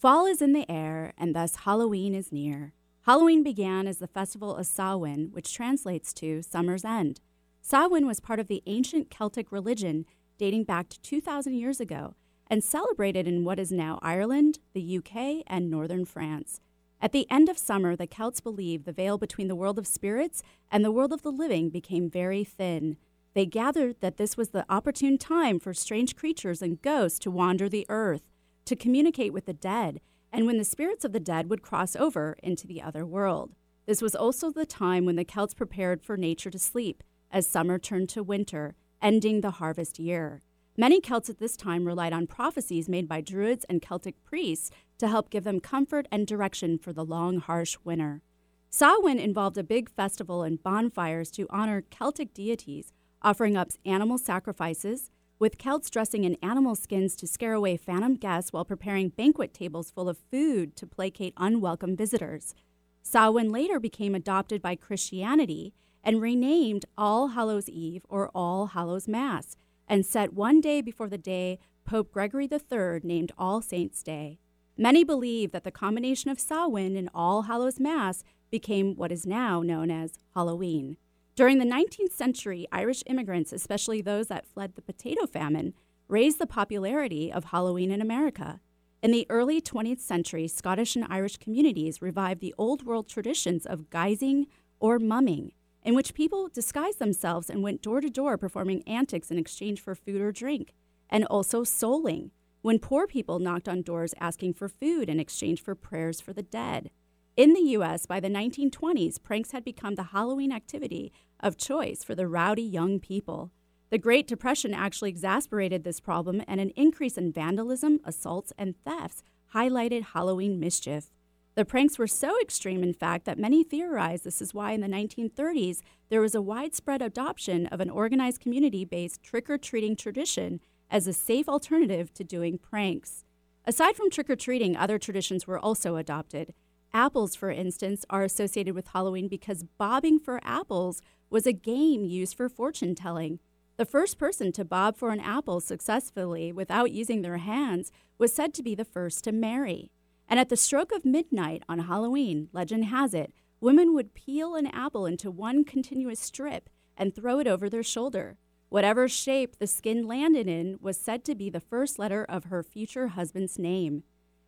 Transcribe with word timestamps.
Fall 0.00 0.24
is 0.24 0.40
in 0.40 0.54
the 0.54 0.64
air, 0.70 1.12
and 1.18 1.36
thus 1.36 1.56
Halloween 1.56 2.14
is 2.14 2.32
near. 2.32 2.72
Halloween 3.02 3.42
began 3.42 3.86
as 3.86 3.98
the 3.98 4.06
festival 4.06 4.56
of 4.56 4.66
Samhain, 4.66 5.28
which 5.32 5.52
translates 5.52 6.14
to 6.14 6.40
summer's 6.40 6.86
end. 6.86 7.20
Samhain 7.60 8.06
was 8.06 8.18
part 8.18 8.40
of 8.40 8.48
the 8.48 8.62
ancient 8.64 9.10
Celtic 9.10 9.52
religion 9.52 10.06
dating 10.38 10.64
back 10.64 10.88
to 10.88 11.00
2,000 11.02 11.52
years 11.52 11.80
ago 11.80 12.14
and 12.46 12.64
celebrated 12.64 13.28
in 13.28 13.44
what 13.44 13.58
is 13.58 13.70
now 13.70 13.98
Ireland, 14.00 14.60
the 14.72 14.96
UK, 14.96 15.44
and 15.46 15.70
northern 15.70 16.06
France. 16.06 16.62
At 17.02 17.12
the 17.12 17.30
end 17.30 17.50
of 17.50 17.58
summer, 17.58 17.94
the 17.94 18.06
Celts 18.06 18.40
believed 18.40 18.86
the 18.86 18.92
veil 18.92 19.18
between 19.18 19.48
the 19.48 19.54
world 19.54 19.78
of 19.78 19.86
spirits 19.86 20.42
and 20.72 20.82
the 20.82 20.90
world 20.90 21.12
of 21.12 21.20
the 21.20 21.30
living 21.30 21.68
became 21.68 22.08
very 22.08 22.42
thin. 22.42 22.96
They 23.34 23.44
gathered 23.44 23.96
that 24.00 24.16
this 24.16 24.34
was 24.34 24.48
the 24.48 24.64
opportune 24.70 25.18
time 25.18 25.60
for 25.60 25.74
strange 25.74 26.16
creatures 26.16 26.62
and 26.62 26.80
ghosts 26.80 27.18
to 27.18 27.30
wander 27.30 27.68
the 27.68 27.84
earth, 27.90 28.29
to 28.64 28.76
communicate 28.76 29.32
with 29.32 29.46
the 29.46 29.52
dead, 29.52 30.00
and 30.32 30.46
when 30.46 30.58
the 30.58 30.64
spirits 30.64 31.04
of 31.04 31.12
the 31.12 31.20
dead 31.20 31.50
would 31.50 31.62
cross 31.62 31.96
over 31.96 32.36
into 32.42 32.66
the 32.66 32.82
other 32.82 33.04
world. 33.04 33.54
This 33.86 34.02
was 34.02 34.14
also 34.14 34.50
the 34.50 34.66
time 34.66 35.04
when 35.04 35.16
the 35.16 35.24
Celts 35.24 35.54
prepared 35.54 36.02
for 36.02 36.16
nature 36.16 36.50
to 36.50 36.58
sleep, 36.58 37.02
as 37.30 37.46
summer 37.48 37.78
turned 37.78 38.08
to 38.10 38.22
winter, 38.22 38.76
ending 39.02 39.40
the 39.40 39.52
harvest 39.52 39.98
year. 39.98 40.42
Many 40.76 41.00
Celts 41.00 41.28
at 41.28 41.38
this 41.38 41.56
time 41.56 41.84
relied 41.84 42.12
on 42.12 42.26
prophecies 42.26 42.88
made 42.88 43.08
by 43.08 43.20
Druids 43.20 43.64
and 43.68 43.82
Celtic 43.82 44.22
priests 44.24 44.70
to 44.98 45.08
help 45.08 45.30
give 45.30 45.44
them 45.44 45.60
comfort 45.60 46.06
and 46.12 46.26
direction 46.26 46.78
for 46.78 46.92
the 46.92 47.04
long, 47.04 47.38
harsh 47.38 47.76
winter. 47.84 48.22
Samhain 48.70 49.18
involved 49.18 49.58
a 49.58 49.64
big 49.64 49.90
festival 49.90 50.42
and 50.42 50.62
bonfires 50.62 51.30
to 51.32 51.48
honor 51.50 51.82
Celtic 51.90 52.32
deities, 52.32 52.92
offering 53.20 53.56
up 53.56 53.70
animal 53.84 54.16
sacrifices, 54.16 55.10
with 55.40 55.56
Celts 55.58 55.88
dressing 55.88 56.24
in 56.24 56.36
animal 56.42 56.76
skins 56.76 57.16
to 57.16 57.26
scare 57.26 57.54
away 57.54 57.76
phantom 57.76 58.14
guests 58.14 58.52
while 58.52 58.64
preparing 58.64 59.08
banquet 59.08 59.54
tables 59.54 59.90
full 59.90 60.08
of 60.08 60.18
food 60.30 60.76
to 60.76 60.86
placate 60.86 61.32
unwelcome 61.38 61.96
visitors. 61.96 62.54
Samhain 63.02 63.50
later 63.50 63.80
became 63.80 64.14
adopted 64.14 64.60
by 64.60 64.76
Christianity 64.76 65.72
and 66.04 66.20
renamed 66.20 66.84
All 66.96 67.28
Hallows 67.28 67.70
Eve 67.70 68.02
or 68.08 68.30
All 68.34 68.68
Hallows 68.68 69.08
Mass, 69.08 69.56
and 69.88 70.04
set 70.04 70.34
one 70.34 70.60
day 70.60 70.82
before 70.82 71.08
the 71.08 71.18
day 71.18 71.58
Pope 71.86 72.12
Gregory 72.12 72.48
III 72.50 73.00
named 73.02 73.32
All 73.38 73.62
Saints' 73.62 74.02
Day. 74.02 74.38
Many 74.76 75.04
believe 75.04 75.52
that 75.52 75.64
the 75.64 75.70
combination 75.70 76.30
of 76.30 76.38
Samhain 76.38 76.96
and 76.96 77.08
All 77.14 77.42
Hallows 77.42 77.80
Mass 77.80 78.22
became 78.50 78.94
what 78.94 79.10
is 79.10 79.26
now 79.26 79.62
known 79.62 79.90
as 79.90 80.18
Halloween. 80.34 80.98
During 81.40 81.56
the 81.56 81.64
19th 81.64 82.12
century, 82.12 82.66
Irish 82.70 83.02
immigrants, 83.06 83.50
especially 83.50 84.02
those 84.02 84.26
that 84.26 84.46
fled 84.46 84.74
the 84.74 84.82
potato 84.82 85.24
famine, 85.24 85.72
raised 86.06 86.38
the 86.38 86.46
popularity 86.46 87.32
of 87.32 87.44
Halloween 87.44 87.90
in 87.90 88.02
America. 88.02 88.60
In 89.02 89.10
the 89.10 89.26
early 89.30 89.58
20th 89.58 90.00
century, 90.00 90.46
Scottish 90.46 90.96
and 90.96 91.06
Irish 91.08 91.38
communities 91.38 92.02
revived 92.02 92.42
the 92.42 92.54
old 92.58 92.84
world 92.84 93.08
traditions 93.08 93.64
of 93.64 93.88
guising 93.88 94.48
or 94.80 94.98
mumming, 94.98 95.52
in 95.82 95.94
which 95.94 96.12
people 96.12 96.50
disguised 96.52 96.98
themselves 96.98 97.48
and 97.48 97.62
went 97.62 97.80
door 97.80 98.02
to 98.02 98.10
door 98.10 98.36
performing 98.36 98.86
antics 98.86 99.30
in 99.30 99.38
exchange 99.38 99.80
for 99.80 99.94
food 99.94 100.20
or 100.20 100.32
drink, 100.32 100.74
and 101.08 101.24
also 101.24 101.64
souling, 101.64 102.32
when 102.60 102.78
poor 102.78 103.06
people 103.06 103.38
knocked 103.38 103.66
on 103.66 103.80
doors 103.80 104.12
asking 104.20 104.52
for 104.52 104.68
food 104.68 105.08
in 105.08 105.18
exchange 105.18 105.62
for 105.62 105.74
prayers 105.74 106.20
for 106.20 106.34
the 106.34 106.42
dead. 106.42 106.90
In 107.34 107.54
the 107.54 107.70
US, 107.78 108.04
by 108.04 108.20
the 108.20 108.28
1920s, 108.28 109.22
pranks 109.22 109.52
had 109.52 109.64
become 109.64 109.94
the 109.94 110.02
Halloween 110.12 110.52
activity 110.52 111.10
of 111.42 111.56
choice 111.56 112.04
for 112.04 112.14
the 112.14 112.28
rowdy 112.28 112.62
young 112.62 113.00
people. 113.00 113.50
The 113.90 113.98
Great 113.98 114.28
Depression 114.28 114.72
actually 114.72 115.10
exasperated 115.10 115.82
this 115.82 115.98
problem, 115.98 116.42
and 116.46 116.60
an 116.60 116.70
increase 116.76 117.18
in 117.18 117.32
vandalism, 117.32 118.00
assaults, 118.04 118.52
and 118.56 118.76
thefts 118.84 119.22
highlighted 119.54 120.02
Halloween 120.12 120.60
mischief. 120.60 121.10
The 121.56 121.64
pranks 121.64 121.98
were 121.98 122.06
so 122.06 122.40
extreme, 122.40 122.84
in 122.84 122.94
fact, 122.94 123.24
that 123.24 123.38
many 123.38 123.64
theorize 123.64 124.22
this 124.22 124.40
is 124.40 124.54
why 124.54 124.72
in 124.72 124.80
the 124.80 124.86
1930s 124.86 125.80
there 126.08 126.20
was 126.20 126.34
a 126.34 126.42
widespread 126.42 127.02
adoption 127.02 127.66
of 127.66 127.80
an 127.80 127.90
organized 127.90 128.40
community 128.40 128.84
based 128.84 129.22
trick 129.22 129.50
or 129.50 129.58
treating 129.58 129.96
tradition 129.96 130.60
as 130.88 131.06
a 131.06 131.12
safe 131.12 131.48
alternative 131.48 132.14
to 132.14 132.24
doing 132.24 132.58
pranks. 132.58 133.24
Aside 133.64 133.96
from 133.96 134.10
trick 134.10 134.30
or 134.30 134.36
treating, 134.36 134.76
other 134.76 134.98
traditions 134.98 135.46
were 135.46 135.58
also 135.58 135.96
adopted. 135.96 136.54
Apples, 136.92 137.36
for 137.36 137.50
instance, 137.50 138.04
are 138.08 138.24
associated 138.24 138.74
with 138.74 138.88
Halloween 138.88 139.28
because 139.28 139.64
bobbing 139.78 140.18
for 140.18 140.40
apples 140.42 141.00
was 141.30 141.46
a 141.46 141.52
game 141.52 142.04
used 142.04 142.36
for 142.36 142.48
fortune 142.48 142.94
telling. 142.94 143.38
The 143.76 143.86
first 143.86 144.18
person 144.18 144.52
to 144.52 144.64
bob 144.64 144.96
for 144.96 145.10
an 145.10 145.20
apple 145.20 145.60
successfully 145.60 146.52
without 146.52 146.90
using 146.90 147.22
their 147.22 147.38
hands 147.38 147.90
was 148.18 148.32
said 148.32 148.52
to 148.54 148.62
be 148.62 148.74
the 148.74 148.84
first 148.84 149.24
to 149.24 149.32
marry. 149.32 149.90
And 150.28 150.38
at 150.38 150.48
the 150.48 150.56
stroke 150.56 150.92
of 150.92 151.04
midnight 151.04 151.62
on 151.68 151.78
Halloween, 151.78 152.48
legend 152.52 152.84
has 152.86 153.14
it, 153.14 153.32
women 153.60 153.94
would 153.94 154.14
peel 154.14 154.54
an 154.54 154.66
apple 154.66 155.06
into 155.06 155.30
one 155.30 155.64
continuous 155.64 156.20
strip 156.20 156.68
and 156.96 157.14
throw 157.14 157.38
it 157.38 157.46
over 157.46 157.70
their 157.70 157.82
shoulder. 157.82 158.36
Whatever 158.68 159.08
shape 159.08 159.58
the 159.58 159.66
skin 159.66 160.06
landed 160.06 160.46
in 160.46 160.76
was 160.80 160.96
said 160.96 161.24
to 161.24 161.34
be 161.34 161.48
the 161.48 161.58
first 161.58 161.98
letter 161.98 162.24
of 162.28 162.44
her 162.44 162.62
future 162.62 163.08
husband's 163.08 163.58
name. 163.58 164.02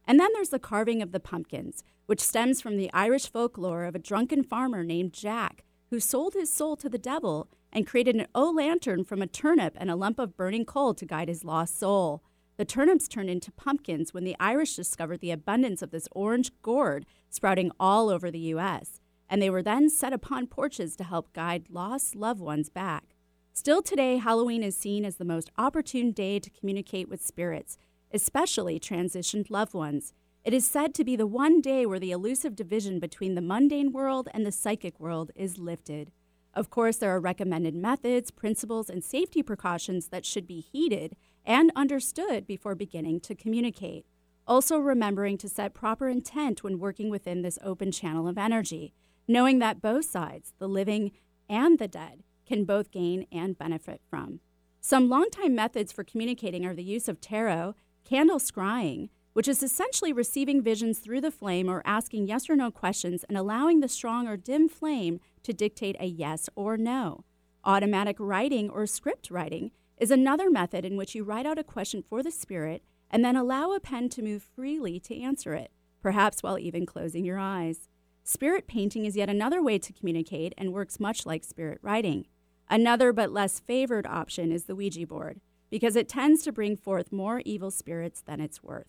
And 0.05 0.21
then 0.21 0.31
there's 0.35 0.51
the 0.51 0.59
carving 0.59 1.01
of 1.01 1.13
the 1.13 1.21
pumpkins, 1.21 1.83
which 2.07 2.21
stems 2.21 2.61
from 2.61 2.77
the 2.77 2.93
Irish 2.93 3.31
folklore 3.31 3.85
of 3.85 3.95
a 3.95 4.01
drunken 4.01 4.43
farmer 4.43 4.85
named 4.85 5.13
Jack 5.13 5.65
who 5.93 6.01
sold 6.01 6.33
his 6.33 6.51
soul 6.51 6.75
to 6.75 6.89
the 6.89 6.97
devil 6.97 7.51
and 7.71 7.87
created 7.87 8.17
an 8.17 8.27
O 8.35 8.51
lantern 8.51 9.05
from 9.05 9.21
a 9.21 9.27
turnip 9.27 9.77
and 9.79 9.91
a 9.91 9.95
lump 9.95 10.19
of 10.19 10.39
burning 10.39 10.65
coal 10.65 10.95
to 10.95 11.05
guide 11.05 11.29
his 11.29 11.45
lost 11.45 11.79
soul. 11.79 12.23
The 12.57 12.65
turnips 12.65 13.07
turned 13.07 13.29
into 13.29 13.53
pumpkins 13.53 14.15
when 14.15 14.25
the 14.25 14.35
Irish 14.41 14.75
discovered 14.75 15.21
the 15.21 15.33
abundance 15.33 15.83
of 15.83 15.91
this 15.91 16.09
orange 16.13 16.51
gourd 16.63 17.05
sprouting 17.29 17.71
all 17.79 18.09
over 18.09 18.31
the 18.31 18.39
U.S., 18.39 19.01
and 19.29 19.43
they 19.43 19.51
were 19.51 19.63
then 19.63 19.91
set 19.91 20.15
upon 20.15 20.47
porches 20.47 20.97
to 20.97 21.05
help 21.05 21.35
guide 21.35 21.67
lost 21.69 22.17
loved 22.17 22.41
ones 22.41 22.71
back. 22.71 23.15
Still 23.53 23.83
today, 23.83 24.17
Halloween 24.17 24.63
is 24.63 24.75
seen 24.75 25.05
as 25.05 25.17
the 25.17 25.27
most 25.27 25.51
opportune 25.59 26.13
day 26.13 26.39
to 26.39 26.49
communicate 26.49 27.11
with 27.11 27.23
spirits, 27.23 27.77
especially 28.15 28.81
transitioned 28.81 29.51
loved 29.51 29.75
ones. 29.75 30.15
It 30.45 30.53
is 30.53 30.67
said 30.67 30.93
to 30.95 31.05
be 31.05 31.15
the 31.15 31.27
one 31.27 31.61
day 31.61 31.87
where 31.87 32.01
the 32.01 32.11
elusive 32.11 32.57
division 32.57 32.99
between 32.99 33.37
the 33.37 33.41
mundane 33.41 33.93
world 33.93 34.29
and 34.35 34.45
the 34.45 34.51
psychic 34.51 34.99
world 34.99 35.31
is 35.37 35.57
lifted. 35.57 36.11
Of 36.53 36.69
course, 36.69 36.97
there 36.97 37.15
are 37.15 37.21
recommended 37.21 37.77
methods, 37.77 38.33
principles, 38.33 38.91
and 38.91 39.05
safety 39.05 39.45
precautions 39.45 40.09
that 40.09 40.27
should 40.27 40.49
be 40.49 40.61
heeded 40.61 41.15
and 41.45 41.71
understood 41.77 42.45
before 42.45 42.75
beginning 42.75 43.21
to 43.21 43.37
communicate. 43.37 44.05
Also, 44.45 44.79
remembering 44.79 45.39
to 45.39 45.49
set 45.49 45.75
proper 45.75 46.09
intent 46.09 46.65
when 46.65 46.81
working 46.81 47.09
within 47.09 47.43
this 47.43 47.61
open 47.63 47.93
channel 47.93 48.27
of 48.27 48.37
energy, 48.37 48.93
knowing 49.29 49.61
that 49.61 49.81
both 49.81 50.07
sides, 50.07 50.55
the 50.59 50.69
living 50.69 51.13
and 51.49 51.79
the 51.79 51.87
dead, 51.87 52.25
can 52.45 52.65
both 52.65 52.91
gain 52.91 53.27
and 53.31 53.57
benefit 53.57 54.01
from. 54.11 54.41
Some 54.81 55.09
longtime 55.09 55.55
methods 55.55 55.93
for 55.93 56.03
communicating 56.03 56.67
are 56.67 56.75
the 56.75 56.83
use 56.83 57.09
of 57.09 57.21
tarot, 57.21 57.77
candle 58.05 58.41
scrying, 58.41 59.09
which 59.33 59.49
is 59.49 59.63
essentially 59.63 60.13
receiving 60.13 60.63
visions 60.63 60.99
through 60.99 61.21
the 61.21 61.31
flame 61.31 61.69
or 61.69 61.83
asking 61.85 62.27
yes 62.27 62.51
or 62.51 62.57
no 62.57 62.71
questions 62.71 63.25
and 63.29 63.37
allowing 63.37 63.81
the 63.81 63.89
strong 63.89 64.27
or 64.27 64.37
dim 64.37 64.69
flame 64.69 65.21
to 65.43 65.53
dictate 65.53 65.97
a 65.99 66.07
yes 66.07 66.49
or 66.55 66.77
no. 66.77 67.25
Automatic 67.65 68.17
writing 68.19 68.69
or 68.69 68.87
script 68.87 69.31
writing 69.31 69.71
is 69.97 70.11
another 70.11 70.51
method 70.51 70.85
in 70.85 70.97
which 70.97 71.15
you 71.15 71.23
write 71.23 71.47
out 71.47 71.59
a 71.59 71.65
question 71.65 72.03
for 72.03 72.23
the 72.23 72.31
spirit 72.31 72.83
and 73.11 73.25
then 73.25 73.37
allow 73.37 73.73
a 73.73 73.81
pen 73.81 74.09
to 74.09 74.23
move 74.23 74.43
freely 74.43 74.99
to 74.99 75.21
answer 75.21 75.55
it, 75.55 75.71
perhaps 76.01 76.43
while 76.43 76.59
even 76.59 76.87
closing 76.87 77.25
your 77.25 77.39
eyes. 77.39 77.89
Spirit 78.25 78.67
painting 78.67 79.05
is 79.05 79.17
yet 79.17 79.29
another 79.29 79.63
way 79.63 79.79
to 79.79 79.93
communicate 79.93 80.55
and 80.57 80.73
works 80.73 81.01
much 81.01 81.27
like 81.27 81.45
spirit 81.45 81.79
writing. 81.83 82.27
Another 82.71 83.13
but 83.13 83.33
less 83.33 83.61
favored 83.61 84.07
option 84.07 84.51
is 84.51 84.65
the 84.65 84.75
Ouija 84.75 85.07
board, 85.07 85.41
because 85.71 85.95
it 85.97 86.09
tends 86.09 86.43
to 86.43 86.53
bring 86.53 86.77
forth 86.77 87.13
more 87.13 87.43
evil 87.45 87.71
spirits 87.71 88.23
than 88.23 88.41
it's 88.41 88.63
worth. 88.63 88.87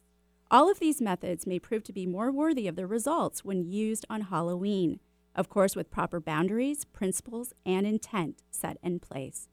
All 0.51 0.69
of 0.69 0.79
these 0.79 1.01
methods 1.01 1.47
may 1.47 1.59
prove 1.59 1.83
to 1.85 1.93
be 1.93 2.05
more 2.05 2.31
worthy 2.31 2.67
of 2.67 2.75
their 2.75 2.87
results 2.87 3.43
when 3.43 3.63
used 3.63 4.05
on 4.09 4.21
Halloween, 4.21 4.99
of 5.35 5.49
course, 5.49 5.75
with 5.75 5.89
proper 5.89 6.19
boundaries, 6.19 6.85
principles, 6.85 7.53
and 7.65 7.87
intent 7.87 8.43
set 8.51 8.77
in 8.83 8.99
place. 8.99 9.47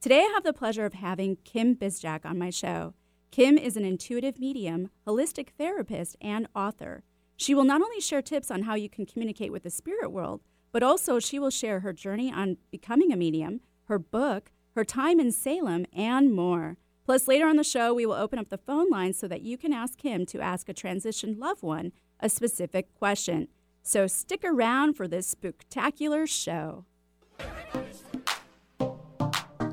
Today, 0.00 0.20
I 0.20 0.32
have 0.34 0.44
the 0.44 0.52
pleasure 0.52 0.86
of 0.86 0.94
having 0.94 1.36
Kim 1.44 1.74
Bizjak 1.74 2.24
on 2.24 2.38
my 2.38 2.50
show. 2.50 2.94
Kim 3.30 3.58
is 3.58 3.76
an 3.76 3.84
intuitive 3.84 4.38
medium, 4.38 4.90
holistic 5.06 5.48
therapist, 5.58 6.16
and 6.20 6.48
author. 6.54 7.02
She 7.36 7.54
will 7.54 7.64
not 7.64 7.82
only 7.82 8.00
share 8.00 8.22
tips 8.22 8.50
on 8.50 8.62
how 8.62 8.74
you 8.74 8.88
can 8.88 9.04
communicate 9.04 9.52
with 9.52 9.62
the 9.62 9.70
spirit 9.70 10.10
world, 10.10 10.40
but 10.72 10.82
also 10.82 11.18
she 11.18 11.38
will 11.38 11.50
share 11.50 11.80
her 11.80 11.92
journey 11.92 12.32
on 12.32 12.56
becoming 12.70 13.12
a 13.12 13.16
medium, 13.16 13.60
her 13.84 13.98
book, 13.98 14.52
her 14.74 14.84
time 14.84 15.20
in 15.20 15.32
Salem, 15.32 15.86
and 15.92 16.32
more. 16.32 16.76
Plus, 17.06 17.28
later 17.28 17.46
on 17.46 17.54
the 17.54 17.64
show, 17.64 17.94
we 17.94 18.04
will 18.04 18.14
open 18.14 18.36
up 18.38 18.48
the 18.48 18.58
phone 18.58 18.90
line 18.90 19.14
so 19.14 19.28
that 19.28 19.40
you 19.40 19.56
can 19.56 19.72
ask 19.72 20.00
him 20.02 20.26
to 20.26 20.40
ask 20.40 20.68
a 20.68 20.74
transitioned 20.74 21.38
loved 21.38 21.62
one 21.62 21.92
a 22.18 22.28
specific 22.28 22.92
question. 22.98 23.46
So 23.82 24.08
stick 24.08 24.42
around 24.44 24.94
for 24.94 25.06
this 25.06 25.28
spectacular 25.28 26.26
show. 26.26 26.84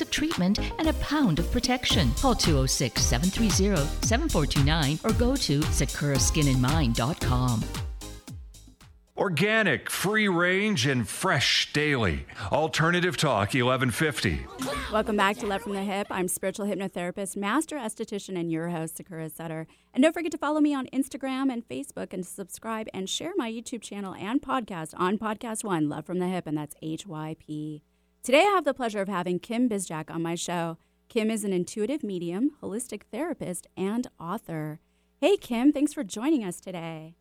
of 0.00 0.10
treatment 0.10 0.58
and 0.78 0.88
a 0.88 0.94
pound 0.94 1.38
of 1.38 1.52
protection. 1.52 2.10
Call 2.14 2.34
206 2.34 3.02
730 3.02 3.76
7429 4.06 4.98
or 5.04 5.12
go 5.18 5.36
to 5.36 5.60
sakuraskinandmind.com. 5.60 7.64
Organic, 9.16 9.90
free 9.90 10.26
range, 10.26 10.88
and 10.88 11.08
fresh 11.08 11.72
daily. 11.72 12.26
Alternative 12.50 13.16
Talk 13.16 13.54
1150. 13.54 14.44
Welcome 14.92 15.16
back 15.16 15.36
to 15.36 15.46
Love 15.46 15.62
from 15.62 15.74
the 15.74 15.78
Hyp. 15.78 16.06
I'm 16.10 16.26
spiritual 16.26 16.66
hypnotherapist, 16.66 17.36
master 17.36 17.76
esthetician, 17.76 18.36
and 18.36 18.50
your 18.50 18.70
host, 18.70 18.96
Sakura 18.96 19.30
Sutter. 19.30 19.68
And 19.94 20.02
don't 20.02 20.12
forget 20.12 20.32
to 20.32 20.38
follow 20.38 20.60
me 20.60 20.74
on 20.74 20.88
Instagram 20.92 21.52
and 21.52 21.62
Facebook 21.68 22.12
and 22.12 22.26
subscribe 22.26 22.88
and 22.92 23.08
share 23.08 23.30
my 23.36 23.48
YouTube 23.48 23.82
channel 23.82 24.14
and 24.14 24.42
podcast 24.42 24.94
on 24.96 25.16
Podcast 25.16 25.62
One, 25.62 25.88
Love 25.88 26.06
from 26.06 26.18
the 26.18 26.26
Hyp, 26.26 26.42
and 26.46 26.58
that's 26.58 26.74
H 26.82 27.06
Y 27.06 27.36
P. 27.38 27.84
Today, 28.24 28.38
I 28.38 28.54
have 28.54 28.64
the 28.64 28.72
pleasure 28.72 29.02
of 29.02 29.08
having 29.08 29.38
Kim 29.38 29.68
Bizjak 29.68 30.10
on 30.10 30.22
my 30.22 30.34
show. 30.34 30.78
Kim 31.10 31.30
is 31.30 31.44
an 31.44 31.52
intuitive 31.52 32.02
medium, 32.02 32.52
holistic 32.62 33.02
therapist, 33.12 33.66
and 33.76 34.06
author. 34.18 34.80
Hey, 35.20 35.36
Kim, 35.36 35.72
thanks 35.72 35.92
for 35.92 36.02
joining 36.02 36.42
us 36.42 36.58
today. 36.58 37.16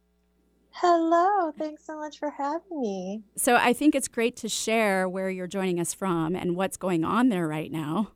Hello, 0.71 1.51
thanks 1.59 1.85
so 1.85 1.97
much 1.99 2.19
for 2.19 2.29
having 2.29 2.79
me. 2.79 3.21
So, 3.35 3.57
I 3.57 3.73
think 3.73 3.95
it's 3.95 4.07
great 4.07 4.37
to 4.37 4.47
share 4.47 5.09
where 5.09 5.29
you're 5.29 5.45
joining 5.45 5.77
us 5.77 5.93
from 5.93 6.37
and 6.37 6.55
what's 6.55 6.77
going 6.77 7.03
on 7.03 7.27
there 7.27 7.49
right 7.49 7.69
now. 7.69 8.13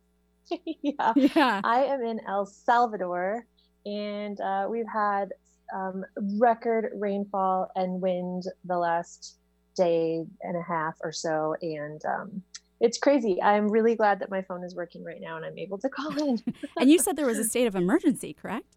yeah. 0.64 1.12
Yeah. 1.14 1.60
I 1.64 1.84
am 1.84 2.00
in 2.00 2.20
El 2.26 2.46
Salvador, 2.46 3.44
and 3.84 4.40
uh, 4.40 4.68
we've 4.70 4.88
had 4.90 5.34
um, 5.74 6.02
record 6.38 6.92
rainfall 6.94 7.70
and 7.76 8.00
wind 8.00 8.44
the 8.64 8.78
last 8.78 9.36
day 9.76 10.24
and 10.42 10.56
a 10.56 10.62
half 10.62 10.94
or 11.02 11.12
so. 11.12 11.54
And 11.62 12.04
um, 12.04 12.42
it's 12.80 12.98
crazy. 12.98 13.40
I'm 13.42 13.68
really 13.68 13.94
glad 13.94 14.20
that 14.20 14.30
my 14.30 14.42
phone 14.42 14.64
is 14.64 14.74
working 14.74 15.04
right 15.04 15.20
now 15.20 15.36
and 15.36 15.44
I'm 15.44 15.58
able 15.58 15.78
to 15.78 15.88
call 15.88 16.16
in. 16.18 16.38
and 16.78 16.90
you 16.90 16.98
said 16.98 17.16
there 17.16 17.26
was 17.26 17.38
a 17.38 17.44
state 17.48 17.66
of 17.66 17.76
emergency, 17.76 18.32
correct? 18.32 18.76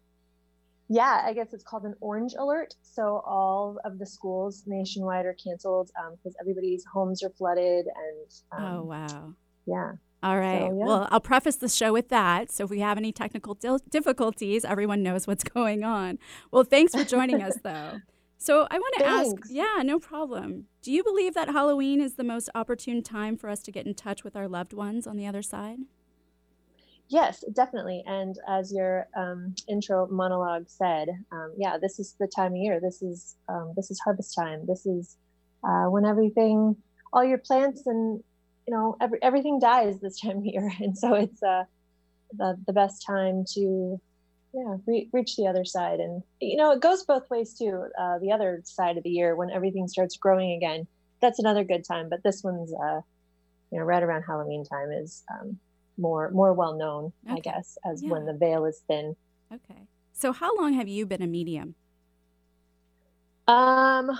Yeah, 0.88 1.22
I 1.24 1.34
guess 1.34 1.52
it's 1.52 1.62
called 1.62 1.84
an 1.84 1.94
orange 2.00 2.34
alert. 2.36 2.74
So 2.82 3.22
all 3.24 3.78
of 3.84 3.98
the 3.98 4.06
schools 4.06 4.64
nationwide 4.66 5.24
are 5.24 5.36
canceled 5.42 5.90
because 5.94 6.34
um, 6.34 6.40
everybody's 6.40 6.84
homes 6.92 7.22
are 7.22 7.30
flooded. 7.30 7.86
And 7.86 8.60
um, 8.60 8.74
oh 8.74 8.82
wow, 8.84 9.34
yeah. 9.66 9.92
All 10.22 10.38
right. 10.38 10.68
So, 10.68 10.78
yeah. 10.78 10.84
Well, 10.84 11.08
I'll 11.10 11.20
preface 11.20 11.56
the 11.56 11.68
show 11.68 11.92
with 11.92 12.08
that. 12.08 12.50
So 12.50 12.64
if 12.64 12.70
we 12.70 12.80
have 12.80 12.98
any 12.98 13.12
technical 13.12 13.54
difficulties, 13.90 14.64
everyone 14.64 15.02
knows 15.02 15.26
what's 15.26 15.44
going 15.54 15.84
on. 15.84 16.18
Well, 16.50 16.64
thanks 16.64 16.94
for 16.94 17.04
joining 17.04 17.42
us, 17.42 17.56
though. 17.62 18.00
So 18.42 18.66
I 18.70 18.78
want 18.78 18.94
to 18.96 19.04
ask, 19.04 19.36
yeah, 19.50 19.82
no 19.82 19.98
problem. 19.98 20.64
Do 20.80 20.90
you 20.90 21.04
believe 21.04 21.34
that 21.34 21.48
Halloween 21.48 22.00
is 22.00 22.14
the 22.14 22.24
most 22.24 22.48
opportune 22.54 23.02
time 23.02 23.36
for 23.36 23.50
us 23.50 23.60
to 23.64 23.70
get 23.70 23.86
in 23.86 23.92
touch 23.92 24.24
with 24.24 24.34
our 24.34 24.48
loved 24.48 24.72
ones 24.72 25.06
on 25.06 25.18
the 25.18 25.26
other 25.26 25.42
side? 25.42 25.80
Yes, 27.08 27.44
definitely. 27.52 28.02
And 28.06 28.38
as 28.48 28.72
your 28.72 29.08
um, 29.14 29.54
intro 29.68 30.08
monologue 30.08 30.70
said, 30.70 31.10
um, 31.30 31.52
yeah, 31.58 31.76
this 31.76 31.98
is 31.98 32.16
the 32.18 32.26
time 32.26 32.52
of 32.52 32.56
year. 32.56 32.80
This 32.80 33.02
is 33.02 33.36
um, 33.50 33.74
this 33.76 33.90
is 33.90 34.00
harvest 34.00 34.34
time. 34.34 34.64
This 34.66 34.86
is 34.86 35.18
uh, 35.62 35.90
when 35.90 36.06
everything, 36.06 36.76
all 37.12 37.22
your 37.22 37.38
plants 37.38 37.82
and 37.84 38.24
you 38.66 38.74
know 38.74 38.96
every, 39.02 39.18
everything 39.20 39.58
dies 39.58 40.00
this 40.00 40.18
time 40.18 40.38
of 40.38 40.46
year, 40.46 40.72
and 40.80 40.96
so 40.96 41.12
it's 41.12 41.42
uh, 41.42 41.64
the 42.38 42.56
the 42.66 42.72
best 42.72 43.04
time 43.06 43.44
to 43.52 44.00
yeah 44.52 44.76
re- 44.86 45.08
reach 45.12 45.36
the 45.36 45.46
other 45.46 45.64
side 45.64 46.00
and 46.00 46.22
you 46.40 46.56
know 46.56 46.72
it 46.72 46.80
goes 46.80 47.04
both 47.04 47.28
ways 47.30 47.54
too 47.54 47.86
uh, 47.98 48.18
the 48.18 48.32
other 48.32 48.60
side 48.64 48.96
of 48.96 49.02
the 49.04 49.10
year 49.10 49.36
when 49.36 49.50
everything 49.50 49.86
starts 49.86 50.16
growing 50.16 50.52
again 50.52 50.86
that's 51.20 51.38
another 51.38 51.64
good 51.64 51.84
time 51.84 52.08
but 52.08 52.22
this 52.22 52.42
one's 52.42 52.72
uh, 52.72 53.00
you 53.70 53.78
know 53.78 53.84
right 53.84 54.02
around 54.02 54.22
halloween 54.22 54.64
time 54.64 54.90
is 54.90 55.22
um, 55.32 55.58
more 55.98 56.30
more 56.30 56.52
well 56.52 56.76
known 56.76 57.12
okay. 57.26 57.36
i 57.36 57.40
guess 57.40 57.78
as 57.90 58.02
yeah. 58.02 58.10
when 58.10 58.24
the 58.26 58.34
veil 58.34 58.64
is 58.64 58.82
thin 58.88 59.14
okay 59.52 59.86
so 60.12 60.32
how 60.32 60.56
long 60.56 60.72
have 60.72 60.88
you 60.88 61.06
been 61.06 61.22
a 61.22 61.26
medium 61.26 61.74
um 63.46 64.10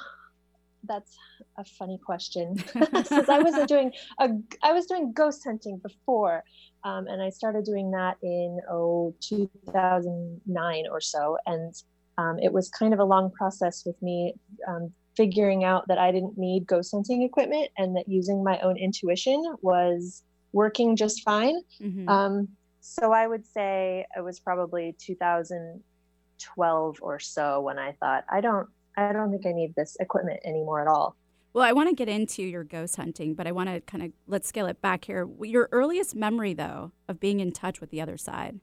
that's 0.84 1.16
a 1.58 1.64
funny 1.64 1.98
question 2.04 2.56
since 3.04 3.28
i 3.28 3.38
wasn't 3.38 3.68
doing 3.68 3.92
a 4.18 4.30
i 4.62 4.72
was 4.72 4.86
doing 4.86 5.12
ghost 5.12 5.42
hunting 5.44 5.78
before 5.78 6.42
um, 6.84 7.06
and 7.08 7.22
I 7.22 7.30
started 7.30 7.64
doing 7.64 7.90
that 7.90 8.16
in 8.22 8.60
oh 8.70 9.14
2009 9.20 10.84
or 10.90 11.00
so, 11.00 11.36
and 11.46 11.74
um, 12.18 12.38
it 12.38 12.52
was 12.52 12.68
kind 12.68 12.94
of 12.94 13.00
a 13.00 13.04
long 13.04 13.30
process 13.30 13.84
with 13.84 14.00
me 14.02 14.34
um, 14.66 14.92
figuring 15.16 15.64
out 15.64 15.88
that 15.88 15.98
I 15.98 16.12
didn't 16.12 16.38
need 16.38 16.66
ghost 16.66 16.92
hunting 16.92 17.22
equipment 17.22 17.68
and 17.76 17.96
that 17.96 18.08
using 18.08 18.42
my 18.42 18.58
own 18.60 18.78
intuition 18.78 19.56
was 19.60 20.22
working 20.52 20.96
just 20.96 21.22
fine. 21.22 21.60
Mm-hmm. 21.80 22.08
Um, 22.08 22.48
so 22.80 23.12
I 23.12 23.26
would 23.26 23.46
say 23.46 24.06
it 24.16 24.24
was 24.24 24.40
probably 24.40 24.96
2012 24.98 26.98
or 27.02 27.18
so 27.18 27.60
when 27.60 27.78
I 27.78 27.92
thought 27.92 28.24
I 28.30 28.40
don't 28.40 28.68
I 28.96 29.12
don't 29.12 29.30
think 29.30 29.46
I 29.46 29.52
need 29.52 29.74
this 29.74 29.96
equipment 30.00 30.40
anymore 30.44 30.80
at 30.80 30.88
all. 30.88 31.16
Well, 31.52 31.64
I 31.64 31.72
want 31.72 31.88
to 31.88 31.94
get 31.94 32.08
into 32.08 32.42
your 32.42 32.62
ghost 32.62 32.96
hunting, 32.96 33.34
but 33.34 33.46
I 33.46 33.52
want 33.52 33.68
to 33.68 33.80
kind 33.80 34.04
of 34.04 34.12
let's 34.26 34.48
scale 34.48 34.66
it 34.66 34.80
back 34.80 35.06
here. 35.06 35.28
Your 35.42 35.68
earliest 35.72 36.14
memory, 36.14 36.54
though, 36.54 36.92
of 37.08 37.18
being 37.18 37.40
in 37.40 37.50
touch 37.50 37.80
with 37.80 37.90
the 37.90 38.00
other 38.00 38.16
side, 38.16 38.60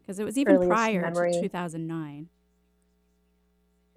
because 0.00 0.18
it 0.18 0.24
was 0.24 0.38
even 0.38 0.56
earliest 0.56 0.70
prior 0.70 1.02
memory. 1.02 1.32
to 1.32 1.40
2009. 1.42 2.28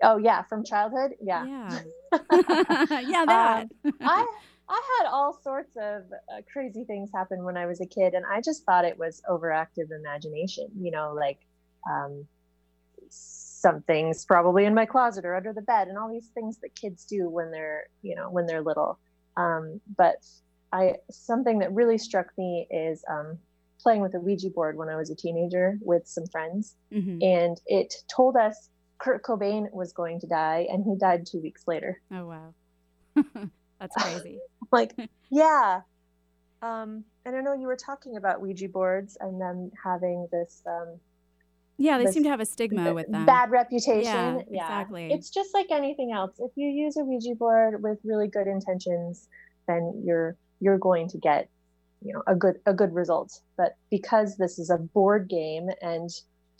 Oh 0.03 0.17
yeah, 0.17 0.41
from 0.43 0.65
childhood. 0.65 1.11
Yeah. 1.21 1.45
Yeah. 1.45 1.79
yeah, 2.99 3.25
that. 3.25 3.67
Um, 3.85 3.93
I 4.01 4.27
I 4.69 4.81
had 4.99 5.09
all 5.09 5.39
sorts 5.41 5.75
of 5.77 6.03
uh, 6.11 6.41
crazy 6.51 6.83
things 6.83 7.09
happen 7.13 7.43
when 7.43 7.55
I 7.55 7.65
was 7.65 7.79
a 7.79 7.85
kid, 7.85 8.13
and 8.13 8.25
I 8.25 8.41
just 8.41 8.65
thought 8.65 8.83
it 8.83 8.97
was 8.97 9.21
overactive 9.29 9.91
imagination. 9.91 10.67
You 10.77 10.91
know, 10.91 11.13
like 11.15 11.39
um, 11.89 12.25
some 13.63 13.81
things 13.83 14.25
probably 14.25 14.65
in 14.65 14.73
my 14.73 14.85
closet 14.85 15.23
or 15.23 15.35
under 15.35 15.53
the 15.53 15.61
bed 15.61 15.87
and 15.87 15.97
all 15.97 16.11
these 16.11 16.27
things 16.33 16.57
that 16.57 16.75
kids 16.75 17.05
do 17.05 17.29
when 17.29 17.49
they're 17.49 17.85
you 18.01 18.13
know 18.13 18.29
when 18.29 18.45
they're 18.45 18.61
little. 18.61 18.99
Um, 19.37 19.81
but 19.97 20.21
i 20.71 20.95
something 21.09 21.59
that 21.59 21.71
really 21.73 21.97
struck 21.97 22.27
me 22.37 22.67
is 22.69 23.03
um, 23.09 23.37
playing 23.81 24.01
with 24.01 24.13
a 24.15 24.19
ouija 24.19 24.49
board 24.49 24.77
when 24.77 24.89
i 24.89 24.95
was 24.95 25.09
a 25.09 25.15
teenager 25.15 25.79
with 25.81 26.05
some 26.05 26.27
friends. 26.27 26.75
Mm-hmm. 26.91 27.17
and 27.21 27.55
it 27.65 27.95
told 28.13 28.35
us 28.35 28.69
kurt 28.99 29.23
cobain 29.23 29.71
was 29.71 29.93
going 29.93 30.19
to 30.19 30.27
die 30.27 30.67
and 30.69 30.83
he 30.83 30.95
died 30.95 31.25
two 31.25 31.39
weeks 31.39 31.63
later. 31.65 32.01
Oh 32.11 32.25
wow. 32.33 32.53
That's 33.79 33.95
crazy. 34.03 34.39
Like 34.71 34.91
yeah. 35.31 35.81
Um, 36.61 37.03
and 37.25 37.35
i 37.35 37.41
know 37.41 37.53
you 37.53 37.67
were 37.67 37.81
talking 37.89 38.17
about 38.17 38.41
ouija 38.41 38.67
boards 38.67 39.17
and 39.21 39.39
them 39.39 39.71
having 39.81 40.27
this 40.31 40.61
um, 40.67 40.99
yeah, 41.83 41.97
they 41.97 42.11
seem 42.11 42.23
to 42.23 42.29
have 42.29 42.39
a 42.39 42.45
stigma 42.45 42.93
with 42.93 43.07
them. 43.11 43.25
Bad 43.25 43.51
reputation. 43.51 44.03
Yeah, 44.03 44.37
yeah, 44.49 44.63
exactly. 44.63 45.11
It's 45.11 45.29
just 45.29 45.53
like 45.53 45.67
anything 45.69 46.11
else. 46.11 46.31
If 46.39 46.51
you 46.55 46.67
use 46.67 46.95
a 46.95 47.03
Ouija 47.03 47.35
board 47.35 47.83
with 47.83 47.99
really 48.05 48.27
good 48.27 48.47
intentions, 48.47 49.27
then 49.67 50.01
you're 50.05 50.37
you're 50.61 50.77
going 50.77 51.09
to 51.09 51.17
get, 51.17 51.49
you 52.01 52.13
know, 52.13 52.23
a 52.25 52.35
good 52.35 52.59
a 52.65 52.73
good 52.73 52.93
result. 52.93 53.41
But 53.57 53.75
because 53.91 54.37
this 54.37 54.59
is 54.59 54.69
a 54.69 54.77
board 54.77 55.27
game 55.27 55.69
and 55.81 56.09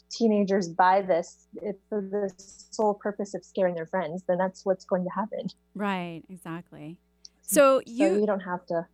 teenagers 0.10 0.68
buy 0.68 1.02
this 1.02 1.48
for 1.88 2.02
the 2.02 2.32
sole 2.38 2.94
purpose 2.94 3.34
of 3.34 3.46
scaring 3.46 3.76
their 3.76 3.88
friends, 3.88 4.24
then 4.28 4.38
that's 4.38 4.66
what's 4.66 4.84
going 4.84 5.06
to 5.06 5.10
happen. 5.10 5.48
Right, 5.74 6.24
exactly. 6.30 6.98
So 7.42 7.82
you 7.86 8.10
so 8.10 8.20
you 8.20 8.26
don't 8.26 8.42
have 8.42 8.66
to 8.68 8.88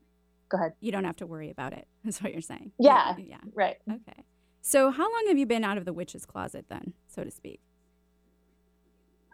go 0.50 0.57
ahead. 0.57 0.74
You 0.79 0.91
don't 0.91 1.05
have 1.05 1.17
to 1.17 1.25
worry 1.25 1.50
about 1.50 1.74
it. 1.74 1.88
That's 2.03 2.21
what 2.21 2.33
you're 2.33 2.41
saying. 2.41 2.71
Yeah. 2.79 3.15
Yeah. 3.17 3.38
Right. 3.53 3.77
Okay. 3.89 4.24
So, 4.61 4.91
how 4.91 5.03
long 5.03 5.25
have 5.27 5.37
you 5.37 5.45
been 5.45 5.63
out 5.63 5.77
of 5.77 5.85
the 5.85 5.93
witch's 5.93 6.25
closet 6.25 6.65
then, 6.69 6.93
so 7.07 7.23
to 7.23 7.31
speak? 7.31 7.61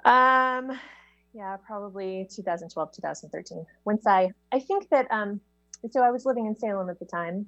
Um, 0.06 0.78
yeah, 1.34 1.58
probably 1.66 2.28
2012, 2.34 2.92
2013. 2.94 3.66
Once 3.84 4.06
I, 4.08 4.32
I 4.52 4.60
think 4.60 4.90
that, 4.90 5.08
um, 5.12 5.42
so 5.92 6.02
I 6.02 6.12
was 6.12 6.26
living 6.26 6.46
in 6.46 6.56
Salem 6.56 6.90
at 6.90 7.00
the 7.00 7.06
time. 7.06 7.48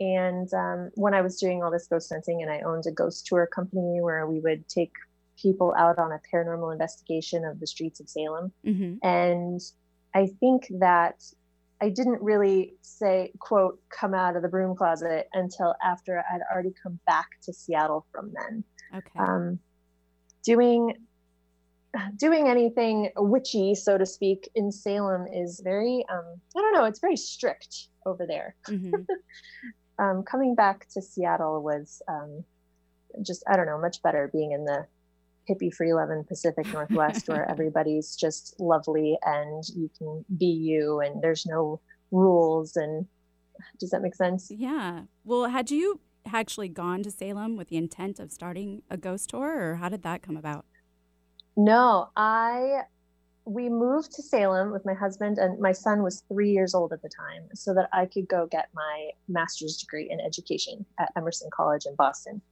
And 0.00 0.52
um, 0.54 0.90
when 0.94 1.12
I 1.12 1.20
was 1.22 1.38
doing 1.38 1.62
all 1.62 1.72
this 1.72 1.88
ghost 1.88 2.12
hunting, 2.12 2.40
and 2.42 2.50
I 2.50 2.60
owned 2.60 2.86
a 2.86 2.92
ghost 2.92 3.26
tour 3.26 3.46
company 3.46 4.00
where 4.00 4.26
we 4.28 4.38
would 4.38 4.68
take 4.68 4.92
people 5.40 5.74
out 5.76 5.98
on 5.98 6.12
a 6.12 6.20
paranormal 6.32 6.72
investigation 6.72 7.44
of 7.44 7.58
the 7.58 7.66
streets 7.66 7.98
of 8.00 8.08
Salem. 8.08 8.52
Mm-hmm. 8.64 9.06
And 9.06 9.60
I 10.14 10.28
think 10.40 10.68
that 10.78 11.24
I 11.80 11.90
didn't 11.90 12.20
really 12.22 12.74
say, 12.82 13.32
quote, 13.38 13.80
come 13.88 14.14
out 14.14 14.36
of 14.36 14.42
the 14.42 14.48
broom 14.48 14.76
closet 14.76 15.28
until 15.32 15.74
after 15.82 16.24
I'd 16.30 16.40
already 16.52 16.72
come 16.82 16.98
back 17.06 17.28
to 17.42 17.52
Seattle 17.52 18.04
from 18.12 18.32
then. 18.34 18.64
Okay. 18.94 19.18
Um, 19.18 19.58
doing 20.44 20.94
doing 22.16 22.48
anything 22.48 23.10
witchy, 23.16 23.74
so 23.74 23.96
to 23.96 24.04
speak, 24.04 24.48
in 24.54 24.70
Salem 24.70 25.26
is 25.26 25.60
very, 25.64 26.04
um, 26.10 26.40
I 26.56 26.60
don't 26.60 26.74
know, 26.74 26.84
it's 26.84 27.00
very 27.00 27.16
strict 27.16 27.88
over 28.06 28.26
there. 28.26 28.54
hmm 28.66 28.92
Um, 30.00 30.22
coming 30.22 30.54
back 30.54 30.86
to 30.90 31.02
Seattle 31.02 31.60
was 31.60 32.00
um, 32.06 32.44
just, 33.20 33.42
I 33.48 33.56
don't 33.56 33.66
know, 33.66 33.80
much 33.80 34.00
better 34.00 34.30
being 34.32 34.52
in 34.52 34.64
the 34.64 34.86
hippie 35.48 35.72
free 35.72 35.92
loving 35.92 36.24
Pacific 36.24 36.72
Northwest 36.72 37.28
where 37.28 37.48
everybody's 37.50 38.16
just 38.16 38.58
lovely 38.60 39.18
and 39.24 39.64
you 39.74 39.90
can 39.96 40.24
be 40.36 40.46
you 40.46 41.00
and 41.00 41.22
there's 41.22 41.46
no 41.46 41.80
rules. 42.10 42.76
And 42.76 43.06
does 43.78 43.90
that 43.90 44.02
make 44.02 44.14
sense? 44.14 44.50
Yeah. 44.50 45.02
Well, 45.24 45.46
had 45.46 45.70
you 45.70 46.00
actually 46.26 46.68
gone 46.68 47.02
to 47.02 47.10
Salem 47.10 47.56
with 47.56 47.68
the 47.68 47.76
intent 47.76 48.18
of 48.18 48.30
starting 48.32 48.82
a 48.90 48.96
ghost 48.96 49.30
tour, 49.30 49.70
or 49.70 49.76
how 49.76 49.88
did 49.88 50.02
that 50.02 50.22
come 50.22 50.36
about? 50.36 50.64
No, 51.56 52.10
I 52.16 52.82
we 53.44 53.70
moved 53.70 54.12
to 54.12 54.22
Salem 54.22 54.70
with 54.70 54.84
my 54.84 54.92
husband 54.92 55.38
and 55.38 55.58
my 55.58 55.72
son 55.72 56.02
was 56.02 56.22
3 56.28 56.52
years 56.52 56.74
old 56.74 56.92
at 56.92 57.00
the 57.00 57.08
time 57.08 57.48
so 57.54 57.72
that 57.72 57.88
I 57.94 58.04
could 58.04 58.28
go 58.28 58.46
get 58.46 58.68
my 58.74 59.10
master's 59.26 59.78
degree 59.78 60.10
in 60.10 60.20
education 60.20 60.84
at 60.98 61.10
Emerson 61.16 61.48
College 61.50 61.86
in 61.86 61.94
Boston. 61.94 62.42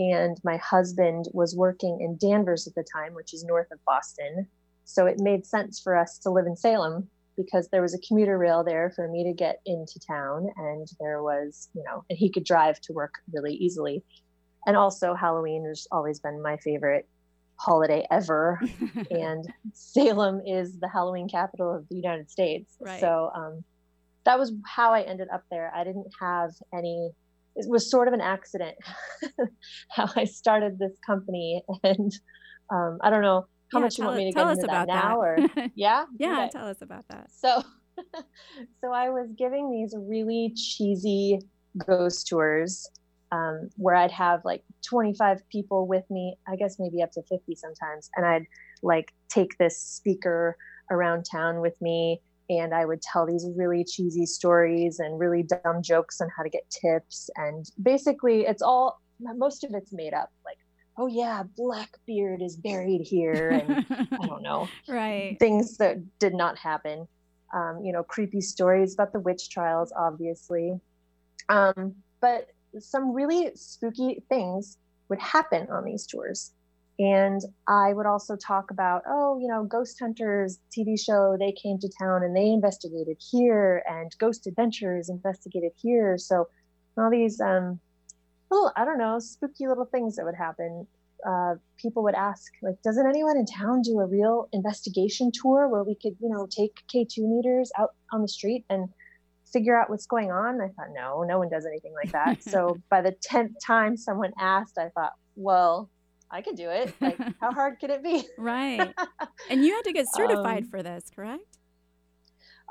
And 0.00 0.38
my 0.42 0.56
husband 0.56 1.26
was 1.32 1.54
working 1.54 2.00
in 2.00 2.16
Danvers 2.16 2.66
at 2.66 2.74
the 2.74 2.84
time, 2.90 3.12
which 3.12 3.34
is 3.34 3.44
north 3.44 3.70
of 3.70 3.78
Boston. 3.84 4.46
So 4.84 5.04
it 5.04 5.20
made 5.20 5.44
sense 5.44 5.78
for 5.78 5.94
us 5.94 6.16
to 6.20 6.30
live 6.30 6.46
in 6.46 6.56
Salem 6.56 7.08
because 7.36 7.68
there 7.68 7.82
was 7.82 7.94
a 7.94 7.98
commuter 7.98 8.38
rail 8.38 8.64
there 8.64 8.90
for 8.96 9.08
me 9.08 9.24
to 9.24 9.34
get 9.34 9.60
into 9.66 10.00
town 10.00 10.48
and 10.56 10.88
there 10.98 11.22
was, 11.22 11.68
you 11.74 11.82
know, 11.84 12.02
and 12.08 12.18
he 12.18 12.30
could 12.30 12.44
drive 12.44 12.80
to 12.80 12.94
work 12.94 13.14
really 13.30 13.54
easily. 13.54 14.02
And 14.66 14.74
also 14.74 15.14
Halloween 15.14 15.66
has 15.66 15.86
always 15.92 16.18
been 16.18 16.42
my 16.42 16.56
favorite 16.56 17.06
holiday 17.56 18.06
ever 18.10 18.58
and 19.10 19.46
Salem 19.74 20.40
is 20.46 20.78
the 20.80 20.88
Halloween 20.88 21.28
capital 21.28 21.74
of 21.74 21.86
the 21.90 21.96
United 21.96 22.30
States. 22.30 22.74
Right. 22.80 23.00
So 23.00 23.30
um, 23.34 23.64
that 24.24 24.38
was 24.38 24.52
how 24.64 24.94
I 24.94 25.02
ended 25.02 25.28
up 25.32 25.44
there. 25.50 25.70
I 25.74 25.84
didn't 25.84 26.10
have 26.20 26.52
any. 26.72 27.10
It 27.60 27.70
was 27.70 27.90
sort 27.90 28.08
of 28.08 28.14
an 28.14 28.20
accident 28.20 28.76
how 29.90 30.08
I 30.16 30.24
started 30.24 30.78
this 30.78 30.96
company, 31.06 31.62
and 31.84 32.12
um, 32.72 32.98
I 33.02 33.10
don't 33.10 33.22
know 33.22 33.46
how 33.72 33.78
Yeah, 33.78 33.80
much 33.80 33.98
you 33.98 34.04
want 34.04 34.16
me 34.16 34.24
to 34.24 34.32
tell 34.32 34.46
get 34.46 34.48
us 34.48 34.62
into 34.62 34.64
about 34.64 34.88
that 34.88 34.88
now, 34.88 35.18
or 35.20 35.44
yeah, 35.74 36.06
yeah, 36.18 36.46
Okay. 36.46 36.50
tell 36.50 36.66
us 36.66 36.82
about 36.82 37.06
that. 37.08 37.30
So, 37.30 37.62
so 38.82 38.92
I 38.92 39.10
was 39.10 39.28
giving 39.36 39.70
these 39.70 39.94
really 39.98 40.52
cheesy 40.56 41.38
ghost 41.86 42.26
tours 42.28 42.88
um, 43.32 43.68
where 43.76 43.94
I'd 43.94 44.10
have 44.10 44.40
like 44.44 44.64
25 44.88 45.38
people 45.50 45.86
with 45.86 46.04
me, 46.10 46.36
I 46.48 46.56
guess 46.56 46.76
maybe 46.78 47.02
up 47.02 47.12
to 47.12 47.22
50 47.28 47.54
sometimes. 47.54 48.10
And 48.16 48.26
I'd 48.26 48.44
like 48.82 49.12
take 49.28 49.56
this 49.58 49.78
speaker 49.80 50.56
around 50.90 51.24
town 51.30 51.60
with 51.60 51.76
me 51.80 52.20
and 52.50 52.74
I 52.74 52.84
would 52.84 53.00
tell 53.00 53.24
these 53.26 53.46
really 53.54 53.84
cheesy 53.84 54.26
stories 54.26 54.98
and 54.98 55.20
really 55.20 55.44
dumb 55.44 55.82
jokes 55.82 56.20
on 56.20 56.28
how 56.36 56.42
to 56.42 56.50
get 56.50 56.68
tips. 56.68 57.30
And 57.36 57.64
basically, 57.80 58.40
it's 58.40 58.60
all, 58.60 59.00
most 59.20 59.62
of 59.62 59.72
it's 59.72 59.92
made 59.92 60.12
up. 60.12 60.32
Like, 60.44 60.58
oh 60.98 61.06
yeah, 61.06 61.44
Blackbeard 61.56 62.42
is 62.42 62.56
buried 62.56 63.02
here. 63.02 63.50
And 63.50 63.86
I 63.88 64.26
don't 64.26 64.42
know 64.42 64.68
right. 64.88 65.38
things 65.38 65.76
that 65.76 65.98
did 66.18 66.34
not 66.34 66.58
happen. 66.58 67.06
Um, 67.54 67.82
you 67.84 67.92
know, 67.92 68.02
creepy 68.02 68.40
stories 68.40 68.94
about 68.94 69.12
the 69.12 69.20
witch 69.20 69.48
trials, 69.48 69.92
obviously. 69.96 70.80
Um, 71.48 71.94
but 72.20 72.48
some 72.80 73.12
really 73.12 73.52
spooky 73.54 74.24
things 74.28 74.76
would 75.08 75.20
happen 75.20 75.68
on 75.70 75.84
these 75.84 76.04
tours. 76.04 76.52
And 77.00 77.40
I 77.66 77.94
would 77.94 78.04
also 78.04 78.36
talk 78.36 78.70
about, 78.70 79.02
oh, 79.08 79.38
you 79.40 79.48
know, 79.48 79.64
Ghost 79.64 79.98
Hunters 79.98 80.58
TV 80.70 81.00
show, 81.00 81.34
they 81.38 81.52
came 81.52 81.78
to 81.78 81.90
town 81.98 82.22
and 82.22 82.36
they 82.36 82.46
investigated 82.48 83.16
here, 83.18 83.82
and 83.88 84.14
Ghost 84.18 84.46
Adventures 84.46 85.08
investigated 85.08 85.72
here. 85.80 86.18
So 86.18 86.46
all 86.98 87.10
these 87.10 87.40
um, 87.40 87.80
little, 88.50 88.70
I 88.76 88.84
don't 88.84 88.98
know, 88.98 89.18
spooky 89.18 89.66
little 89.66 89.86
things 89.86 90.16
that 90.16 90.26
would 90.26 90.34
happen 90.34 90.86
uh, 91.26 91.54
people 91.76 92.02
would 92.02 92.14
ask, 92.14 92.52
like, 92.62 92.80
doesn't 92.82 93.06
anyone 93.06 93.36
in 93.36 93.46
town 93.46 93.82
do 93.82 93.98
a 94.00 94.06
real 94.06 94.48
investigation 94.52 95.30
tour 95.32 95.68
where 95.68 95.82
we 95.82 95.94
could, 95.94 96.16
you 96.20 96.28
know, 96.28 96.46
take 96.50 96.82
K2 96.92 97.18
meters 97.18 97.70
out 97.78 97.94
on 98.12 98.22
the 98.22 98.28
street 98.28 98.64
and 98.70 98.88
figure 99.52 99.78
out 99.78 99.90
what's 99.90 100.06
going 100.06 100.30
on? 100.30 100.60
I 100.60 100.68
thought, 100.68 100.92
no, 100.94 101.22
no 101.22 101.38
one 101.38 101.48
does 101.48 101.66
anything 101.66 101.92
like 101.94 102.12
that. 102.12 102.42
so 102.50 102.76
by 102.88 103.00
the 103.00 103.12
10th 103.12 103.54
time 103.64 103.96
someone 103.96 104.32
asked, 104.38 104.78
I 104.78 104.88
thought, 104.90 105.14
well, 105.36 105.90
I 106.30 106.42
could 106.42 106.56
do 106.56 106.70
it. 106.70 106.94
Like, 107.00 107.18
how 107.40 107.52
hard 107.52 107.80
could 107.80 107.90
it 107.90 108.02
be? 108.02 108.24
Right. 108.38 108.94
And 109.50 109.64
you 109.64 109.74
had 109.74 109.82
to 109.84 109.92
get 109.92 110.06
certified 110.14 110.64
Um, 110.64 110.70
for 110.70 110.82
this, 110.82 111.10
correct? 111.14 111.58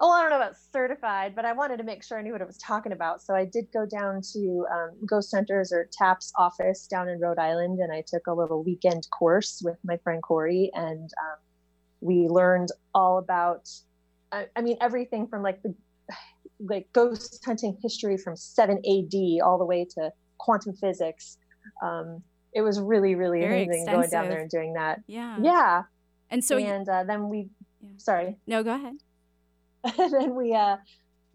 Oh, 0.02 0.12
I 0.12 0.22
don't 0.22 0.30
know 0.30 0.38
about 0.38 0.56
certified, 0.72 1.36
but 1.36 1.44
I 1.44 1.52
wanted 1.52 1.78
to 1.78 1.84
make 1.84 2.04
sure 2.04 2.18
I 2.18 2.22
knew 2.22 2.32
what 2.32 2.42
I 2.42 2.46
was 2.46 2.58
talking 2.58 2.94
about. 2.94 3.22
So 3.22 3.36
I 3.36 3.44
did 3.44 3.68
go 3.74 3.86
down 3.86 4.22
to 4.34 4.66
um, 4.72 4.92
Ghost 5.06 5.36
Hunters 5.36 5.74
or 5.74 5.90
TAP's 5.92 6.32
office 6.38 6.88
down 6.88 7.10
in 7.10 7.20
Rhode 7.20 7.38
Island, 7.38 7.80
and 7.80 7.92
I 7.92 8.02
took 8.08 8.28
a 8.28 8.34
little 8.34 8.64
weekend 8.64 9.10
course 9.12 9.62
with 9.64 9.78
my 9.84 9.98
friend 9.98 10.24
Corey, 10.24 10.72
and 10.74 11.10
um, 11.20 11.38
we 12.00 12.30
learned 12.30 12.70
all 12.96 13.18
about, 13.18 13.70
I, 14.32 14.46
I 14.56 14.62
mean, 14.62 14.78
everything 14.80 15.28
from 15.28 15.44
like 15.44 15.62
the 15.64 15.76
like 16.62 16.88
ghost 16.94 17.44
hunting 17.46 17.78
history 17.82 18.18
from 18.18 18.36
7 18.36 18.78
AD 18.78 19.42
all 19.44 19.58
the 19.58 19.66
way 19.66 19.86
to 19.96 20.12
quantum 20.38 20.74
physics. 20.76 21.38
Um, 21.84 22.24
it 22.54 22.62
was 22.62 22.80
really, 22.80 23.16
really 23.16 23.42
Very 23.42 23.64
amazing 23.64 23.86
going 23.86 24.10
down 24.10 24.28
there 24.30 24.40
and 24.40 24.50
doing 24.50 24.74
that. 24.74 25.02
Yeah. 25.08 25.38
Yeah. 25.42 25.84
And 26.30 26.44
so, 26.44 26.58
and 26.58 26.88
uh, 26.88 27.04
then 27.04 27.30
we, 27.30 27.50
Yeah. 27.82 27.90
sorry. 27.98 28.38
no, 28.48 28.64
go 28.64 28.76
ahead. 28.76 28.96
and 29.84 30.14
then 30.14 30.36
we 30.36 30.54
uh, 30.54 30.78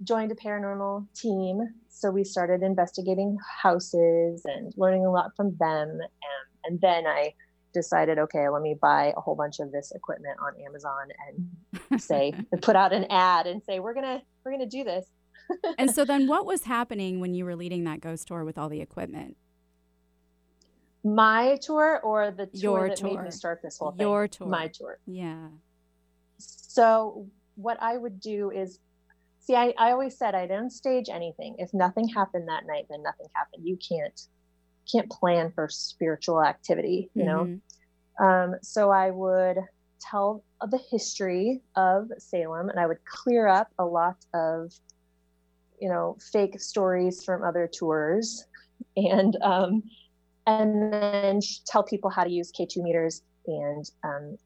joined 0.02 0.32
a 0.32 0.34
paranormal 0.34 1.06
team. 1.14 1.60
So 1.88 2.10
we 2.10 2.24
started 2.24 2.62
investigating 2.62 3.38
houses 3.62 4.42
and 4.44 4.72
learning 4.76 5.06
a 5.06 5.10
lot 5.10 5.30
from 5.36 5.56
them. 5.58 5.88
And, 5.90 6.02
and 6.64 6.80
then 6.80 7.06
I 7.06 7.34
decided, 7.72 8.18
okay, 8.18 8.48
let 8.48 8.62
me 8.62 8.76
buy 8.80 9.12
a 9.16 9.20
whole 9.20 9.34
bunch 9.34 9.58
of 9.60 9.72
this 9.72 9.92
equipment 9.94 10.36
on 10.40 10.52
Amazon 10.66 11.08
and 11.90 12.00
say, 12.02 12.32
and 12.52 12.62
put 12.62 12.76
out 12.76 12.92
an 12.92 13.06
ad 13.10 13.46
and 13.46 13.62
say, 13.64 13.80
we're 13.80 13.94
gonna 13.94 14.22
we're 14.44 14.52
gonna 14.52 14.66
do 14.66 14.84
this. 14.84 15.06
And 15.78 15.90
so 15.90 16.04
then 16.04 16.26
what 16.28 16.46
was 16.46 16.62
happening 16.64 17.20
when 17.20 17.34
you 17.34 17.44
were 17.44 17.56
leading 17.56 17.84
that 17.84 18.00
ghost 18.00 18.28
tour 18.28 18.44
with 18.44 18.56
all 18.56 18.68
the 18.68 18.80
equipment? 18.80 19.36
My 21.04 21.58
tour 21.60 22.00
or 22.02 22.30
the 22.30 22.46
tour 22.46 22.60
Your 22.60 22.88
that 22.88 23.02
made 23.02 23.20
me 23.20 23.30
start 23.30 23.60
this 23.62 23.78
whole 23.78 23.92
thing. 23.92 24.00
Your 24.00 24.26
tour. 24.26 24.48
My 24.48 24.68
tour. 24.68 24.98
Yeah. 25.06 25.48
So 26.38 27.26
what 27.56 27.76
I 27.80 27.96
would 27.98 28.20
do 28.20 28.50
is 28.50 28.78
see 29.38 29.54
I, 29.54 29.74
I 29.78 29.92
always 29.92 30.16
said 30.16 30.34
I 30.34 30.46
don't 30.46 30.70
stage 30.70 31.10
anything. 31.10 31.56
If 31.58 31.74
nothing 31.74 32.08
happened 32.08 32.48
that 32.48 32.66
night, 32.66 32.86
then 32.88 33.02
nothing 33.02 33.26
happened. 33.34 33.66
You 33.66 33.76
can't 33.76 34.18
can't 34.90 35.10
plan 35.10 35.52
for 35.54 35.68
spiritual 35.68 36.42
activity, 36.42 37.10
you 37.14 37.24
know. 37.24 37.44
Mhm. 37.44 37.60
Um, 38.20 38.54
so 38.62 38.90
I 38.90 39.10
would 39.10 39.58
tell 40.00 40.42
the 40.60 40.78
history 40.90 41.62
of 41.76 42.10
Salem 42.18 42.68
and 42.68 42.78
I 42.78 42.86
would 42.86 43.04
clear 43.04 43.46
up 43.46 43.68
a 43.78 43.84
lot 43.84 44.16
of, 44.32 44.72
you 45.80 45.88
know, 45.88 46.16
fake 46.32 46.60
stories 46.60 47.24
from 47.24 47.42
other 47.42 47.66
tours 47.66 48.46
and 48.96 49.36
um, 49.42 49.82
and 50.46 50.92
then 50.92 51.40
tell 51.66 51.82
people 51.82 52.10
how 52.10 52.24
to 52.24 52.30
use 52.30 52.52
K2 52.52 52.82
meters 52.82 53.22
and 53.46 53.90
um, 54.04 54.36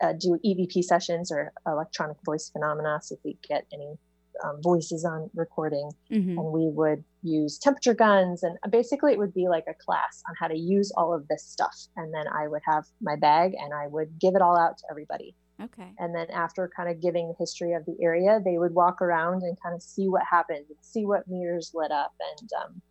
uh, 0.00 0.12
do 0.12 0.38
EVP 0.44 0.82
sessions 0.84 1.32
or 1.32 1.52
electronic 1.66 2.16
voice 2.24 2.50
phenomena. 2.52 3.00
So 3.02 3.14
if 3.16 3.20
we 3.24 3.36
get 3.48 3.66
any 3.72 3.98
um, 4.44 4.60
voices 4.62 5.04
on 5.04 5.28
recording, 5.34 5.90
Mhm. 6.10 6.38
and 6.38 6.52
we 6.52 6.68
would 6.68 7.02
use 7.22 7.58
temperature 7.58 7.94
guns 7.94 8.44
and 8.44 8.56
basically 8.70 9.12
it 9.12 9.18
would 9.18 9.34
be 9.34 9.48
like 9.48 9.64
a 9.68 9.74
class 9.74 10.22
on 10.28 10.34
how 10.38 10.46
to 10.46 10.56
use 10.56 10.92
all 10.96 11.12
of 11.12 11.26
this 11.26 11.42
stuff 11.42 11.74
and 11.96 12.14
then 12.14 12.26
i 12.28 12.46
would 12.46 12.62
have 12.64 12.84
my 13.00 13.16
bag 13.16 13.54
and 13.58 13.74
i 13.74 13.88
would 13.88 14.16
give 14.20 14.36
it 14.36 14.40
all 14.40 14.56
out 14.56 14.78
to 14.78 14.84
everybody 14.88 15.34
Okay. 15.60 15.92
and 15.98 16.14
then 16.14 16.30
after 16.30 16.70
kind 16.76 16.88
of 16.88 17.00
giving 17.02 17.26
the 17.26 17.34
history 17.40 17.72
of 17.72 17.84
the 17.86 17.96
area 18.00 18.40
they 18.44 18.56
would 18.58 18.72
walk 18.72 19.02
around 19.02 19.42
and 19.42 19.60
kind 19.60 19.74
of 19.74 19.82
see 19.82 20.08
what 20.08 20.22
happened 20.30 20.64
and 20.68 20.78
see 20.80 21.04
what 21.04 21.26
meters 21.26 21.72
lit 21.74 21.90
up 21.90 22.14
and 22.40 22.48
um, 22.62 22.82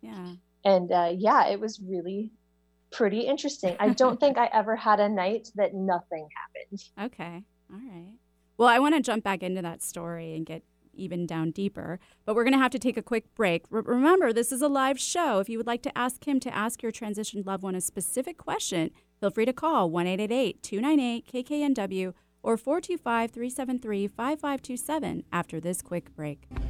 Yeah. 0.00 0.34
And 0.64 0.90
uh, 0.90 1.12
yeah, 1.14 1.48
it 1.48 1.60
was 1.60 1.80
really 1.80 2.30
pretty 2.90 3.20
interesting. 3.20 3.76
I 3.78 3.90
don't 3.90 4.18
think 4.20 4.38
I 4.38 4.48
ever 4.52 4.76
had 4.76 5.00
a 5.00 5.08
night 5.08 5.50
that 5.56 5.74
nothing 5.74 6.28
happened. 6.36 7.12
Okay. 7.12 7.44
All 7.72 7.78
right. 7.78 8.14
Well, 8.56 8.68
I 8.68 8.78
want 8.78 8.94
to 8.94 9.00
jump 9.00 9.24
back 9.24 9.42
into 9.42 9.62
that 9.62 9.82
story 9.82 10.34
and 10.34 10.44
get 10.44 10.62
even 10.92 11.26
down 11.26 11.52
deeper, 11.52 12.00
but 12.24 12.34
we're 12.34 12.42
going 12.42 12.54
to 12.54 12.58
have 12.58 12.72
to 12.72 12.78
take 12.78 12.96
a 12.96 13.02
quick 13.02 13.32
break. 13.36 13.64
R- 13.72 13.82
remember, 13.82 14.32
this 14.32 14.50
is 14.50 14.62
a 14.62 14.68
live 14.68 14.98
show. 14.98 15.38
If 15.38 15.48
you 15.48 15.56
would 15.58 15.66
like 15.66 15.82
to 15.82 15.96
ask 15.96 16.26
him 16.26 16.40
to 16.40 16.54
ask 16.54 16.82
your 16.82 16.90
transitioned 16.90 17.46
loved 17.46 17.62
one 17.62 17.76
a 17.76 17.80
specific 17.80 18.36
question, 18.36 18.90
feel 19.20 19.30
free 19.30 19.44
to 19.44 19.52
call 19.52 19.90
1 19.90 20.06
298 20.06 21.32
KKNW 21.32 22.12
or 22.42 22.56
425 22.56 23.30
373 23.30 24.08
5527 24.08 25.22
after 25.32 25.60
this 25.60 25.82
quick 25.82 26.14
break. 26.16 26.48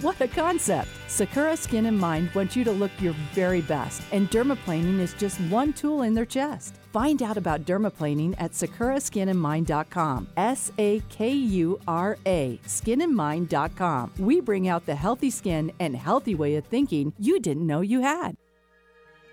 What 0.00 0.18
a 0.22 0.28
concept! 0.28 0.88
Sakura 1.08 1.54
Skin 1.58 1.84
and 1.84 1.98
Mind 1.98 2.30
wants 2.34 2.56
you 2.56 2.64
to 2.64 2.72
look 2.72 2.90
your 3.00 3.12
very 3.34 3.60
best, 3.60 4.00
and 4.12 4.30
dermaplaning 4.30 4.98
is 4.98 5.12
just 5.12 5.38
one 5.42 5.74
tool 5.74 6.02
in 6.02 6.14
their 6.14 6.24
chest. 6.24 6.76
Find 6.90 7.22
out 7.22 7.36
about 7.36 7.66
dermaplaning 7.66 8.34
at 8.38 8.52
sakuraskinandmind.com. 8.52 10.28
S 10.38 10.72
A 10.78 11.02
K 11.10 11.30
U 11.30 11.78
R 11.86 12.16
A, 12.24 12.58
skinandmind.com. 12.66 14.12
We 14.18 14.40
bring 14.40 14.68
out 14.68 14.86
the 14.86 14.94
healthy 14.94 15.28
skin 15.28 15.70
and 15.78 15.94
healthy 15.94 16.34
way 16.34 16.56
of 16.56 16.64
thinking 16.64 17.12
you 17.18 17.38
didn't 17.38 17.66
know 17.66 17.82
you 17.82 18.00
had. 18.00 18.36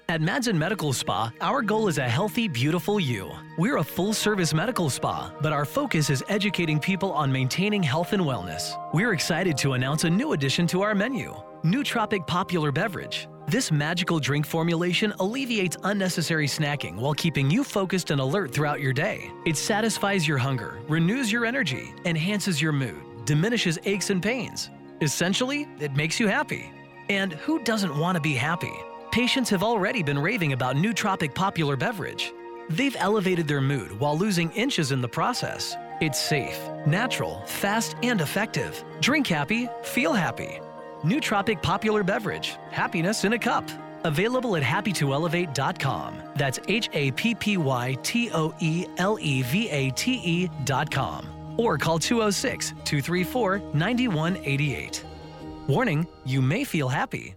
At 0.10 0.22
Madsen 0.22 0.56
Medical 0.56 0.94
Spa, 0.94 1.34
our 1.42 1.62
goal 1.62 1.90
is 1.90 1.98
a 1.98 2.08
healthy, 2.08 2.48
beautiful 2.48 2.98
you. 2.98 3.30
We're 3.58 3.80
a 3.80 3.84
full 3.84 4.14
service 4.14 4.54
medical 4.54 4.90
spa, 4.90 5.34
but 5.42 5.52
our 5.52 5.66
focus 5.66 6.10
is 6.10 6.24
educating 6.30 6.80
people 6.80 7.12
on 7.12 7.30
maintaining 7.30 7.84
health 7.84 8.14
and 8.14 8.24
wellness. 8.24 8.72
We're 8.94 9.12
excited 9.12 9.58
to 9.58 9.74
announce 9.74 10.06
a 10.06 10.10
new 10.10 10.32
addition 10.32 10.66
to 10.68 10.82
our 10.82 10.96
menu 10.96 11.36
Nootropic 11.66 12.26
Popular 12.26 12.72
Beverage. 12.72 13.28
This 13.50 13.70
magical 13.70 14.18
drink 14.18 14.46
formulation 14.46 15.14
alleviates 15.20 15.76
unnecessary 15.84 16.48
snacking 16.48 16.96
while 16.96 17.14
keeping 17.14 17.52
you 17.52 17.66
focused 17.66 18.10
and 18.10 18.22
alert 18.22 18.54
throughout 18.54 18.80
your 18.80 18.94
day. 18.94 19.30
It 19.46 19.58
satisfies 19.58 20.26
your 20.26 20.38
hunger, 20.38 20.80
renews 20.88 21.30
your 21.34 21.46
energy, 21.46 21.94
enhances 22.06 22.62
your 22.62 22.72
mood, 22.72 23.26
diminishes 23.26 23.78
aches 23.84 24.10
and 24.10 24.24
pains. 24.24 24.70
Essentially, 25.02 25.68
it 25.82 25.98
makes 25.98 26.18
you 26.18 26.28
happy. 26.28 26.72
And 27.10 27.34
who 27.34 27.62
doesn't 27.64 27.98
want 27.98 28.16
to 28.16 28.22
be 28.22 28.36
happy? 28.36 28.74
Patients 29.18 29.50
have 29.50 29.64
already 29.64 30.04
been 30.04 30.20
raving 30.20 30.54
about 30.54 30.76
Nootropic 30.76 31.34
Popular 31.34 31.76
Beverage. 31.76 32.36
They've 32.70 32.96
elevated 33.00 33.48
their 33.48 33.62
mood 33.62 34.00
while 34.00 34.16
losing 34.16 34.52
inches 34.52 34.92
in 34.92 35.02
the 35.02 35.08
process. 35.08 35.76
It's 36.02 36.22
safe, 36.22 36.60
natural, 36.86 37.42
fast, 37.48 37.96
and 38.04 38.22
effective. 38.22 38.84
Drink 39.02 39.26
happy, 39.26 39.70
feel 39.82 40.14
happy. 40.14 40.60
Nootropic 41.04 41.64
Popular 41.64 42.04
Beverage, 42.04 42.60
happiness 42.70 43.24
in 43.24 43.34
a 43.34 43.40
cup. 43.40 43.68
Available 44.04 44.56
at 44.56 44.62
happytoelevate.com. 44.62 46.22
That's 46.36 46.60
H 46.68 46.88
A 46.94 47.10
P 47.10 47.34
P 47.34 47.58
Y 47.58 47.98
T 48.04 48.30
O 48.34 48.54
E 48.60 48.86
L 49.00 49.18
E 49.20 49.42
V 49.42 49.68
A 49.72 49.90
T 49.90 50.22
E.com. 50.24 51.56
Or 51.58 51.80
call 51.80 51.98
206 51.98 52.70
234 52.86 53.62
9188. 53.74 55.04
Warning, 55.68 56.06
you 56.24 56.40
may 56.40 56.64
feel 56.64 56.88
happy. 56.88 57.37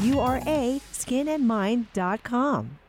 U-R-A, 0.01 0.81
skinandmind.com. 0.93 2.79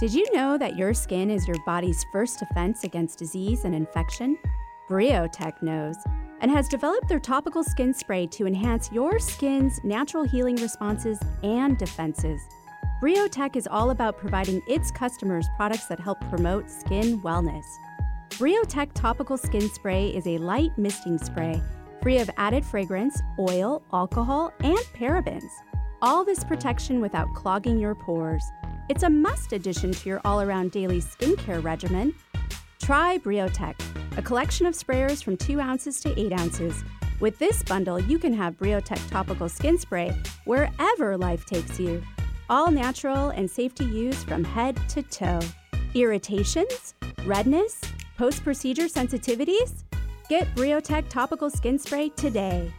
Did 0.00 0.12
you 0.12 0.26
know 0.34 0.58
that 0.58 0.76
your 0.76 0.92
skin 0.92 1.30
is 1.30 1.46
your 1.46 1.56
body's 1.64 2.04
first 2.12 2.38
defense 2.38 2.82
against 2.82 3.18
disease 3.18 3.64
and 3.64 3.74
infection? 3.74 4.36
Briotech 4.90 5.62
knows 5.62 5.96
and 6.40 6.50
has 6.50 6.68
developed 6.68 7.08
their 7.08 7.20
topical 7.20 7.62
skin 7.62 7.94
spray 7.94 8.26
to 8.26 8.46
enhance 8.46 8.90
your 8.90 9.18
skin's 9.18 9.80
natural 9.84 10.24
healing 10.24 10.56
responses 10.56 11.18
and 11.42 11.78
defenses. 11.78 12.40
Briotech 13.02 13.56
is 13.56 13.68
all 13.70 13.90
about 13.90 14.18
providing 14.18 14.62
its 14.66 14.90
customers 14.90 15.46
products 15.56 15.86
that 15.86 16.00
help 16.00 16.20
promote 16.28 16.70
skin 16.70 17.20
wellness. 17.20 17.64
Briotech 18.30 18.92
Topical 18.94 19.36
Skin 19.36 19.68
Spray 19.68 20.08
is 20.08 20.26
a 20.26 20.38
light 20.38 20.76
misting 20.76 21.18
spray 21.18 21.62
free 22.04 22.18
of 22.18 22.28
added 22.36 22.62
fragrance, 22.62 23.22
oil, 23.38 23.82
alcohol, 23.90 24.52
and 24.60 24.76
parabens. 24.94 25.48
All 26.02 26.22
this 26.22 26.44
protection 26.44 27.00
without 27.00 27.32
clogging 27.32 27.78
your 27.78 27.94
pores. 27.94 28.44
It's 28.90 29.04
a 29.04 29.08
must 29.08 29.54
addition 29.54 29.90
to 29.92 30.08
your 30.10 30.20
all 30.22 30.42
around 30.42 30.70
daily 30.70 31.00
skincare 31.00 31.64
regimen. 31.64 32.14
Try 32.78 33.16
Briotech, 33.16 33.80
a 34.18 34.22
collection 34.22 34.66
of 34.66 34.74
sprayers 34.74 35.24
from 35.24 35.38
2 35.38 35.58
ounces 35.58 35.98
to 36.00 36.20
8 36.20 36.38
ounces. 36.38 36.84
With 37.20 37.38
this 37.38 37.62
bundle, 37.62 37.98
you 37.98 38.18
can 38.18 38.34
have 38.34 38.58
Briotech 38.58 39.08
topical 39.08 39.48
skin 39.48 39.78
spray 39.78 40.14
wherever 40.44 41.16
life 41.16 41.46
takes 41.46 41.80
you. 41.80 42.02
All 42.50 42.70
natural 42.70 43.30
and 43.30 43.50
safe 43.50 43.74
to 43.76 43.84
use 43.84 44.22
from 44.24 44.44
head 44.44 44.78
to 44.90 45.02
toe. 45.04 45.40
Irritations? 45.94 46.96
Redness? 47.24 47.80
Post 48.18 48.44
procedure 48.44 48.88
sensitivities? 48.88 49.84
Get 50.28 50.52
Briotech 50.54 51.08
topical 51.08 51.50
skin 51.50 51.78
spray 51.78 52.08
today. 52.10 52.72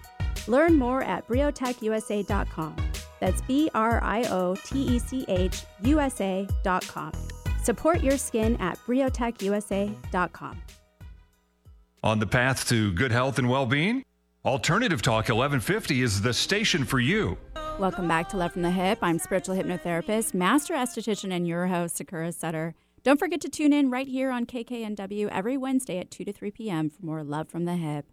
Learn 0.47 0.75
more 0.75 1.01
at 1.03 1.27
briotechusa.com. 1.27 2.75
That's 3.19 3.41
B 3.43 3.69
R 3.73 4.03
I 4.03 4.23
O 4.23 4.55
T 4.55 4.81
E 4.81 4.99
C 4.99 5.25
H 5.27 5.63
USA.com. 5.81 7.11
Support 7.63 8.01
your 8.01 8.17
skin 8.17 8.55
at 8.57 8.77
briotechusa.com. 8.85 10.61
On 12.03 12.19
the 12.19 12.27
path 12.27 12.67
to 12.69 12.91
good 12.93 13.11
health 13.11 13.39
and 13.39 13.49
well 13.49 13.65
being? 13.65 14.03
Alternative 14.43 15.01
Talk 15.01 15.29
1150 15.29 16.03
is 16.03 16.21
the 16.21 16.31
station 16.31 16.85
for 16.85 16.99
you. 16.99 17.35
Welcome 17.79 18.07
back 18.07 18.29
to 18.29 18.37
Love 18.37 18.53
from 18.53 18.61
the 18.61 18.69
Hyp. 18.69 18.99
I'm 19.01 19.17
spiritual 19.17 19.55
hypnotherapist, 19.55 20.35
master 20.35 20.75
esthetician, 20.75 21.33
and 21.33 21.47
your 21.47 21.65
host, 21.65 21.97
Sakura 21.97 22.31
Sutter. 22.31 22.75
Don't 23.05 23.19
forget 23.19 23.39
to 23.41 23.49
tune 23.49 23.71
in 23.71 23.91
right 23.91 24.07
here 24.07 24.31
on 24.31 24.47
KKNW 24.47 25.29
every 25.29 25.57
Wednesday 25.57 25.99
at 25.99 26.09
2 26.09 26.25
to 26.25 26.33
3 26.33 26.49
p.m. 26.49 26.89
for 26.89 27.05
more 27.05 27.23
Love 27.23 27.47
from 27.47 27.65
the 27.65 27.73
Hyp. 27.73 28.05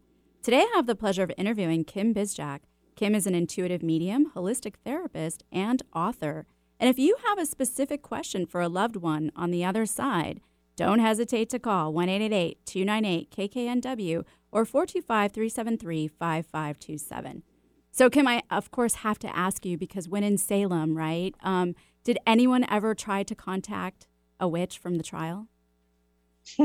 Today, 0.43 0.59
I 0.59 0.73
have 0.77 0.85
the 0.85 0.95
pleasure 0.95 1.23
of 1.23 1.33
interviewing 1.39 1.85
Kim 1.85 2.13
Bizjak. 2.13 2.59
Kim 2.95 3.15
is 3.15 3.27
an 3.27 3.35
intuitive 3.35 3.83
medium, 3.83 4.33
holistic 4.37 4.75
therapist, 4.85 5.45
and 5.51 5.83
author. 5.95 6.47
And 6.79 6.91
if 6.91 6.99
you 6.99 7.17
have 7.27 7.39
a 7.39 7.47
specific 7.47 8.03
question 8.03 8.45
for 8.45 8.61
a 8.61 8.69
loved 8.69 8.97
one 8.97 9.33
on 9.35 9.51
the 9.51 9.65
other 9.65 9.87
side, 9.87 10.43
don't 10.77 10.99
hesitate 10.99 11.49
to 11.49 11.59
call 11.59 11.95
1 11.95 12.09
298 12.09 13.31
KKNW 13.31 14.25
or 14.51 14.67
425 14.67 15.33
373 15.33 16.09
5527. 16.09 17.43
So, 17.93 18.11
Kim, 18.11 18.29
I 18.29 18.43
of 18.51 18.71
course 18.71 18.97
have 18.97 19.19
to 19.21 19.35
ask 19.35 19.65
you 19.65 19.79
because 19.79 20.07
when 20.07 20.23
in 20.23 20.37
Salem, 20.37 20.99
right? 20.99 21.35
Um, 21.43 21.77
did 22.05 22.19
anyone 22.27 22.67
ever 22.69 22.95
try 22.95 23.23
to 23.23 23.35
contact 23.35 24.07
a 24.43 24.49
witch 24.49 24.79
from 24.79 24.97
the 24.97 25.03
trial? 25.03 25.47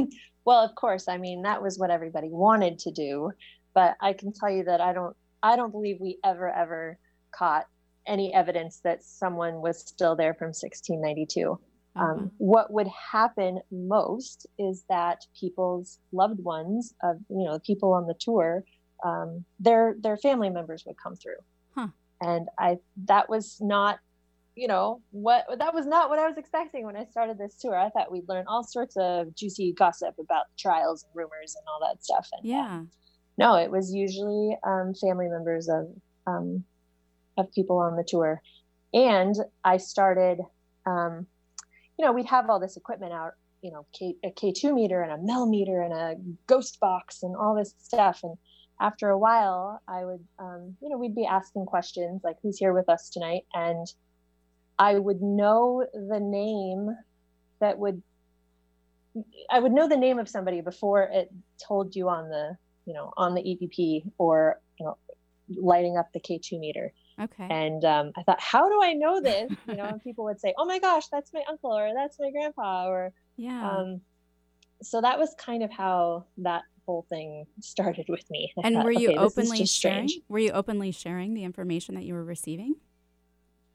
well, 0.45 0.65
of 0.65 0.75
course. 0.75 1.07
I 1.07 1.17
mean, 1.17 1.43
that 1.43 1.61
was 1.61 1.79
what 1.79 1.91
everybody 1.91 2.27
wanted 2.27 2.79
to 2.79 2.91
do, 2.91 3.31
but 3.73 3.95
I 4.01 4.11
can 4.11 4.33
tell 4.33 4.49
you 4.49 4.65
that 4.65 4.81
I 4.81 4.91
don't. 4.91 5.15
I 5.43 5.55
don't 5.55 5.71
believe 5.71 5.97
we 6.01 6.17
ever 6.25 6.49
ever 6.49 6.97
caught 7.31 7.67
any 8.07 8.33
evidence 8.33 8.79
that 8.83 9.03
someone 9.03 9.61
was 9.61 9.79
still 9.79 10.15
there 10.15 10.33
from 10.33 10.47
1692. 10.47 11.59
Um, 11.95 12.05
mm-hmm. 12.05 12.25
what 12.37 12.71
would 12.73 12.87
happen 12.87 13.59
most 13.71 14.47
is 14.57 14.83
that 14.89 15.25
people's 15.39 15.99
loved 16.11 16.43
ones 16.43 16.93
of 17.03 17.17
you 17.29 17.45
know 17.45 17.59
people 17.59 17.93
on 17.93 18.07
the 18.07 18.15
tour, 18.19 18.63
um, 19.05 19.45
their 19.59 19.95
their 19.99 20.17
family 20.17 20.49
members 20.49 20.83
would 20.87 20.97
come 20.97 21.15
through, 21.15 21.41
huh. 21.75 21.89
and 22.21 22.49
I 22.57 22.79
that 23.05 23.29
was 23.29 23.57
not 23.61 23.99
you 24.57 24.67
know 24.67 25.01
what 25.11 25.45
that 25.59 25.73
was 25.73 25.85
not 25.85 26.09
what 26.09 26.19
i 26.19 26.27
was 26.27 26.37
expecting 26.37 26.85
when 26.85 26.95
i 26.95 27.05
started 27.05 27.37
this 27.37 27.55
tour 27.55 27.77
i 27.77 27.89
thought 27.89 28.11
we'd 28.11 28.27
learn 28.27 28.43
all 28.47 28.63
sorts 28.63 28.95
of 28.97 29.33
juicy 29.35 29.71
gossip 29.73 30.15
about 30.19 30.45
trials 30.57 31.03
and 31.03 31.11
rumors 31.15 31.55
and 31.55 31.63
all 31.67 31.79
that 31.79 32.03
stuff 32.03 32.27
and 32.33 32.45
yeah 32.45 32.81
no 33.37 33.55
it 33.55 33.69
was 33.69 33.93
usually 33.93 34.57
um, 34.65 34.93
family 34.95 35.27
members 35.27 35.69
of 35.69 35.87
um, 36.25 36.63
of 37.37 37.51
people 37.51 37.77
on 37.77 37.95
the 37.95 38.03
tour. 38.03 38.41
And 38.93 39.35
I 39.63 39.77
started, 39.77 40.39
um, 40.85 41.25
you 41.97 42.05
know, 42.05 42.11
we'd 42.11 42.25
have 42.25 42.49
all 42.49 42.59
this 42.59 42.77
equipment 42.77 43.13
out, 43.13 43.33
you 43.61 43.71
know, 43.71 43.85
K, 43.97 44.15
a 44.23 44.31
K2 44.31 44.73
meter 44.73 45.01
and 45.01 45.11
a 45.11 45.17
millimeter 45.17 45.81
and 45.81 45.93
a 45.93 46.15
ghost 46.47 46.79
box 46.79 47.23
and 47.23 47.35
all 47.35 47.55
this 47.55 47.73
stuff. 47.79 48.21
And 48.23 48.35
after 48.79 49.09
a 49.09 49.17
while, 49.17 49.81
I 49.87 50.05
would, 50.05 50.23
um, 50.39 50.75
you 50.81 50.89
know, 50.89 50.97
we'd 50.97 51.15
be 51.15 51.25
asking 51.25 51.65
questions 51.65 52.21
like, 52.23 52.37
who's 52.41 52.57
here 52.57 52.73
with 52.73 52.89
us 52.89 53.09
tonight? 53.09 53.43
And 53.53 53.87
I 54.79 54.97
would 54.97 55.21
know 55.21 55.85
the 55.93 56.19
name 56.19 56.95
that 57.59 57.77
would, 57.79 58.01
I 59.49 59.59
would 59.59 59.71
know 59.71 59.87
the 59.87 59.97
name 59.97 60.19
of 60.19 60.29
somebody 60.29 60.61
before 60.61 61.03
it 61.03 61.29
told 61.65 61.95
you 61.95 62.09
on 62.09 62.29
the, 62.29 62.57
you 62.85 62.93
know, 62.93 63.11
on 63.17 63.33
the 63.33 63.41
EVP 63.41 64.11
or, 64.17 64.59
you 64.79 64.85
know, 64.85 64.97
lighting 65.49 65.97
up 65.97 66.09
the 66.13 66.19
K2 66.19 66.59
meter. 66.59 66.93
Okay. 67.19 67.47
And 67.49 67.83
um, 67.83 68.11
I 68.15 68.23
thought, 68.23 68.39
how 68.39 68.69
do 68.69 68.79
I 68.83 68.93
know 68.93 69.19
this? 69.21 69.51
You 69.67 69.75
know, 69.75 69.85
and 69.85 70.03
people 70.03 70.25
would 70.25 70.39
say, 70.39 70.53
oh 70.57 70.65
my 70.65 70.77
gosh, 70.79 71.07
that's 71.11 71.33
my 71.33 71.41
uncle 71.49 71.75
or 71.75 71.91
that's 71.95 72.19
my 72.19 72.29
grandpa 72.29 72.87
or, 72.87 73.13
yeah. 73.37 73.69
Um, 73.69 74.01
so 74.83 75.01
that 75.01 75.17
was 75.17 75.33
kind 75.39 75.63
of 75.63 75.71
how 75.71 76.25
that 76.37 76.61
whole 76.85 77.05
thing 77.09 77.45
started 77.59 78.05
with 78.07 78.29
me. 78.29 78.53
I 78.57 78.67
and 78.67 78.75
thought, 78.75 78.85
were 78.85 78.91
you 78.91 79.09
okay, 79.09 79.17
openly 79.17 79.65
sharing? 79.65 80.07
strange. 80.07 80.19
Were 80.29 80.39
you 80.39 80.51
openly 80.51 80.91
sharing 80.91 81.33
the 81.33 81.43
information 81.43 81.95
that 81.95 82.03
you 82.03 82.13
were 82.13 82.23
receiving? 82.23 82.75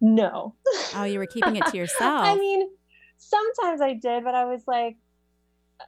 No. 0.02 0.56
Oh, 0.94 1.04
you 1.04 1.18
were 1.18 1.26
keeping 1.26 1.56
it 1.56 1.64
to 1.66 1.76
yourself. 1.78 2.26
I 2.26 2.34
mean, 2.34 2.68
sometimes 3.16 3.80
I 3.80 3.94
did, 3.94 4.24
but 4.24 4.34
I 4.34 4.44
was 4.44 4.62
like, 4.66 4.98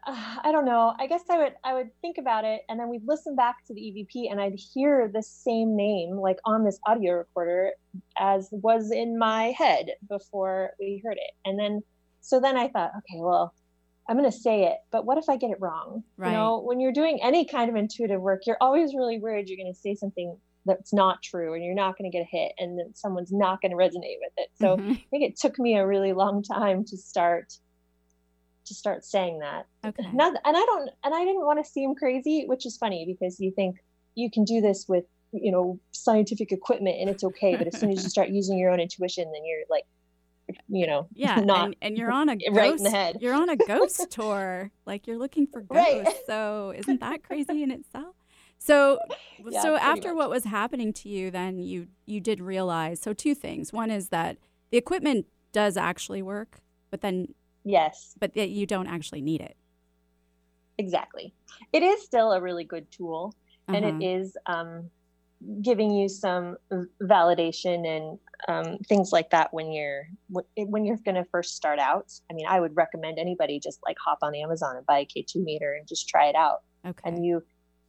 uh, 0.07 0.39
I 0.43 0.51
don't 0.51 0.65
know. 0.65 0.95
I 0.99 1.07
guess 1.07 1.21
I 1.29 1.37
would 1.37 1.53
I 1.63 1.75
would 1.75 1.91
think 2.01 2.17
about 2.17 2.45
it, 2.45 2.63
and 2.71 2.81
then 2.81 2.89
we'd 2.89 3.07
listen 3.07 3.37
back 3.37 3.57
to 3.67 3.75
the 3.75 3.81
EVP, 3.83 4.31
and 4.31 4.41
I'd 4.41 4.55
hear 4.55 5.11
the 5.13 5.23
same 5.23 5.77
name 5.77 6.17
like 6.17 6.39
on 6.47 6.65
this 6.65 6.79
audio 6.87 7.13
recorder 7.15 7.73
as 8.19 8.49
was 8.51 8.91
in 8.91 9.19
my 9.19 9.49
head 9.59 9.91
before 10.09 10.71
we 10.81 11.03
heard 11.05 11.19
it, 11.19 11.33
and 11.45 11.59
then 11.59 11.83
so 12.23 12.41
then 12.41 12.57
I 12.57 12.69
thought, 12.69 12.93
okay, 12.97 13.21
well, 13.21 13.53
I'm 14.09 14.17
going 14.17 14.31
to 14.31 14.37
say 14.37 14.65
it, 14.65 14.79
but 14.91 15.05
what 15.05 15.19
if 15.19 15.29
I 15.29 15.37
get 15.37 15.51
it 15.51 15.61
wrong? 15.61 16.03
Right. 16.17 16.31
You 16.31 16.37
know, 16.37 16.61
when 16.61 16.81
you're 16.81 16.93
doing 16.93 17.21
any 17.23 17.45
kind 17.45 17.69
of 17.69 17.77
intuitive 17.77 18.23
work, 18.23 18.47
you're 18.47 18.57
always 18.61 18.95
really 18.95 19.19
worried 19.19 19.49
you're 19.49 19.59
going 19.59 19.73
to 19.73 19.79
say 19.79 19.95
something 19.95 20.39
that's 20.67 20.93
not 20.93 21.23
true 21.23 21.53
and 21.55 21.63
you're 21.65 21.75
not 21.75 21.99
going 21.99 22.11
to 22.11 22.17
get 22.17 22.23
a 22.25 22.29
hit 22.31 22.53
and 22.59 22.79
then 22.79 22.95
someone's 22.95 23.33
not 23.33 23.61
going 23.61 23.71
to 23.71 23.77
resonate 23.77 24.17
with 24.21 24.33
it. 24.39 24.49
So 24.61 24.77
Mhm. 24.79 24.93
I 24.93 25.05
think 25.11 25.25
it 25.25 25.37
took 25.37 25.59
me 25.59 25.77
a 25.77 25.87
really 25.87 26.13
long 26.13 26.43
time 26.43 26.85
to 26.87 26.97
start 26.97 27.59
to 28.67 28.75
start 28.75 29.05
saying 29.05 29.41
that. 29.41 29.67
Okay. 29.85 30.11
Not, 30.15 30.35
and 30.45 30.57
I 30.57 30.61
don't 30.61 30.91
and 31.05 31.15
I 31.15 31.25
didn't 31.25 31.45
want 31.45 31.63
to 31.63 31.71
seem 31.71 31.95
crazy, 31.95 32.45
which 32.47 32.65
is 32.65 32.79
funny 32.79 33.05
because 33.07 33.39
you 33.39 33.51
think 33.51 33.77
you 34.15 34.31
can 34.31 34.45
do 34.45 34.61
this 34.63 34.87
with, 34.89 35.05
you 35.33 35.53
know, 35.53 35.79
scientific 35.91 36.51
equipment 36.51 36.97
and 36.99 37.11
it's 37.11 37.25
okay, 37.25 37.57
but 37.57 37.67
as 37.67 37.79
soon 37.79 37.91
as 37.91 38.03
you 38.03 38.09
start 38.09 38.31
using 38.31 38.57
your 38.59 38.71
own 38.71 38.81
intuition 38.81 39.31
then 39.33 39.45
you're 39.45 39.65
like 39.69 39.85
you 40.69 40.87
know, 40.87 41.09
yeah, 41.15 41.41
not 41.45 41.65
and, 41.67 41.77
and 41.83 41.99
you're 41.99 42.11
on 42.13 42.29
a 42.29 42.37
ghost, 42.37 42.51
right 42.53 42.77
in 42.77 42.85
the 42.85 42.91
head. 42.91 43.17
You're 43.21 43.35
on 43.35 43.49
a 43.49 43.57
ghost 43.57 44.07
tour. 44.11 44.71
Like 44.87 45.07
you're 45.07 45.19
looking 45.19 45.47
for 45.47 45.63
ghosts. 45.63 46.05
Right. 46.07 46.17
So 46.27 46.73
isn't 46.77 47.01
that 47.01 47.23
crazy 47.23 47.63
in 47.63 47.71
itself? 47.71 48.15
So 48.65 48.99
Yeah, 49.47 49.61
so 49.61 49.77
after 49.77 50.09
much. 50.09 50.17
what 50.17 50.31
was 50.31 50.45
happening 50.45 50.93
to 50.95 51.09
you, 51.09 51.31
then 51.31 51.59
you 51.59 51.89
you 52.07 52.21
did 52.21 52.41
realize. 52.41 53.01
So 53.01 53.13
two 53.13 53.35
things. 53.35 53.73
One 53.73 53.91
is 53.91 54.09
that 54.09 54.39
the 54.71 54.79
equipment 54.79 55.27
does 55.53 55.77
actually 55.77 56.23
work, 56.23 56.61
but 56.91 57.01
then 57.03 57.35
yes, 57.65 58.15
but 58.19 58.33
that 58.35 58.49
you 58.49 58.67
don't 58.67 58.87
actually 58.87 59.21
need 59.21 59.41
it. 59.43 59.57
exactly. 60.79 61.35
It 61.73 61.83
is 61.83 62.03
still 62.03 62.33
a 62.33 62.41
really 62.41 62.65
good 62.65 62.91
tool 62.91 63.35
and 63.73 63.85
Uh-huh. 63.85 63.97
it 64.01 64.05
is 64.05 64.37
um, 64.47 64.91
giving 65.63 65.91
you 65.91 66.09
some 66.09 66.57
validation 67.03 67.87
and 67.87 68.19
um, 68.49 68.79
things 68.89 69.13
like 69.13 69.31
that 69.31 69.53
when 69.53 69.73
you're 69.73 70.07
when 70.57 70.85
you're 70.85 70.99
going 71.05 71.15
to 71.17 71.25
first 71.31 71.55
start 71.57 71.79
out. 71.79 72.07
I 72.31 72.35
mean, 72.35 72.47
I 72.47 72.61
would 72.61 72.75
recommend 72.77 73.19
anybody 73.19 73.61
just 73.61 73.79
like 73.87 73.97
hop 74.05 74.19
on 74.23 74.35
Amazon 74.35 74.77
and 74.77 74.87
buy 74.87 74.99
a 75.01 75.07
K2 75.07 75.43
meter 75.45 75.75
and 75.75 75.87
just 75.87 76.09
try 76.09 76.27
it 76.27 76.35
out. 76.37 76.63
Okay. 76.87 77.01
And 77.05 77.25
you 77.25 77.43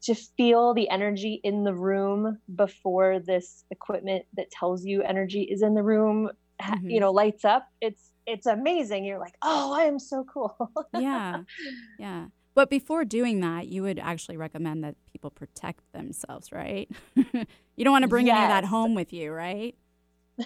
to 0.06 0.16
feel 0.16 0.74
the 0.74 0.90
energy 0.90 1.40
in 1.44 1.64
the 1.64 1.74
room 1.74 2.38
before 2.56 3.20
this 3.20 3.66
equipment 3.72 4.26
that 4.38 4.52
tells 4.52 4.86
you 4.86 5.02
energy 5.02 5.42
is 5.44 5.62
in 5.62 5.74
the 5.74 5.84
room, 5.84 6.30
Mhm. 6.62 6.92
you 6.92 7.00
know, 7.00 7.12
lights 7.12 7.44
up. 7.46 7.68
It's 7.82 8.12
it's 8.28 8.46
amazing. 8.48 9.04
You're 9.06 9.20
like, 9.20 9.36
oh, 9.44 9.74
I 9.74 9.84
am 9.84 10.00
so 10.00 10.24
cool. 10.32 10.56
yeah. 10.94 11.44
Yeah. 12.00 12.28
But 12.56 12.70
before 12.70 13.04
doing 13.04 13.42
that, 13.42 13.68
you 13.68 13.84
would 13.84 14.00
actually 14.00 14.38
recommend 14.38 14.84
that 14.84 14.96
people 15.12 15.30
protect 15.30 15.82
themselves, 15.92 16.52
right? 16.52 16.90
you 17.16 17.84
don't 17.84 17.92
want 17.92 18.04
to 18.04 18.08
bring 18.08 18.30
any 18.30 18.42
of 18.42 18.48
that 18.50 18.66
home 18.66 18.96
with 18.96 19.12
you, 19.12 19.32
right? 19.32 19.76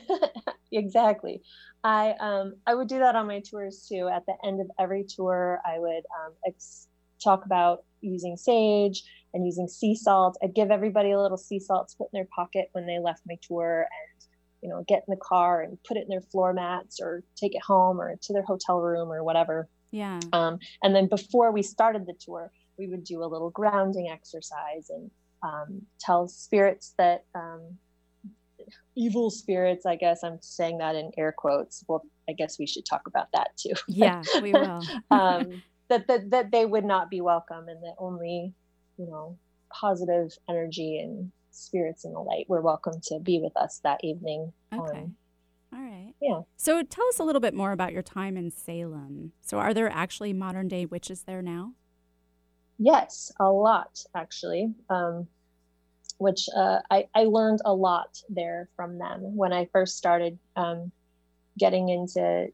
exactly. 0.72 1.42
I 1.84 2.16
um 2.20 2.56
I 2.66 2.76
would 2.76 2.88
do 2.88 3.00
that 3.00 3.16
on 3.16 3.28
my 3.28 3.42
tours 3.42 3.86
too. 3.88 4.10
At 4.12 4.26
the 4.26 4.36
end 4.44 4.62
of 4.62 4.68
every 4.80 5.04
tour, 5.04 5.60
I 5.66 5.80
would 5.80 6.04
um, 6.26 6.34
ex- 6.46 6.88
talk 7.24 7.46
about 7.46 7.84
using 8.02 8.38
sage 8.38 9.04
and 9.34 9.46
using 9.46 9.68
sea 9.68 9.96
salt. 9.96 10.38
I'd 10.44 10.56
give 10.56 10.72
everybody 10.72 11.12
a 11.12 11.22
little 11.22 11.38
sea 11.38 11.60
salt 11.60 11.90
to 11.90 11.98
put 11.98 12.10
in 12.14 12.18
their 12.18 12.28
pocket 12.36 12.70
when 12.74 12.86
they 12.86 13.00
left 13.00 13.22
my 13.28 13.38
tour, 13.42 13.82
and 13.82 14.28
you 14.62 14.70
know, 14.70 14.84
get 14.88 15.04
in 15.08 15.12
the 15.14 15.22
car 15.22 15.62
and 15.62 15.78
put 15.88 15.98
it 15.98 16.04
in 16.04 16.10
their 16.10 16.22
floor 16.22 16.54
mats 16.54 17.00
or 17.02 17.24
take 17.36 17.56
it 17.56 17.62
home 17.62 18.00
or 18.00 18.16
to 18.22 18.34
their 18.34 18.44
hotel 18.44 18.80
room 18.80 19.10
or 19.12 19.24
whatever. 19.24 19.70
Yeah. 19.92 20.20
Um, 20.34 20.60
and 20.84 20.96
then 20.96 21.08
before 21.08 21.52
we 21.52 21.64
started 21.64 22.06
the 22.06 22.14
tour, 22.20 22.52
we 22.78 22.88
would 22.88 23.04
do 23.04 23.24
a 23.24 23.26
little 23.28 23.50
grounding 23.50 24.10
exercise 24.10 24.90
and 24.90 25.10
um, 25.44 25.82
tell 26.00 26.28
spirits 26.28 26.94
that 26.98 27.26
um, 27.36 27.78
evil 28.96 29.30
spirits, 29.30 29.86
I 29.86 29.96
guess 29.96 30.24
I'm 30.24 30.38
saying 30.42 30.80
that 30.80 30.96
in 30.96 31.12
air 31.18 31.34
quotes. 31.36 31.84
Well, 31.88 32.04
I 32.30 32.34
guess 32.34 32.60
we 32.60 32.68
should 32.68 32.86
talk 32.86 33.08
about 33.08 33.28
that 33.34 33.50
too. 33.58 33.74
Yeah, 33.88 34.24
we 34.42 34.52
will. 34.54 34.82
um, 35.12 35.62
that, 35.90 36.08
that, 36.08 36.30
that 36.30 36.52
they 36.52 36.66
would 36.66 36.86
not 36.86 37.10
be 37.10 37.22
welcome 37.22 37.68
and 37.68 37.82
that 37.84 37.96
only, 37.98 38.54
you 39.00 39.08
know, 39.08 39.38
positive 39.72 40.38
energy 40.48 41.00
and 41.00 41.32
spirits 41.52 42.06
in 42.06 42.14
the 42.14 42.20
light 42.20 42.46
were 42.48 42.62
welcome 42.62 43.00
to 43.04 43.20
be 43.20 43.40
with 43.40 43.56
us 43.58 43.80
that 43.84 44.04
evening. 44.04 44.52
Okay. 44.74 45.00
Um, 45.00 45.16
All 45.74 45.80
right. 45.80 46.14
yeah. 46.22 46.42
So 46.58 46.84
tell 46.84 47.08
us 47.08 47.18
a 47.18 47.24
little 47.24 47.40
bit 47.42 47.54
more 47.54 47.72
about 47.72 47.94
your 47.94 48.04
time 48.04 48.38
in 48.38 48.52
Salem. 48.52 49.32
So 49.42 49.58
are 49.58 49.74
there 49.74 49.90
actually 49.90 50.34
modern 50.34 50.68
day 50.68 50.86
witches 50.86 51.24
there 51.24 51.42
now? 51.42 51.74
Yes, 52.78 53.32
a 53.40 53.50
lot 53.50 54.04
actually. 54.14 54.74
Um, 54.90 55.28
which 56.18 56.50
uh, 56.54 56.80
I, 56.92 57.08
I 57.16 57.24
learned 57.24 57.62
a 57.64 57.74
lot 57.74 58.22
there 58.28 58.68
from 58.76 58.98
them 58.98 59.38
when 59.38 59.54
I 59.54 59.70
first 59.72 59.98
started 59.98 60.38
um, 60.58 60.92
getting 61.58 61.88
into 61.88 62.50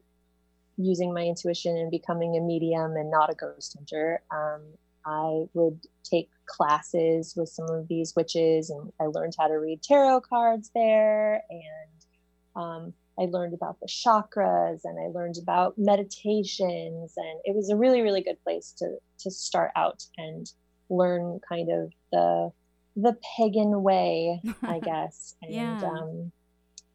using 0.76 1.12
my 1.12 1.22
intuition 1.22 1.76
and 1.76 1.90
becoming 1.90 2.36
a 2.36 2.40
medium 2.40 2.96
and 2.96 3.10
not 3.10 3.28
a 3.28 3.34
ghost 3.34 3.74
hunter. 3.76 4.22
Um, 4.30 4.62
I 5.06 5.44
would 5.54 5.80
take 6.04 6.30
classes 6.46 7.34
with 7.36 7.48
some 7.48 7.70
of 7.70 7.88
these 7.88 8.14
witches, 8.16 8.70
and 8.70 8.92
I 9.00 9.04
learned 9.06 9.34
how 9.38 9.48
to 9.48 9.54
read 9.54 9.82
tarot 9.82 10.22
cards 10.22 10.70
there. 10.74 11.42
And 11.50 12.62
um, 12.62 12.94
I 13.18 13.26
learned 13.26 13.54
about 13.54 13.78
the 13.80 13.86
chakras, 13.86 14.80
and 14.84 14.98
I 14.98 15.08
learned 15.16 15.36
about 15.40 15.74
meditations, 15.78 17.14
and 17.16 17.40
it 17.44 17.54
was 17.54 17.70
a 17.70 17.76
really, 17.76 18.02
really 18.02 18.22
good 18.22 18.42
place 18.44 18.72
to 18.78 18.96
to 19.20 19.30
start 19.30 19.70
out 19.76 20.04
and 20.18 20.50
learn 20.90 21.40
kind 21.48 21.70
of 21.70 21.92
the 22.12 22.50
the 22.96 23.16
pagan 23.36 23.82
way, 23.82 24.40
I 24.64 24.80
guess, 24.84 25.34
and 25.42 25.52
Yeah. 25.52 25.76
um, 25.82 26.32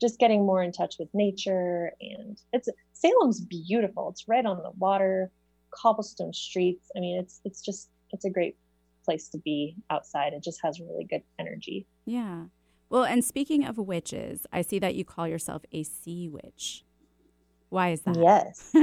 just 0.02 0.20
getting 0.20 0.46
more 0.46 0.64
in 0.64 0.72
touch 0.72 0.96
with 1.00 1.10
nature. 1.14 1.94
And 2.02 2.38
it's 2.54 2.70
Salem's 2.94 3.42
beautiful. 3.42 4.10
It's 4.10 4.28
right 4.28 4.46
on 4.46 4.58
the 4.58 4.72
water, 4.78 5.32
cobblestone 5.72 6.34
streets. 6.34 6.90
I 6.96 7.00
mean, 7.00 7.20
it's 7.20 7.40
it's 7.46 7.62
just 7.62 7.90
it's 8.14 8.26
a 8.26 8.30
great 8.30 8.58
place 9.04 9.30
to 9.30 9.38
be 9.40 9.76
outside. 9.90 10.34
It 10.34 10.44
just 10.44 10.60
has 10.64 10.80
really 10.80 11.06
good 11.10 11.24
energy. 11.40 11.86
Yeah. 12.06 12.46
Well, 12.90 13.04
and 13.04 13.24
speaking 13.24 13.66
of 13.66 13.78
witches, 13.78 14.46
I 14.52 14.62
see 14.62 14.80
that 14.80 14.96
you 14.96 15.06
call 15.06 15.28
yourself 15.28 15.64
a 15.72 15.84
sea 15.84 16.28
witch. 16.28 16.84
Why 17.70 17.92
is 17.92 18.02
that? 18.02 18.18
Yes, 18.18 18.74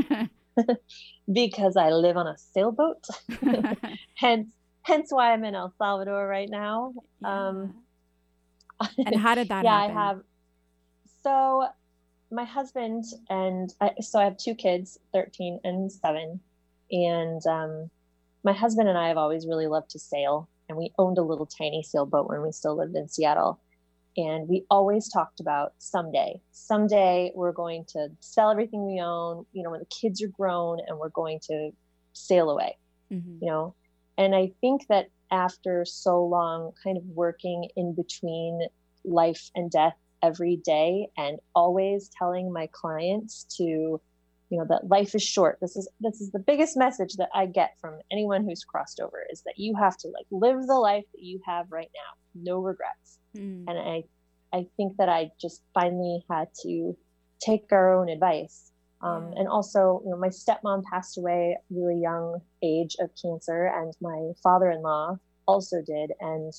because 1.32 1.76
I 1.76 1.90
live 1.90 2.16
on 2.16 2.26
a 2.26 2.36
sailboat. 2.38 3.06
hence, 4.14 4.48
hence 4.82 5.08
why 5.10 5.32
I'm 5.32 5.44
in 5.44 5.54
El 5.54 5.74
Salvador 5.76 6.26
right 6.26 6.48
now. 6.48 6.94
Um, 7.22 7.74
and 8.96 9.16
how 9.16 9.34
did 9.34 9.48
that 9.48 9.64
yeah, 9.64 9.80
happen? 9.80 9.96
I 9.96 10.06
have. 10.06 10.20
So, 11.22 11.66
my 12.30 12.44
husband 12.44 13.04
and 13.28 13.72
I, 13.80 13.92
so 14.00 14.18
I 14.18 14.24
have 14.24 14.38
two 14.38 14.54
kids, 14.54 14.98
13 15.12 15.60
and 15.64 15.92
7. 15.92 16.40
And 16.90 17.46
um, 17.46 17.90
my 18.44 18.52
husband 18.52 18.88
and 18.88 18.98
I 18.98 19.08
have 19.08 19.16
always 19.18 19.46
really 19.46 19.66
loved 19.66 19.90
to 19.90 19.98
sail. 19.98 20.48
And 20.68 20.76
we 20.78 20.92
owned 20.98 21.18
a 21.18 21.22
little 21.22 21.46
tiny 21.46 21.82
sailboat 21.82 22.28
when 22.28 22.42
we 22.42 22.52
still 22.52 22.76
lived 22.76 22.94
in 22.94 23.08
Seattle. 23.08 23.60
And 24.16 24.48
we 24.48 24.64
always 24.70 25.08
talked 25.08 25.40
about 25.40 25.74
someday, 25.78 26.40
someday 26.50 27.32
we're 27.34 27.52
going 27.52 27.84
to 27.90 28.08
sell 28.20 28.50
everything 28.50 28.84
we 28.86 29.00
own, 29.00 29.46
you 29.52 29.62
know, 29.62 29.70
when 29.70 29.80
the 29.80 29.86
kids 29.86 30.22
are 30.22 30.28
grown 30.28 30.78
and 30.86 30.98
we're 30.98 31.08
going 31.10 31.40
to 31.44 31.70
sail 32.12 32.50
away 32.50 32.76
Mhm. 33.12 33.40
you 33.40 33.48
know 33.48 33.74
and 34.16 34.34
i 34.34 34.50
think 34.60 34.86
that 34.88 35.08
after 35.30 35.84
so 35.84 36.24
long 36.24 36.72
kind 36.82 36.96
of 36.96 37.04
working 37.06 37.68
in 37.76 37.94
between 37.94 38.66
life 39.04 39.50
and 39.54 39.70
death 39.70 39.96
every 40.22 40.56
day 40.56 41.08
and 41.16 41.38
always 41.54 42.08
telling 42.08 42.52
my 42.52 42.68
clients 42.72 43.44
to 43.56 44.00
you 44.50 44.58
know 44.58 44.66
that 44.68 44.88
life 44.88 45.14
is 45.14 45.22
short. 45.22 45.58
This 45.60 45.76
is 45.76 45.88
this 46.00 46.20
is 46.20 46.30
the 46.30 46.38
biggest 46.38 46.76
message 46.76 47.14
that 47.14 47.28
i 47.34 47.46
get 47.46 47.76
from 47.80 47.98
anyone 48.10 48.44
who's 48.44 48.64
crossed 48.64 49.00
over 49.00 49.24
is 49.30 49.42
that 49.42 49.54
you 49.56 49.74
have 49.76 49.96
to 49.98 50.08
like 50.08 50.26
live 50.30 50.66
the 50.66 50.74
life 50.74 51.04
that 51.14 51.22
you 51.22 51.40
have 51.46 51.66
right 51.70 51.90
now. 51.94 52.42
No 52.50 52.60
regrets. 52.60 53.18
Mm. 53.36 53.64
and 53.68 53.78
i 53.78 54.04
i 54.54 54.66
think 54.78 54.96
that 54.96 55.10
i 55.10 55.30
just 55.38 55.62
finally 55.74 56.24
had 56.30 56.48
to 56.62 56.96
take 57.40 57.70
our 57.72 57.94
own 57.94 58.08
advice. 58.08 58.72
Um, 59.00 59.32
and 59.36 59.46
also 59.46 60.02
you 60.04 60.10
know 60.10 60.16
my 60.16 60.28
stepmom 60.28 60.82
passed 60.90 61.18
away 61.18 61.56
really 61.70 62.00
young 62.00 62.40
age 62.62 62.96
of 63.00 63.10
cancer 63.22 63.66
and 63.66 63.94
my 64.00 64.32
father-in-law 64.42 65.18
also 65.48 65.82
did. 65.84 66.12
And 66.20 66.52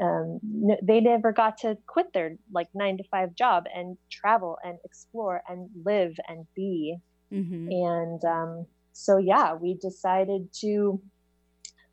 um, 0.00 0.40
they 0.82 1.00
never 1.00 1.32
got 1.32 1.58
to 1.58 1.76
quit 1.86 2.12
their 2.12 2.36
like 2.52 2.68
nine 2.74 2.96
to 2.98 3.04
five 3.10 3.34
job 3.34 3.64
and 3.74 3.96
travel 4.10 4.58
and 4.64 4.78
explore 4.84 5.42
and 5.48 5.68
live 5.84 6.16
and 6.28 6.46
be. 6.54 6.96
Mm-hmm. 7.32 7.68
And 7.70 8.24
um, 8.24 8.66
so, 8.92 9.18
yeah, 9.18 9.54
we 9.54 9.74
decided 9.74 10.52
to 10.60 11.00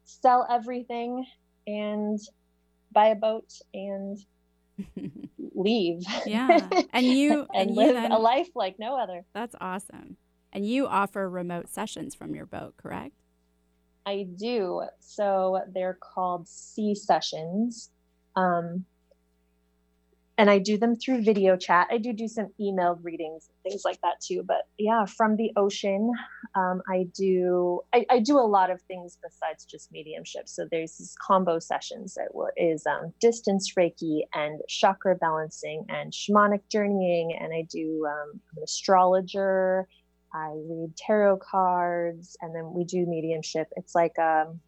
sell 0.06 0.48
everything 0.50 1.26
and 1.66 2.20
buy 2.92 3.08
a 3.08 3.16
boat 3.16 3.52
and 3.74 4.18
leave. 5.56 6.04
Yeah. 6.26 6.60
And 6.94 7.06
you 7.06 7.48
and, 7.54 7.70
and 7.70 7.76
live 7.76 7.88
you 7.88 7.94
then, 7.94 8.12
a 8.12 8.20
life 8.20 8.50
like 8.56 8.78
no 8.80 9.00
other. 9.00 9.26
That's 9.34 9.56
awesome. 9.60 10.18
And 10.54 10.66
you 10.66 10.86
offer 10.88 11.30
remote 11.30 11.70
sessions 11.70 12.14
from 12.14 12.36
your 12.36 12.46
boat, 12.46 12.76
correct? 12.78 13.21
I 14.06 14.28
do. 14.38 14.84
So 15.00 15.62
they're 15.74 15.98
called 16.02 16.48
sea 16.48 16.96
sessions. 16.96 17.90
Um, 18.36 18.86
and 20.42 20.50
I 20.50 20.58
do 20.58 20.76
them 20.76 20.96
through 20.96 21.22
video 21.22 21.56
chat. 21.56 21.88
I 21.92 22.00
do 22.00 22.14
do 22.14 22.28
some 22.28 22.48
emailed 22.60 23.04
readings, 23.04 23.48
and 23.48 23.72
things 23.72 23.84
like 23.86 24.02
that 24.02 24.20
too. 24.22 24.44
But 24.44 24.64
yeah, 24.80 25.06
from 25.06 25.36
the 25.36 25.52
ocean, 25.56 26.12
um, 26.56 26.82
I 26.90 27.06
do 27.16 27.82
I, 27.94 28.08
I, 28.10 28.20
do 28.20 28.40
a 28.40 28.42
lot 28.42 28.72
of 28.72 28.82
things 28.82 29.20
besides 29.22 29.66
just 29.66 29.92
mediumship. 29.92 30.50
So 30.50 30.68
there's 30.72 30.98
these 30.98 31.16
combo 31.22 31.60
sessions 31.60 32.16
that 32.16 32.30
is 32.58 32.88
um, 32.88 33.14
distance 33.22 33.74
Reiki 33.78 34.22
and 34.34 34.60
chakra 34.68 35.16
balancing 35.16 35.86
and 35.90 36.12
shamanic 36.12 36.62
journeying, 36.72 37.38
and 37.40 37.54
I 37.54 37.68
do 37.70 38.08
um, 38.08 38.40
an 38.58 38.64
astrologer 38.64 39.88
I 40.34 40.54
read 40.54 40.96
tarot 40.96 41.38
cards, 41.38 42.38
and 42.42 42.56
then 42.56 42.74
we 42.74 42.84
do 42.84 43.06
mediumship. 43.06 43.68
It's 43.76 43.96
like 43.96 44.18
um, 44.20 44.60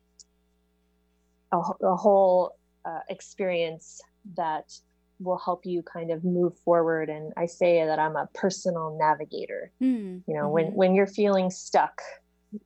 a, 1.52 1.62
a 1.84 1.96
whole 1.96 2.56
uh, 2.86 3.00
experience 3.10 4.02
that 4.36 4.74
will 5.20 5.38
help 5.38 5.66
you 5.66 5.84
kind 5.84 6.12
of 6.12 6.24
move 6.24 6.58
forward. 6.60 7.10
And 7.10 7.34
I 7.38 7.46
say 7.46 7.86
that 7.86 8.00
I'm 8.00 8.16
a 8.16 8.28
personal 8.34 8.98
navigator. 9.00 9.72
Mm. 9.82 10.24
You 10.28 10.34
know, 10.34 10.44
mm-hmm. 10.44 10.54
when 10.54 10.66
when 10.74 10.96
you're 10.96 11.08
feeling 11.08 11.50
stuck, 11.50 12.02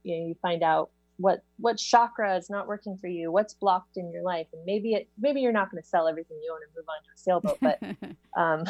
you 0.02 0.18
know, 0.18 0.26
you 0.28 0.34
find 0.42 0.62
out 0.62 0.90
what 1.18 1.42
what 1.58 1.78
chakra 1.78 2.36
is 2.36 2.48
not 2.48 2.66
working 2.66 2.96
for 2.96 3.08
you, 3.08 3.30
what's 3.30 3.54
blocked 3.54 3.96
in 3.96 4.10
your 4.10 4.22
life, 4.22 4.46
and 4.52 4.64
maybe 4.64 4.94
it 4.94 5.08
maybe 5.18 5.40
you're 5.40 5.52
not 5.52 5.70
going 5.70 5.82
to 5.82 5.88
sell 5.88 6.08
everything 6.08 6.38
you 6.42 6.52
own 6.52 6.60
and 6.62 6.72
move 6.76 6.86
on 6.88 7.02
to 7.04 7.10
a 7.14 7.18
sailboat, 7.18 7.58
but 7.60 8.40
um, 8.40 8.64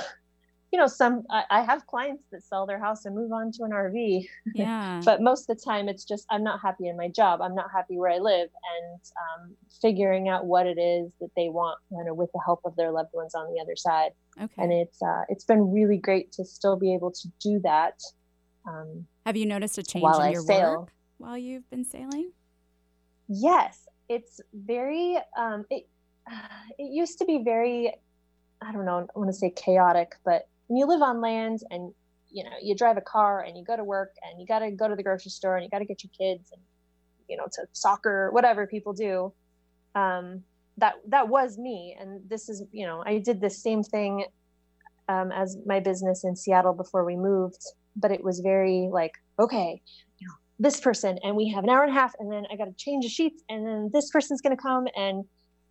you 0.72 0.78
know, 0.78 0.87
some 0.87 1.24
I, 1.31 1.44
I, 1.50 1.62
have 1.62 1.87
clients 1.87 2.24
that 2.31 2.42
sell 2.42 2.66
their 2.66 2.78
house 2.78 3.07
and 3.07 3.14
move 3.14 3.33
on 3.33 3.52
to 3.52 3.64
an 3.64 3.70
RV. 3.70 4.26
Yeah. 4.54 5.00
but 5.04 5.22
most 5.22 5.48
of 5.48 5.57
the 5.57 5.62
time, 5.62 5.88
it's 5.88 6.04
just 6.04 6.26
I'm 6.31 6.44
not 6.44 6.61
happy 6.61 6.88
in 6.88 6.96
my 6.96 7.09
job. 7.09 7.40
I'm 7.40 7.54
not 7.54 7.66
happy 7.72 7.96
where 7.96 8.11
I 8.11 8.18
live, 8.18 8.50
and 8.76 9.00
um, 9.16 9.54
figuring 9.81 10.28
out 10.28 10.44
what 10.44 10.66
it 10.66 10.78
is 10.78 11.11
that 11.20 11.31
they 11.37 11.48
want, 11.48 11.78
you 11.90 12.04
know, 12.04 12.12
with 12.12 12.31
the 12.33 12.40
help 12.44 12.61
of 12.64 12.76
their 12.76 12.90
loved 12.90 13.11
ones 13.14 13.35
on 13.35 13.52
the 13.52 13.61
other 13.61 13.76
side. 13.76 14.11
Okay. 14.40 14.62
And 14.62 14.72
it's 14.72 15.00
uh, 15.02 15.22
it's 15.28 15.44
been 15.44 15.72
really 15.72 15.96
great 15.96 16.33
to 16.33 16.44
still 16.44 16.76
be 16.76 16.94
able 16.94 17.12
to 17.12 17.28
do 17.42 17.61
that. 17.64 18.00
Um, 18.66 19.07
have 19.24 19.37
you 19.37 19.46
noticed 19.46 19.78
a 19.78 19.83
change 19.83 20.04
in 20.04 20.20
I 20.20 20.31
your 20.33 20.42
sail. 20.42 20.81
work 20.81 20.92
while 21.16 21.38
you've 21.38 21.68
been 21.70 21.85
sailing? 21.85 22.33
Yes, 23.28 23.87
it's 24.11 24.40
very. 24.52 25.16
Um, 25.37 25.64
it 25.70 25.88
it 26.78 26.92
used 26.92 27.18
to 27.20 27.24
be 27.24 27.42
very 27.42 27.94
I 28.61 28.72
don't 28.72 28.85
know, 28.85 29.07
I 29.14 29.18
want 29.18 29.31
to 29.31 29.37
say 29.37 29.50
chaotic, 29.50 30.16
but 30.24 30.48
when 30.68 30.78
you 30.78 30.87
live 30.87 31.02
on 31.02 31.20
land 31.20 31.61
and 31.70 31.92
you 32.31 32.44
know 32.44 32.50
you 32.62 32.74
drive 32.74 32.96
a 32.96 33.02
car 33.02 33.42
and 33.42 33.57
you 33.57 33.64
go 33.64 33.76
to 33.76 33.85
work 33.85 34.14
and 34.22 34.40
you 34.40 34.46
got 34.46 34.61
to 34.61 34.70
go 34.70 34.88
to 34.88 34.94
the 34.94 35.02
grocery 35.02 35.31
store 35.31 35.57
and 35.57 35.64
you 35.64 35.70
got 35.70 35.81
to 35.81 35.85
get 35.85 36.04
your 36.04 36.11
kids 36.16 36.50
and 36.52 36.62
you 37.28 37.37
know 37.37 37.46
to 37.52 37.66
soccer 37.72 38.31
whatever 38.31 38.66
people 38.66 38.92
do. 38.92 39.33
Um, 39.94 40.44
that 40.78 40.94
that 41.09 41.28
was 41.28 41.59
me. 41.59 41.96
And 41.98 42.20
this 42.28 42.48
is 42.48 42.62
you 42.72 42.87
know 42.87 43.02
i 43.07 43.18
did 43.18 43.40
the 43.40 43.50
same 43.50 43.83
thing 43.83 44.24
um, 45.09 45.33
as 45.33 45.57
my 45.66 45.81
business 45.81 46.24
in 46.24 46.37
seattle 46.37 46.74
before 46.74 47.04
we 47.04 47.16
moved 47.16 47.62
but 47.96 48.12
it 48.12 48.22
was 48.22 48.40
very 48.40 48.88
like 48.92 49.12
okay 49.38 49.81
you 50.18 50.28
know 50.28 50.35
this 50.59 50.81
person 50.81 51.18
and 51.22 51.35
we 51.35 51.48
have 51.48 51.64
an 51.64 51.70
hour 51.70 51.83
and 51.83 51.90
a 51.90 51.94
half 51.94 52.14
and 52.20 52.31
then 52.31 52.44
i 52.52 52.57
got 52.57 52.66
to 52.66 52.72
change 52.74 53.04
the 53.04 53.09
sheets 53.09 53.42
and 53.48 53.66
then 53.66 53.90
this 53.92 54.11
person's 54.11 54.40
going 54.40 54.57
to 54.57 54.62
come. 54.62 54.87
And 54.96 55.24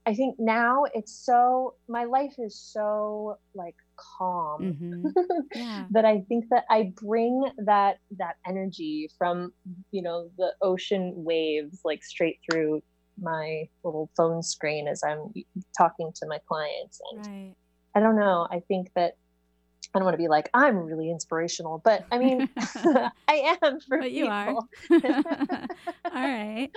i 0.06 0.14
think 0.14 0.36
now 0.40 0.86
it's 0.94 1.14
so 1.14 1.76
my 1.88 2.06
life 2.06 2.34
is 2.38 2.60
so 2.60 3.38
like 3.54 3.76
calm 3.98 4.62
mm-hmm. 4.62 5.08
yeah. 5.56 5.86
that 5.92 6.06
i 6.06 6.20
think 6.30 6.46
that 6.50 6.66
i 6.70 6.92
bring 7.02 7.50
that 7.58 8.00
that 8.18 8.36
energy 8.48 9.10
from 9.18 9.52
you 9.92 10.02
know 10.02 10.30
the 10.38 10.54
ocean 10.62 11.14
waves 11.16 11.82
like 11.84 12.04
straight 12.04 12.40
through 12.50 12.82
my 13.22 13.68
little 13.84 14.10
phone 14.16 14.42
screen 14.44 14.88
as 14.88 15.02
i'm 15.04 15.34
talking 15.78 16.12
to 16.14 16.28
my 16.28 16.40
clients 16.48 17.02
and 17.12 17.28
right. 17.28 17.56
i 17.96 18.00
don't 18.00 18.16
know 18.16 18.48
i 18.52 18.60
think 18.68 18.90
that 18.96 19.16
I 19.94 20.00
don't 20.00 20.06
want 20.06 20.14
to 20.14 20.18
be 20.18 20.28
like 20.28 20.50
I'm 20.54 20.78
really 20.78 21.10
inspirational, 21.10 21.82
but 21.84 22.06
I 22.12 22.18
mean, 22.18 22.50
I 23.28 23.58
am 23.62 23.80
for 23.80 24.00
but 24.00 24.12
you 24.12 24.28
are. 24.28 24.50
All 24.92 25.68
right. 26.14 26.70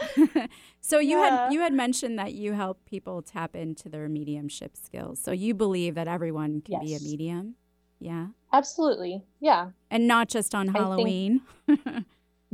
so 0.80 0.98
you 0.98 1.18
yeah. 1.18 1.44
had 1.44 1.52
you 1.52 1.60
had 1.60 1.72
mentioned 1.72 2.18
that 2.18 2.34
you 2.34 2.52
help 2.52 2.84
people 2.86 3.22
tap 3.22 3.56
into 3.56 3.88
their 3.88 4.08
mediumship 4.08 4.76
skills. 4.76 5.20
So 5.20 5.32
you 5.32 5.54
believe 5.54 5.94
that 5.94 6.08
everyone 6.08 6.62
can 6.62 6.82
yes. 6.82 6.84
be 6.84 6.94
a 6.94 7.00
medium? 7.10 7.54
Yeah. 8.00 8.28
Absolutely. 8.52 9.22
Yeah. 9.40 9.70
And 9.90 10.08
not 10.08 10.28
just 10.28 10.54
on 10.54 10.68
Halloween. 10.68 11.42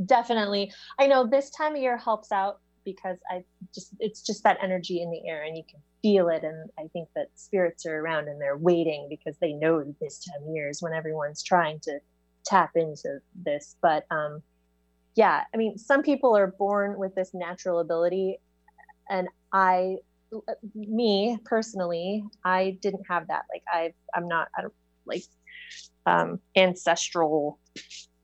definitely. 0.05 0.71
I 0.99 1.07
know 1.07 1.25
this 1.25 1.49
time 1.49 1.75
of 1.75 1.81
year 1.81 1.97
helps 1.97 2.31
out 2.31 2.59
because 2.87 3.17
I 3.29 3.43
just 3.75 3.93
it's 3.99 4.21
just 4.21 4.43
that 4.43 4.57
energy 4.61 5.01
in 5.01 5.11
the 5.11 5.27
air 5.27 5.43
and 5.43 5.57
you 5.57 5.63
can 5.69 5.81
feel 6.01 6.29
it 6.29 6.45
and 6.45 6.69
I 6.79 6.87
think 6.93 7.09
that 7.15 7.27
spirits 7.35 7.85
are 7.85 7.99
around 7.99 8.29
and 8.29 8.39
they're 8.39 8.55
waiting 8.57 9.07
because 9.09 9.35
they 9.39 9.51
know 9.51 9.83
this 9.99 10.23
time 10.23 10.47
of 10.47 10.55
year 10.55 10.69
is 10.69 10.81
when 10.81 10.93
everyone's 10.93 11.43
trying 11.43 11.81
to 11.81 11.99
tap 12.45 12.71
into 12.75 13.19
this. 13.45 13.75
But 13.81 14.05
um 14.09 14.41
yeah, 15.15 15.43
I 15.53 15.57
mean 15.57 15.77
some 15.77 16.01
people 16.01 16.37
are 16.37 16.47
born 16.47 16.97
with 16.97 17.13
this 17.13 17.33
natural 17.33 17.79
ability 17.79 18.39
and 19.09 19.27
I 19.51 19.97
me 20.73 21.37
personally, 21.43 22.23
I 22.45 22.77
didn't 22.81 23.03
have 23.09 23.27
that. 23.27 23.43
Like 23.53 23.63
I 23.69 23.93
I'm 24.15 24.29
not 24.29 24.47
I 24.57 24.61
don't 24.61 24.73
like 25.05 25.23
um 26.05 26.39
ancestral 26.55 27.59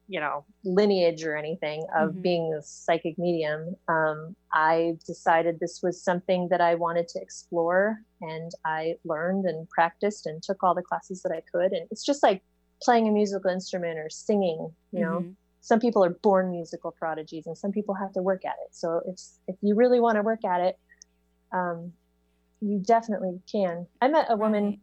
you 0.07 0.19
know 0.19 0.43
lineage 0.63 1.23
or 1.23 1.35
anything 1.35 1.85
of 1.95 2.11
mm-hmm. 2.11 2.21
being 2.21 2.53
a 2.53 2.61
psychic 2.61 3.17
medium 3.17 3.75
um, 3.87 4.35
i 4.51 4.97
decided 5.05 5.59
this 5.59 5.81
was 5.81 6.01
something 6.01 6.47
that 6.49 6.61
i 6.61 6.75
wanted 6.75 7.07
to 7.07 7.19
explore 7.21 7.99
and 8.21 8.51
i 8.65 8.95
learned 9.05 9.45
and 9.45 9.69
practiced 9.69 10.25
and 10.25 10.43
took 10.43 10.61
all 10.63 10.75
the 10.75 10.81
classes 10.81 11.21
that 11.21 11.31
i 11.31 11.41
could 11.51 11.71
and 11.71 11.87
it's 11.91 12.05
just 12.05 12.21
like 12.23 12.41
playing 12.81 13.07
a 13.07 13.11
musical 13.11 13.49
instrument 13.49 13.97
or 13.97 14.09
singing 14.09 14.69
you 14.91 14.99
know 14.99 15.19
mm-hmm. 15.19 15.31
some 15.61 15.79
people 15.79 16.03
are 16.03 16.09
born 16.21 16.51
musical 16.51 16.91
prodigies 16.91 17.47
and 17.47 17.57
some 17.57 17.71
people 17.71 17.95
have 17.95 18.11
to 18.11 18.21
work 18.21 18.43
at 18.45 18.55
it 18.65 18.75
so 18.75 19.01
if 19.07 19.19
if 19.47 19.55
you 19.61 19.73
really 19.73 19.99
want 19.99 20.15
to 20.15 20.21
work 20.21 20.43
at 20.43 20.59
it 20.59 20.77
um, 21.53 21.93
you 22.61 22.79
definitely 22.79 23.39
can 23.49 23.87
i 24.01 24.07
met 24.07 24.25
a 24.29 24.35
woman 24.35 24.79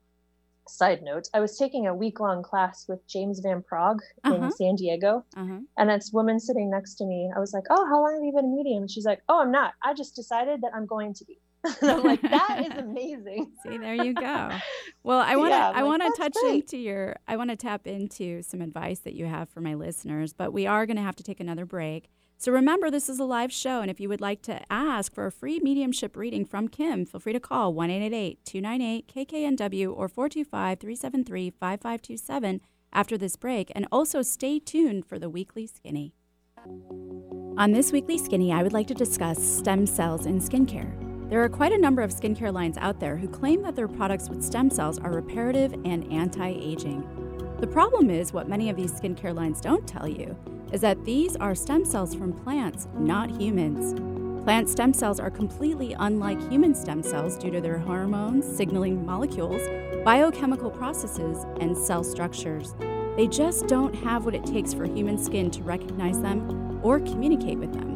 side 0.68 1.03
note, 1.03 1.29
I 1.35 1.40
was 1.40 1.57
taking 1.57 1.87
a 1.87 1.94
week 1.94 2.20
long 2.20 2.42
class 2.42 2.87
with 2.88 3.07
James 3.07 3.40
Van 3.40 3.62
uh-huh. 3.73 4.35
in 4.35 4.51
San 4.53 4.77
Diego. 4.77 5.25
Uh-huh. 5.37 5.59
And 5.79 5.90
this 5.90 6.11
woman 6.12 6.38
sitting 6.40 6.70
next 6.70 6.94
to 6.96 7.05
me, 7.05 7.31
I 7.35 7.40
was 7.40 7.53
like, 7.53 7.64
Oh, 7.70 7.87
how 7.87 8.01
long 8.03 8.14
have 8.14 8.25
you 8.25 8.33
been 8.33 8.44
a 8.44 8.57
medium? 8.57 8.83
And 8.85 8.90
she's 8.90 9.05
like, 9.05 9.20
Oh, 9.29 9.40
I'm 9.40 9.53
not. 9.53 9.75
I 9.83 9.94
just 9.94 10.14
decided 10.14 10.61
that 10.62 10.73
I'm 10.75 10.87
going 10.87 11.14
to 11.14 11.25
be. 11.25 11.38
and 11.83 11.90
I'm 11.90 12.03
like, 12.03 12.23
that 12.23 12.64
is 12.66 12.79
amazing. 12.79 13.53
See, 13.62 13.77
there 13.77 13.94
you 13.94 14.14
go. 14.14 14.51
Well, 15.03 15.20
I 15.20 15.37
want 15.37 15.53
to 15.53 15.57
yeah, 15.57 15.73
I 15.75 15.83
like, 15.83 15.85
want 15.85 16.03
to 16.03 16.23
touch 16.23 16.35
great. 16.40 16.55
into 16.55 16.79
your 16.79 17.16
I 17.29 17.37
want 17.37 17.51
to 17.51 17.57
tap 17.57 17.87
into 17.87 18.42
some 18.42 18.62
advice 18.62 19.01
that 19.01 19.14
you 19.14 19.27
have 19.27 19.49
for 19.51 19.61
my 19.61 19.75
listeners, 19.75 20.33
but 20.33 20.53
we 20.53 20.66
are 20.66 20.87
going 20.87 20.96
to 20.96 21.03
have 21.03 21.16
to 21.16 21.23
take 21.23 21.40
another 21.40 21.66
break. 21.66 22.09
So 22.40 22.53
remember, 22.53 22.90
this 22.90 23.11
is 23.11 23.18
a 23.18 23.24
live 23.24 23.53
show, 23.53 23.83
and 23.83 23.90
if 23.90 24.00
you 24.00 24.09
would 24.09 24.22
like 24.22 24.40
to 24.44 24.62
ask 24.72 25.12
for 25.12 25.26
a 25.26 25.31
free 25.31 25.61
mediumship 25.62 26.16
reading 26.16 26.46
from 26.46 26.68
Kim, 26.68 27.05
feel 27.05 27.20
free 27.20 27.35
to 27.35 27.38
call 27.38 27.74
1 27.74 27.90
298 27.90 29.12
KKNW 29.14 29.94
or 29.94 30.09
425 30.09 30.81
373 30.81 31.50
5527 31.50 32.62
after 32.94 33.18
this 33.18 33.37
break, 33.37 33.70
and 33.74 33.87
also 33.92 34.22
stay 34.22 34.59
tuned 34.59 35.05
for 35.05 35.18
the 35.18 35.29
weekly 35.29 35.66
skinny. 35.66 36.14
On 37.59 37.72
this 37.72 37.92
weekly 37.92 38.16
skinny, 38.16 38.55
I 38.55 38.62
would 38.62 38.72
like 38.72 38.87
to 38.87 38.94
discuss 38.94 39.38
stem 39.38 39.87
cells 39.87 40.24
in 40.24 40.40
skincare. 40.40 41.29
There 41.29 41.44
are 41.44 41.48
quite 41.50 41.72
a 41.72 41.79
number 41.79 42.00
of 42.00 42.11
skincare 42.11 42.55
lines 42.55 42.79
out 42.79 43.00
there 43.00 43.18
who 43.18 43.29
claim 43.29 43.61
that 43.64 43.76
their 43.76 43.87
products 43.87 44.31
with 44.31 44.42
stem 44.42 44.70
cells 44.70 44.98
are 44.98 45.12
reparative 45.12 45.74
and 45.85 46.11
anti 46.11 46.48
aging. 46.48 47.07
The 47.61 47.66
problem 47.66 48.09
is, 48.09 48.33
what 48.33 48.48
many 48.48 48.70
of 48.70 48.76
these 48.76 48.98
skincare 48.98 49.37
lines 49.37 49.61
don't 49.61 49.87
tell 49.87 50.09
you 50.09 50.35
is 50.72 50.80
that 50.80 51.04
these 51.04 51.37
are 51.37 51.54
stem 51.54 51.85
cells 51.85 52.14
from 52.14 52.33
plants, 52.33 52.88
not 52.94 53.30
humans. 53.30 53.94
Plant 54.44 54.68
stem 54.68 54.92
cells 54.92 55.20
are 55.20 55.30
completely 55.30 55.94
unlike 55.98 56.40
human 56.50 56.74
stem 56.74 57.02
cells 57.02 57.37
due 57.37 57.50
to 57.50 57.61
their 57.61 57.78
hormones, 57.78 58.44
signaling 58.56 59.04
molecules, 59.04 59.62
biochemical 60.04 60.70
processes, 60.70 61.44
and 61.61 61.76
cell 61.76 62.02
structures. 62.02 62.74
They 63.16 63.26
just 63.26 63.66
don't 63.66 63.94
have 63.94 64.24
what 64.24 64.35
it 64.35 64.44
takes 64.44 64.72
for 64.72 64.87
human 64.87 65.18
skin 65.18 65.50
to 65.50 65.62
recognize 65.62 66.20
them 66.20 66.80
or 66.83 67.00
communicate 67.00 67.59
with 67.59 67.72
them 67.72 67.90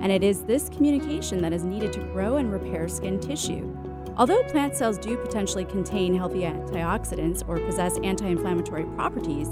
and 0.00 0.10
it 0.10 0.24
is 0.24 0.42
this 0.44 0.68
communication 0.70 1.42
that 1.42 1.52
is 1.52 1.62
needed 1.62 1.92
to 1.92 2.00
grow 2.00 2.36
and 2.36 2.50
repair 2.50 2.88
skin 2.88 3.20
tissue. 3.20 3.76
Although 4.16 4.42
plant 4.44 4.74
cells 4.74 4.98
do 4.98 5.16
potentially 5.16 5.64
contain 5.64 6.14
healthy 6.14 6.40
antioxidants 6.40 7.46
or 7.46 7.58
possess 7.58 7.98
anti 8.02 8.26
inflammatory 8.26 8.84
properties, 8.96 9.48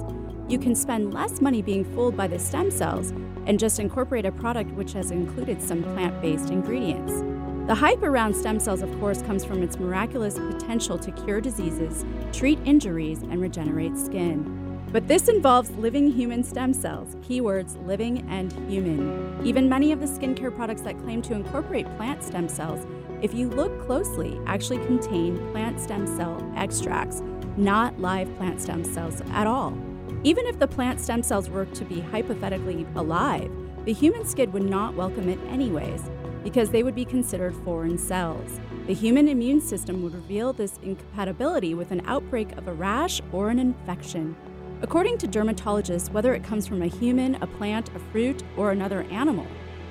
you 0.49 0.59
can 0.59 0.75
spend 0.75 1.13
less 1.13 1.41
money 1.41 1.61
being 1.61 1.85
fooled 1.95 2.17
by 2.17 2.27
the 2.27 2.39
stem 2.39 2.71
cells 2.71 3.13
and 3.47 3.59
just 3.59 3.79
incorporate 3.79 4.25
a 4.25 4.33
product 4.33 4.71
which 4.73 4.93
has 4.93 5.11
included 5.11 5.61
some 5.61 5.83
plant 5.83 6.21
based 6.23 6.51
ingredients. 6.51 7.23
The 7.67 7.75
hype 7.75 8.03
around 8.03 8.35
stem 8.35 8.59
cells, 8.59 8.81
of 8.81 8.91
course, 8.99 9.21
comes 9.21 9.45
from 9.45 9.63
its 9.63 9.79
miraculous 9.79 10.39
potential 10.39 10.99
to 10.99 11.13
cure 11.13 11.41
diseases, 11.41 12.03
treat 12.33 12.59
injuries, 12.65 13.21
and 13.23 13.43
regenerate 13.43 13.99
skin. 13.99 14.55
But 14.91 15.07
this 15.07 15.29
involves 15.29 15.71
living 15.73 16.11
human 16.11 16.43
stem 16.43 16.73
cells, 16.73 17.15
keywords 17.17 17.77
living 17.87 18.27
and 18.31 18.51
human. 18.71 19.47
Even 19.47 19.69
many 19.69 19.93
of 19.93 20.01
the 20.01 20.07
skincare 20.07 20.55
products 20.55 20.81
that 20.83 20.99
claim 21.03 21.21
to 21.23 21.35
incorporate 21.35 21.85
plant 21.99 22.25
stem 22.25 22.49
cells, 22.49 22.87
if 23.21 23.35
you 23.35 23.51
look 23.51 23.85
closely, 23.85 24.41
actually 24.47 24.79
contain 24.87 25.37
plant 25.53 25.79
stem 25.79 26.07
cell 26.07 26.43
extracts, 26.57 27.23
not 27.59 28.01
live 28.01 28.35
plant 28.39 28.63
stem 28.63 28.83
cells 28.83 29.21
at 29.33 29.47
all. 29.47 29.77
Even 30.25 30.47
if 30.47 30.59
the 30.59 30.67
plant 30.67 31.01
stem 31.01 31.23
cells 31.23 31.49
were 31.49 31.67
to 31.67 31.85
be 31.85 32.01
hypothetically 32.01 32.85
alive, 32.97 33.51
the 33.85 33.93
human 33.93 34.25
skin 34.27 34.51
would 34.51 34.65
not 34.65 34.95
welcome 34.95 35.29
it 35.29 35.39
anyways, 35.49 36.11
because 36.43 36.71
they 36.71 36.83
would 36.83 36.97
be 36.97 37.05
considered 37.05 37.55
foreign 37.65 37.97
cells. 37.97 38.61
The 38.89 38.95
human 38.95 39.29
immune 39.29 39.61
system 39.61 40.03
would 40.03 40.15
reveal 40.15 40.53
this 40.53 40.81
incompatibility 40.83 41.75
with 41.75 41.93
an 41.93 42.03
outbreak 42.05 42.51
of 42.57 42.67
a 42.67 42.73
rash 42.73 43.21
or 43.33 43.51
an 43.51 43.61
infection. 43.61 44.35
According 44.83 45.19
to 45.19 45.29
dermatologists, 45.29 46.11
whether 46.11 46.35
it 46.35 46.43
comes 46.43 46.67
from 46.67 46.83
a 46.83 46.87
human, 46.87 47.37
a 47.37 47.47
plant, 47.47 47.91
a 47.95 48.01
fruit, 48.11 48.43
or 48.57 48.73
another 48.73 49.03
animal, 49.11 49.47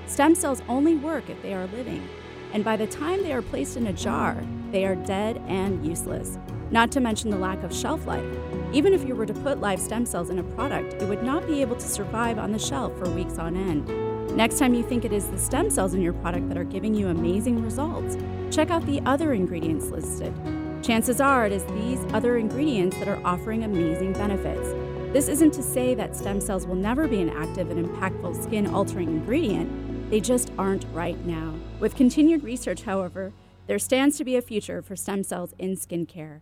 stem 0.08 0.36
cells 0.36 0.62
only 0.68 0.96
work 0.96 1.30
if 1.30 1.42
they 1.42 1.54
are 1.54 1.68
living. 1.68 2.06
And 2.54 2.66
by 2.66 2.76
the 2.76 2.88
time 2.88 3.24
they 3.24 3.34
are 3.34 3.42
placed 3.42 3.78
in 3.78 3.88
a 3.88 3.94
jar, 3.94 4.38
they 4.72 4.86
are 4.86 4.96
dead 4.96 5.42
and 5.48 5.86
useless. 5.86 6.38
Not 6.70 6.92
to 6.92 7.00
mention 7.00 7.30
the 7.30 7.38
lack 7.38 7.64
of 7.64 7.74
shelf 7.74 8.06
life. 8.06 8.26
Even 8.74 8.94
if 8.94 9.08
you 9.08 9.16
were 9.16 9.26
to 9.26 9.34
put 9.34 9.62
live 9.62 9.80
stem 9.80 10.06
cells 10.06 10.30
in 10.30 10.40
a 10.40 10.44
product, 10.44 10.94
it 10.94 11.08
would 11.08 11.24
not 11.24 11.48
be 11.48 11.62
able 11.62 11.76
to 11.78 11.88
survive 11.88 12.38
on 12.38 12.52
the 12.52 12.60
shelf 12.60 12.98
for 12.98 13.10
weeks 13.10 13.38
on 13.38 13.56
end. 13.56 13.88
Next 14.36 14.60
time 14.60 14.74
you 14.74 14.84
think 14.84 15.06
it 15.06 15.14
is 15.14 15.28
the 15.28 15.38
stem 15.38 15.70
cells 15.70 15.94
in 15.94 16.02
your 16.02 16.14
product 16.14 16.50
that 16.50 16.58
are 16.58 16.66
giving 16.66 16.94
you 16.94 17.08
amazing 17.08 17.64
results, 17.64 18.18
check 18.52 18.70
out 18.70 18.86
the 18.86 19.02
other 19.06 19.34
ingredients 19.34 19.88
listed. 19.88 20.34
Chances 20.84 21.22
are 21.22 21.46
it 21.46 21.52
is 21.54 21.64
these 21.66 22.00
other 22.14 22.38
ingredients 22.38 22.98
that 22.98 23.08
are 23.08 23.22
offering 23.26 23.64
amazing 23.64 24.14
benefits. 24.14 24.74
This 25.14 25.30
isn't 25.30 25.54
to 25.54 25.64
say 25.64 25.96
that 25.96 26.16
stem 26.16 26.42
cells 26.42 26.68
will 26.68 26.76
never 26.76 27.08
be 27.08 27.22
an 27.22 27.30
active 27.30 27.72
and 27.72 27.88
impactful 27.88 28.44
skin 28.44 28.68
altering 28.68 29.08
ingredient, 29.08 30.12
they 30.12 30.20
just 30.20 30.52
aren't 30.58 30.86
right 30.94 31.18
now. 31.26 31.56
With 31.80 31.96
continued 31.96 32.44
research, 32.44 32.84
however, 32.84 33.34
there 33.68 33.80
stands 33.80 34.18
to 34.18 34.24
be 34.24 34.36
a 34.36 34.42
future 34.42 34.82
for 34.82 34.96
stem 34.96 35.24
cells 35.24 35.54
in 35.58 35.76
skincare. 35.76 36.42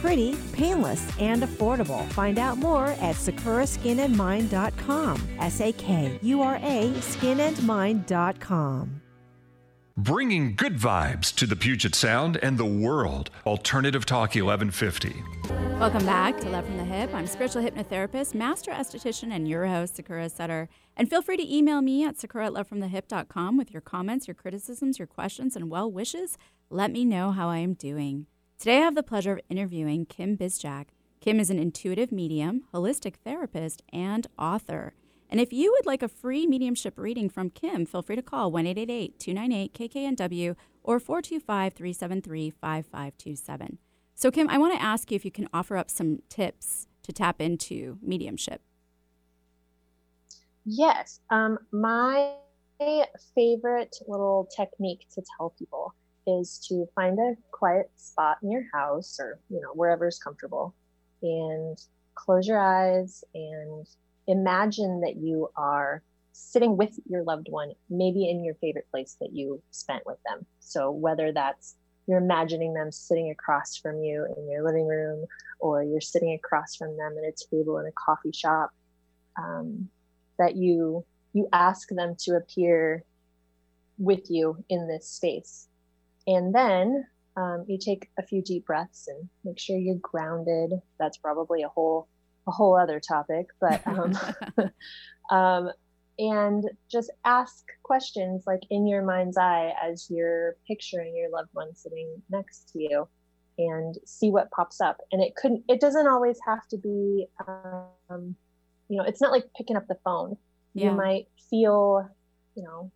pretty, 0.00 0.36
painless, 0.52 1.06
and 1.18 1.42
affordable. 1.42 2.06
Find 2.12 2.38
out 2.38 2.58
more 2.58 2.86
at 2.86 3.16
sakuraskinandmind.com. 3.16 5.28
S 5.38 5.60
A 5.60 5.72
K 5.72 6.18
U 6.22 6.42
R 6.42 6.56
A 6.56 6.90
skinandmind.com. 6.90 9.00
Bringing 9.96 10.54
good 10.54 10.76
vibes 10.78 11.34
to 11.34 11.46
the 11.46 11.56
Puget 11.56 11.94
Sound 11.94 12.38
and 12.42 12.56
the 12.56 12.64
world. 12.64 13.28
Alternative 13.44 14.06
Talk 14.06 14.34
1150. 14.34 15.14
Welcome 15.78 16.06
back 16.06 16.40
to 16.40 16.48
Love 16.48 16.64
from 16.64 16.78
the 16.78 16.84
Hyp. 16.84 17.12
I'm 17.12 17.26
spiritual 17.26 17.62
hypnotherapist, 17.62 18.34
master 18.34 18.70
esthetician, 18.70 19.30
and 19.30 19.46
your 19.46 19.66
host, 19.66 19.96
Sakura 19.96 20.30
Sutter. 20.30 20.70
And 20.96 21.10
feel 21.10 21.20
free 21.20 21.36
to 21.36 21.54
email 21.54 21.82
me 21.82 22.02
at 22.04 22.18
sakura 22.18 22.46
at 22.46 22.54
lovefromthehyp.com 22.54 23.58
with 23.58 23.72
your 23.72 23.82
comments, 23.82 24.26
your 24.26 24.34
criticisms, 24.34 24.98
your 24.98 25.06
questions, 25.06 25.54
and 25.54 25.68
well 25.68 25.90
wishes. 25.90 26.38
Let 26.70 26.92
me 26.92 27.04
know 27.04 27.32
how 27.32 27.50
I 27.50 27.58
am 27.58 27.74
doing. 27.74 28.24
Today, 28.60 28.76
I 28.76 28.80
have 28.80 28.94
the 28.94 29.02
pleasure 29.02 29.32
of 29.32 29.40
interviewing 29.48 30.04
Kim 30.04 30.36
Bizjak. 30.36 30.88
Kim 31.22 31.40
is 31.40 31.48
an 31.48 31.58
intuitive 31.58 32.12
medium, 32.12 32.64
holistic 32.74 33.14
therapist, 33.24 33.82
and 33.90 34.26
author. 34.38 34.92
And 35.30 35.40
if 35.40 35.50
you 35.50 35.72
would 35.72 35.86
like 35.86 36.02
a 36.02 36.08
free 36.08 36.46
mediumship 36.46 36.98
reading 36.98 37.30
from 37.30 37.48
Kim, 37.48 37.86
feel 37.86 38.02
free 38.02 38.16
to 38.16 38.22
call 38.22 38.52
1 38.52 38.66
298 38.66 39.72
KKNW 39.72 40.56
or 40.82 41.00
425 41.00 41.72
373 41.72 42.50
5527. 42.50 43.78
So, 44.14 44.30
Kim, 44.30 44.50
I 44.50 44.58
want 44.58 44.74
to 44.74 44.82
ask 44.82 45.10
you 45.10 45.16
if 45.16 45.24
you 45.24 45.30
can 45.30 45.48
offer 45.54 45.78
up 45.78 45.88
some 45.88 46.18
tips 46.28 46.86
to 47.04 47.14
tap 47.14 47.40
into 47.40 47.96
mediumship. 48.02 48.60
Yes. 50.66 51.20
Um, 51.30 51.56
my 51.72 52.34
favorite 53.34 53.96
little 54.06 54.50
technique 54.54 55.06
to 55.14 55.22
tell 55.38 55.54
people 55.58 55.94
is 56.26 56.58
to 56.68 56.86
find 56.94 57.18
a 57.18 57.36
quiet 57.50 57.90
spot 57.96 58.38
in 58.42 58.50
your 58.50 58.64
house 58.72 59.18
or 59.20 59.38
you 59.48 59.60
know 59.60 59.72
wherever 59.74 60.06
is 60.06 60.18
comfortable 60.18 60.74
and 61.22 61.78
close 62.14 62.46
your 62.46 62.58
eyes 62.58 63.24
and 63.34 63.86
imagine 64.26 65.00
that 65.00 65.16
you 65.16 65.50
are 65.56 66.02
sitting 66.32 66.76
with 66.76 66.98
your 67.08 67.22
loved 67.24 67.48
one 67.50 67.72
maybe 67.88 68.28
in 68.28 68.44
your 68.44 68.54
favorite 68.56 68.86
place 68.90 69.16
that 69.20 69.32
you 69.32 69.60
spent 69.70 70.04
with 70.06 70.18
them. 70.26 70.44
So 70.60 70.90
whether 70.90 71.32
that's 71.32 71.76
you're 72.06 72.18
imagining 72.18 72.74
them 72.74 72.90
sitting 72.90 73.30
across 73.30 73.76
from 73.76 74.02
you 74.02 74.26
in 74.36 74.50
your 74.50 74.64
living 74.64 74.86
room 74.86 75.26
or 75.58 75.82
you're 75.82 76.00
sitting 76.00 76.32
across 76.32 76.74
from 76.74 76.96
them 76.96 77.14
at 77.18 77.28
a 77.28 77.46
table 77.50 77.78
in 77.78 77.86
a 77.86 77.92
coffee 77.92 78.32
shop 78.32 78.70
um, 79.38 79.88
that 80.38 80.56
you 80.56 81.04
you 81.32 81.48
ask 81.52 81.88
them 81.90 82.16
to 82.18 82.36
appear 82.36 83.04
with 83.98 84.30
you 84.30 84.64
in 84.68 84.88
this 84.88 85.08
space 85.08 85.68
and 86.30 86.54
then 86.54 87.06
um, 87.36 87.64
you 87.68 87.78
take 87.78 88.08
a 88.18 88.22
few 88.22 88.42
deep 88.42 88.66
breaths 88.66 89.08
and 89.08 89.28
make 89.44 89.58
sure 89.58 89.76
you're 89.76 89.96
grounded. 89.96 90.72
That's 90.98 91.16
probably 91.16 91.62
a 91.62 91.68
whole 91.68 92.08
a 92.46 92.50
whole 92.50 92.76
other 92.76 93.00
topic, 93.00 93.46
but 93.60 93.86
um, 93.86 94.18
um, 95.30 95.70
and 96.18 96.64
just 96.90 97.10
ask 97.24 97.64
questions 97.82 98.44
like 98.46 98.60
in 98.70 98.86
your 98.86 99.02
mind's 99.02 99.38
eye 99.38 99.72
as 99.82 100.08
you're 100.10 100.56
picturing 100.66 101.16
your 101.16 101.30
loved 101.30 101.50
one 101.52 101.74
sitting 101.74 102.22
next 102.30 102.72
to 102.72 102.80
you, 102.80 103.08
and 103.58 103.96
see 104.04 104.30
what 104.30 104.50
pops 104.50 104.80
up. 104.80 104.98
And 105.12 105.22
it 105.22 105.34
couldn't. 105.36 105.64
It 105.68 105.80
doesn't 105.80 106.08
always 106.08 106.38
have 106.46 106.66
to 106.68 106.76
be. 106.76 107.26
Um, 107.46 108.36
you 108.88 108.96
know, 108.96 109.04
it's 109.04 109.20
not 109.20 109.30
like 109.32 109.44
picking 109.56 109.76
up 109.76 109.86
the 109.86 109.98
phone. 110.04 110.36
Yeah. 110.74 110.86
You 110.86 110.96
might 110.96 111.28
feel, 111.48 112.08
you 112.56 112.62
know, 112.64 112.90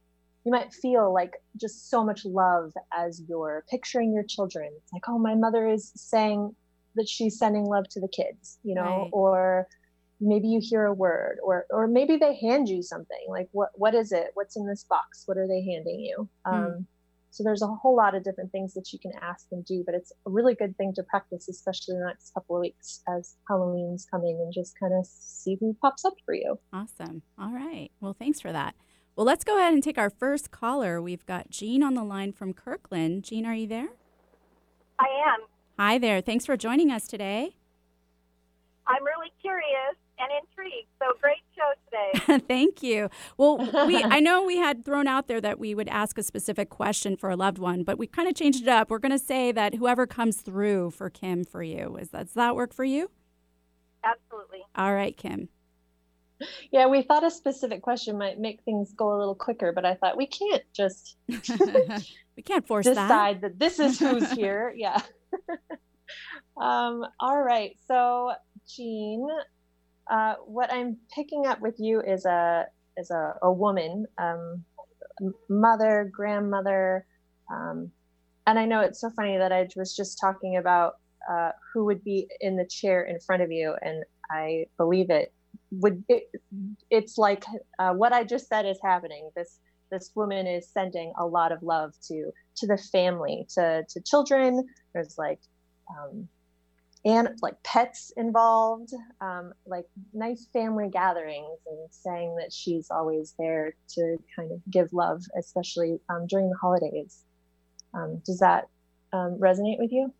you 0.44 0.52
might 0.52 0.72
feel 0.72 1.12
like 1.12 1.32
just 1.58 1.90
so 1.90 2.04
much 2.04 2.24
love 2.24 2.72
as 2.96 3.22
you're 3.28 3.64
picturing 3.70 4.12
your 4.12 4.24
children. 4.24 4.70
It's 4.76 4.92
like, 4.92 5.08
oh, 5.08 5.18
my 5.18 5.34
mother 5.34 5.66
is 5.66 5.90
saying 5.96 6.54
that 6.96 7.08
she's 7.08 7.38
sending 7.38 7.64
love 7.64 7.88
to 7.90 8.00
the 8.00 8.08
kids, 8.08 8.58
you 8.62 8.74
know, 8.74 8.82
right. 8.82 9.10
or 9.12 9.66
maybe 10.20 10.46
you 10.46 10.60
hear 10.62 10.84
a 10.84 10.94
word 10.94 11.38
or 11.42 11.66
or 11.70 11.88
maybe 11.88 12.16
they 12.16 12.36
hand 12.36 12.68
you 12.68 12.82
something 12.82 13.26
like 13.28 13.48
what 13.52 13.70
what 13.74 13.94
is 13.94 14.12
it? 14.12 14.28
What's 14.34 14.56
in 14.56 14.66
this 14.66 14.84
box? 14.84 15.24
What 15.26 15.38
are 15.38 15.48
they 15.48 15.62
handing 15.62 16.00
you? 16.00 16.28
Hmm. 16.46 16.54
um, 16.54 16.86
so 17.30 17.42
there's 17.42 17.62
a 17.62 17.66
whole 17.66 17.96
lot 17.96 18.14
of 18.14 18.22
different 18.22 18.52
things 18.52 18.74
that 18.74 18.92
you 18.92 18.98
can 19.00 19.10
ask 19.20 19.46
and 19.50 19.64
do 19.64 19.82
but 19.84 19.96
it's 19.96 20.12
a 20.24 20.30
really 20.30 20.54
good 20.54 20.76
thing 20.76 20.92
to 20.94 21.02
practice 21.02 21.48
especially 21.48 21.96
the 21.96 22.04
next 22.06 22.32
couple 22.32 22.54
of 22.54 22.60
weeks 22.60 23.02
as 23.08 23.34
halloween's 23.48 24.06
coming 24.08 24.38
and 24.40 24.52
just 24.54 24.78
kind 24.78 24.92
of 24.94 25.04
see 25.04 25.56
who 25.58 25.76
pops 25.82 26.04
up 26.04 26.14
for 26.24 26.32
you. 26.32 26.56
Awesome. 26.72 27.22
All 27.36 27.50
right. 27.50 27.90
Well 28.00 28.14
thanks 28.16 28.40
for 28.40 28.52
that 28.52 28.76
well, 29.16 29.26
let's 29.26 29.44
go 29.44 29.58
ahead 29.58 29.72
and 29.72 29.82
take 29.82 29.98
our 29.98 30.10
first 30.10 30.50
caller. 30.50 31.00
We've 31.00 31.24
got 31.26 31.50
Jean 31.50 31.82
on 31.82 31.94
the 31.94 32.04
line 32.04 32.32
from 32.32 32.52
Kirkland. 32.52 33.24
Jean, 33.24 33.46
are 33.46 33.54
you 33.54 33.66
there? 33.66 33.88
I 34.98 35.06
am. 35.26 35.46
Hi 35.78 35.98
there. 35.98 36.20
Thanks 36.20 36.46
for 36.46 36.56
joining 36.56 36.90
us 36.90 37.06
today. 37.06 37.56
I'm 38.86 39.04
really 39.04 39.32
curious 39.40 39.96
and 40.18 40.30
intrigued. 40.42 40.88
So 40.98 41.06
great 41.20 41.38
show 41.56 41.72
today. 41.86 42.44
Thank 42.48 42.82
you. 42.82 43.08
Well, 43.36 43.58
we 43.86 44.02
I 44.02 44.20
know 44.20 44.44
we 44.44 44.56
had 44.56 44.84
thrown 44.84 45.06
out 45.06 45.28
there 45.28 45.40
that 45.40 45.58
we 45.58 45.74
would 45.74 45.88
ask 45.88 46.18
a 46.18 46.22
specific 46.22 46.68
question 46.68 47.16
for 47.16 47.30
a 47.30 47.36
loved 47.36 47.58
one, 47.58 47.82
but 47.84 47.98
we 47.98 48.06
kind 48.06 48.28
of 48.28 48.34
changed 48.34 48.62
it 48.62 48.68
up. 48.68 48.90
We're 48.90 48.98
going 48.98 49.12
to 49.12 49.18
say 49.18 49.52
that 49.52 49.74
whoever 49.74 50.06
comes 50.06 50.40
through 50.40 50.90
for 50.90 51.10
Kim 51.10 51.44
for 51.44 51.62
you 51.62 51.96
is 51.96 52.10
that 52.10 52.26
does 52.26 52.34
that 52.34 52.54
work 52.56 52.72
for 52.72 52.84
you? 52.84 53.10
Absolutely. 54.04 54.60
All 54.76 54.94
right, 54.94 55.16
Kim. 55.16 55.48
Yeah, 56.70 56.86
we 56.86 57.02
thought 57.02 57.24
a 57.24 57.30
specific 57.30 57.82
question 57.82 58.18
might 58.18 58.38
make 58.38 58.62
things 58.62 58.92
go 58.92 59.14
a 59.14 59.18
little 59.18 59.34
quicker, 59.34 59.72
but 59.72 59.84
I 59.84 59.94
thought 59.94 60.16
we 60.16 60.26
can't 60.26 60.62
just 60.72 61.16
we 61.28 62.42
can't 62.44 62.66
force 62.66 62.86
decide 62.86 63.40
that. 63.40 63.58
that 63.58 63.58
this 63.58 63.78
is 63.78 63.98
who's 63.98 64.30
here. 64.32 64.72
Yeah. 64.76 65.00
um, 66.60 67.04
all 67.20 67.42
right. 67.42 67.76
So, 67.86 68.32
Jean, 68.68 69.26
uh, 70.10 70.34
what 70.44 70.72
I'm 70.72 70.96
picking 71.14 71.46
up 71.46 71.60
with 71.60 71.76
you 71.78 72.00
is 72.00 72.24
a 72.24 72.66
is 72.96 73.10
a, 73.10 73.34
a 73.42 73.52
woman, 73.52 74.06
um, 74.18 74.64
mother, 75.48 76.10
grandmother, 76.14 77.06
um, 77.50 77.90
and 78.46 78.58
I 78.58 78.66
know 78.66 78.80
it's 78.80 79.00
so 79.00 79.10
funny 79.10 79.36
that 79.38 79.52
I 79.52 79.68
was 79.76 79.96
just 79.96 80.18
talking 80.20 80.56
about 80.56 80.94
uh, 81.30 81.50
who 81.72 81.84
would 81.86 82.04
be 82.04 82.28
in 82.40 82.56
the 82.56 82.66
chair 82.66 83.02
in 83.02 83.18
front 83.20 83.42
of 83.42 83.50
you, 83.50 83.74
and 83.82 84.04
I 84.30 84.66
believe 84.76 85.10
it 85.10 85.33
would. 85.80 86.04
It, 86.08 86.30
it's 86.90 87.18
like 87.18 87.44
uh, 87.78 87.92
what 87.92 88.12
I 88.12 88.24
just 88.24 88.48
said 88.48 88.66
is 88.66 88.78
happening. 88.82 89.30
This 89.36 89.58
this 89.90 90.10
woman 90.14 90.46
is 90.46 90.68
sending 90.68 91.12
a 91.18 91.26
lot 91.26 91.52
of 91.52 91.62
love 91.62 91.94
to 92.08 92.30
to 92.56 92.66
the 92.66 92.78
family, 92.78 93.46
to 93.54 93.84
to 93.88 94.00
children. 94.00 94.66
There's 94.92 95.16
like 95.18 95.40
um, 95.90 96.28
and 97.04 97.28
like 97.42 97.62
pets 97.62 98.12
involved, 98.16 98.94
um, 99.20 99.52
like 99.66 99.84
nice 100.14 100.46
family 100.52 100.88
gatherings, 100.90 101.58
and 101.66 101.78
saying 101.90 102.36
that 102.36 102.52
she's 102.52 102.90
always 102.90 103.34
there 103.38 103.74
to 103.90 104.16
kind 104.34 104.50
of 104.52 104.60
give 104.70 104.92
love, 104.92 105.22
especially 105.38 106.00
um, 106.08 106.26
during 106.26 106.48
the 106.48 106.56
holidays. 106.56 107.22
Um, 107.92 108.22
does 108.24 108.38
that 108.38 108.68
um, 109.12 109.38
resonate 109.38 109.78
with 109.78 109.92
you? 109.92 110.12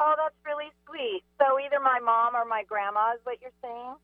Oh, 0.00 0.14
that's 0.16 0.34
really 0.46 0.70
sweet. 0.86 1.22
So 1.38 1.58
either 1.58 1.80
my 1.80 1.98
mom 2.00 2.34
or 2.34 2.44
my 2.44 2.62
grandma 2.66 3.12
is 3.14 3.20
what 3.24 3.40
you're 3.42 3.50
saying? 3.62 3.94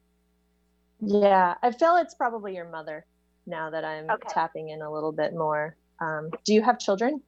Yeah, 1.00 1.54
I 1.62 1.72
feel 1.72 1.96
it's 1.96 2.14
probably 2.14 2.54
your 2.54 2.68
mother 2.68 3.04
now 3.46 3.70
that 3.70 3.84
I'm 3.84 4.10
Okay. 4.10 4.28
tapping 4.28 4.70
in 4.70 4.82
a 4.82 4.90
little 4.92 5.12
bit 5.12 5.34
more. 5.34 5.76
Um, 6.00 6.30
do 6.44 6.54
you 6.54 6.62
have 6.62 6.78
children? 6.78 7.22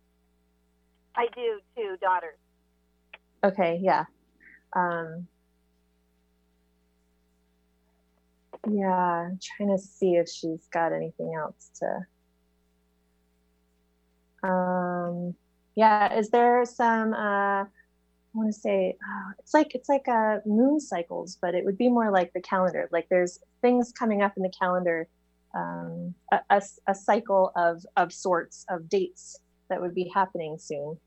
I 1.15 1.27
do, 1.35 1.61
two 1.77 1.97
daughters. 2.01 2.39
Okay, 3.45 3.79
yeah. 3.83 4.05
Um, 4.75 5.27
yeah, 8.69 8.91
I'm 8.91 9.39
trying 9.57 9.77
to 9.77 9.79
see 9.79 10.17
if 10.17 10.29
she's 10.29 10.67
got 10.73 10.93
anything 10.93 11.35
else 11.35 11.71
to. 11.81 12.07
Um, 14.49 15.35
yeah, 15.75 16.15
is 16.19 16.31
there 16.31 16.65
some? 16.65 17.13
Uh, 17.15 17.65
want 18.37 18.53
to 18.53 18.59
say 18.59 18.97
oh, 19.03 19.31
it's 19.39 19.55
like 19.55 19.75
it's 19.75 19.89
like 19.89 20.09
uh, 20.09 20.39
moon 20.47 20.81
cycles, 20.81 21.39
but 21.41 21.55
it 21.55 21.65
would 21.65 21.79
be 21.79 21.89
more 21.89 22.11
like 22.11 22.33
the 22.33 22.41
calendar. 22.41 22.89
Like 22.93 23.09
there's 23.09 23.39
things 23.63 23.93
coming 23.93 24.23
up 24.23 24.33
in 24.37 24.43
the 24.43 24.53
calendar, 24.59 25.09
um, 25.55 26.15
a, 26.33 26.41
a, 26.51 26.63
a 26.87 26.95
cycle 26.95 27.53
of 27.57 27.85
of 27.97 28.13
sorts 28.13 28.65
of 28.69 28.89
dates 28.89 29.41
that 29.69 29.81
would 29.81 29.95
be 29.95 30.11
happening 30.15 30.59
soon. 30.59 30.99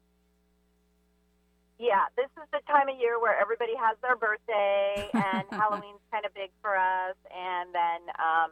Yeah, 1.80 2.11
this 2.17 2.27
is 2.36 2.43
the 2.51 2.59
time 2.67 2.89
of 2.89 2.99
year 2.99 3.21
where 3.21 3.39
everybody 3.39 3.71
has 3.80 3.97
their 4.01 4.17
birthday, 4.17 5.09
and 5.13 5.43
Halloween's 5.49 6.03
kind 6.11 6.25
of 6.25 6.34
big 6.34 6.51
for 6.61 6.75
us. 6.75 7.15
And 7.32 7.73
then, 7.73 8.01
um, 8.19 8.51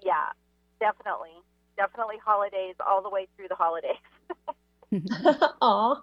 yeah, 0.00 0.30
definitely, 0.78 1.34
definitely 1.76 2.16
holidays 2.24 2.76
all 2.86 3.02
the 3.02 3.10
way 3.10 3.26
through 3.36 3.48
the 3.48 3.56
holidays. 3.56 3.96
Aw. 5.62 6.00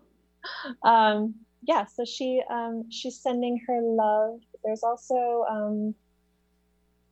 Um, 0.84 1.36
yeah, 1.62 1.86
so 1.86 2.06
she 2.06 2.42
um, 2.50 2.86
she's 2.90 3.20
sending 3.20 3.60
her 3.68 3.80
love. 3.82 4.40
There's 4.64 4.84
also 4.84 5.46
um, 5.50 5.96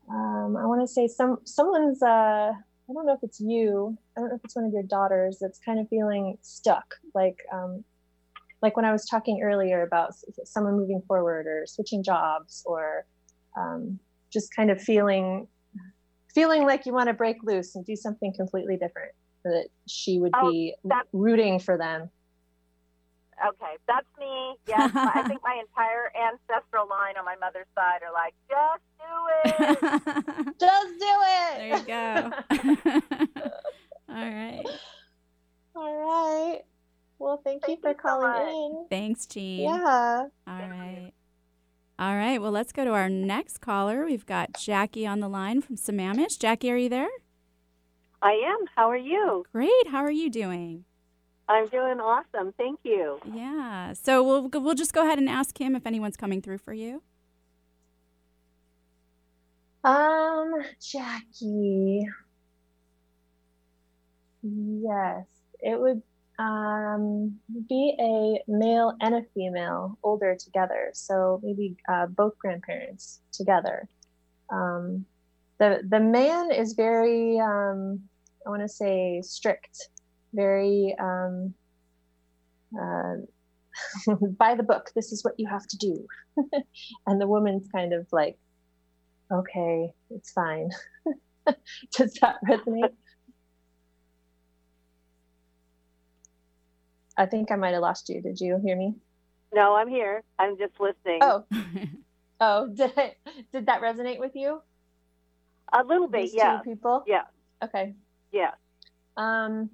um, 0.10 0.56
I 0.58 0.66
want 0.66 0.82
to 0.82 0.88
say 0.88 1.08
some 1.08 1.40
someone's 1.44 2.02
uh, 2.02 2.52
I 2.54 2.94
don't 2.94 3.06
know 3.06 3.14
if 3.14 3.24
it's 3.24 3.40
you. 3.40 3.98
I 4.16 4.22
don't 4.22 4.30
know 4.30 4.36
if 4.36 4.42
it's 4.46 4.56
one 4.56 4.66
of 4.66 4.74
your 4.74 4.84
daughters 4.84 5.38
that's 5.40 5.60
kind 5.60 5.80
of 5.80 5.88
feeling 5.90 6.38
stuck, 6.42 6.96
like 7.14 7.38
um, 7.52 7.84
like 8.62 8.76
when 8.76 8.86
I 8.86 8.92
was 8.92 9.06
talking 9.06 9.42
earlier 9.44 9.84
about 9.84 10.14
someone 10.46 10.78
moving 10.78 11.02
forward 11.08 11.46
or 11.48 11.66
switching 11.68 12.04
jobs 12.04 12.64
or 12.66 13.06
um, 13.58 14.00
just 14.32 14.56
kind 14.56 14.72
of 14.72 14.82
feeling 14.82 15.48
feeling 16.34 16.64
like 16.64 16.86
you 16.86 16.94
want 16.94 17.08
to 17.08 17.14
break 17.14 17.38
loose 17.44 17.76
and 17.76 17.86
do 17.86 17.96
something 17.96 18.34
completely 18.36 18.78
different. 18.78 19.12
That 19.44 19.68
she 19.88 20.20
would 20.20 20.32
Oh, 20.36 20.52
be 20.52 20.76
that- 20.86 21.06
rooting 21.14 21.60
for 21.60 21.78
them. 21.78 22.10
Okay, 23.46 23.76
that's 23.88 24.08
me. 24.20 24.56
Yes, 24.68 24.92
I 24.96 25.24
think 25.28 25.42
my 25.44 25.62
entire 25.62 26.12
ancestral 26.16 26.88
line 26.90 27.16
on 27.18 27.24
my 27.24 27.36
mother's 27.40 27.68
side 27.74 28.02
are 28.04 28.12
like, 28.12 28.34
just 28.50 28.84
do 29.00 29.14
it. 29.46 30.56
Just 30.60 31.00
do 31.00 31.14
it. 31.24 31.58
there 31.58 31.78
you 31.78 31.84
go. 31.86 33.42
All 34.10 34.16
right. 34.16 34.66
All 35.76 35.96
right. 35.98 36.62
Well, 37.20 37.42
thank, 37.44 37.64
you 37.68 37.78
for 37.82 37.90
you 37.90 37.96
calling 37.96 38.30
much. 38.30 38.48
in. 38.50 38.86
Thanks, 38.90 39.26
Jean. 39.26 39.70
Yeah. 39.70 40.26
All 40.48 40.70
right. 40.70 41.12
All 42.00 42.16
right. 42.16 42.42
Well, 42.42 42.52
let's 42.52 42.72
go 42.72 42.84
to 42.84 42.92
our 42.92 43.10
next 43.10 43.60
caller. 43.60 44.06
We've 44.06 44.26
got 44.26 44.54
Jackie 44.60 45.08
on 45.08 45.20
the 45.20 45.30
line 45.30 45.62
from 45.62 45.78
Sammamish. 45.78 46.38
Jackie, 46.40 46.72
are 46.72 46.78
you 46.78 46.90
there? 46.90 47.10
I 48.22 48.32
am. 48.34 48.66
How 48.76 48.90
are 48.90 48.98
you? 48.98 49.46
Great. 49.52 49.88
How 49.90 50.00
are 50.00 50.12
you 50.12 50.30
doing? 50.30 50.86
I'm 51.50 51.68
doing 51.68 52.00
awesome. 52.00 52.54
Thank 52.58 52.80
you. 52.84 53.20
Yeah. 53.32 53.94
So 53.94 54.24
we'll 54.24 54.50
we'll 54.62 54.76
just 54.76 54.94
go 54.94 55.04
ahead 55.04 55.18
and 55.18 55.30
ask 55.30 55.60
him 55.60 55.76
if 55.76 55.86
anyone's 55.86 56.18
coming 56.18 56.42
through 56.42 56.58
for 56.58 56.74
you. 56.74 57.02
Um, 59.84 60.54
Jackie. 60.82 62.08
Yes, 64.44 65.26
it 65.60 65.80
would 65.80 66.02
um 66.40 67.40
be 67.68 67.96
a 68.00 68.52
male 68.52 68.94
and 69.02 69.16
a 69.16 69.22
female, 69.34 69.98
older 70.04 70.36
together. 70.36 70.92
So 70.94 71.40
maybe 71.44 71.78
uh, 71.90 72.08
both 72.08 72.38
grandparents 72.38 73.22
together. 73.32 73.88
Um, 74.50 75.06
the 75.60 75.82
the 75.88 76.00
man 76.00 76.52
is 76.52 76.74
very 76.74 77.40
um, 77.40 78.02
I 78.46 78.50
want 78.50 78.62
to 78.62 78.70
say 78.70 79.22
strict, 79.24 79.90
very 80.38 80.96
um, 81.00 81.54
uh, 82.80 83.16
by 84.38 84.56
the 84.56 84.64
book. 84.64 84.92
This 84.96 85.12
is 85.12 85.24
what 85.26 85.34
you 85.38 85.48
have 85.50 85.68
to 85.68 85.78
do, 85.78 86.08
and 87.08 87.20
the 87.20 87.28
woman's 87.28 87.68
kind 87.74 87.92
of 87.94 88.08
like 88.14 88.38
okay, 89.32 89.92
it's 90.12 90.32
fine. 90.32 90.70
Does 91.98 92.14
that 92.22 92.38
resonate? 92.48 92.94
I 97.18 97.26
think 97.26 97.52
I 97.52 97.56
might 97.56 97.74
have 97.74 97.82
lost 97.82 98.10
you. 98.10 98.22
Did 98.22 98.40
you 98.40 98.60
hear 98.64 98.78
me? 98.78 98.94
No, 99.54 99.76
I'm 99.76 99.90
here. 99.90 100.24
I'm 100.38 100.58
just 100.58 100.80
listening. 100.80 101.20
Oh, 101.24 101.46
oh, 102.40 102.68
did 102.68 102.92
I, 102.96 103.16
did 103.52 103.66
that 103.66 103.82
resonate 103.82 104.20
with 104.20 104.36
you? 104.36 104.62
a 105.74 105.84
little 105.84 106.08
bit. 106.08 106.22
These 106.22 106.36
Yeah. 106.36 106.60
two 106.64 106.70
people. 106.70 107.04
Yeah. 107.08 107.24
Okay. 107.64 107.96
Yeah. 108.32 108.52
Um. 109.18 109.70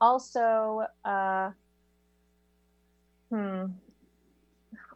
Also, 0.00 0.84
uh, 1.04 1.50
hmm, 3.30 3.66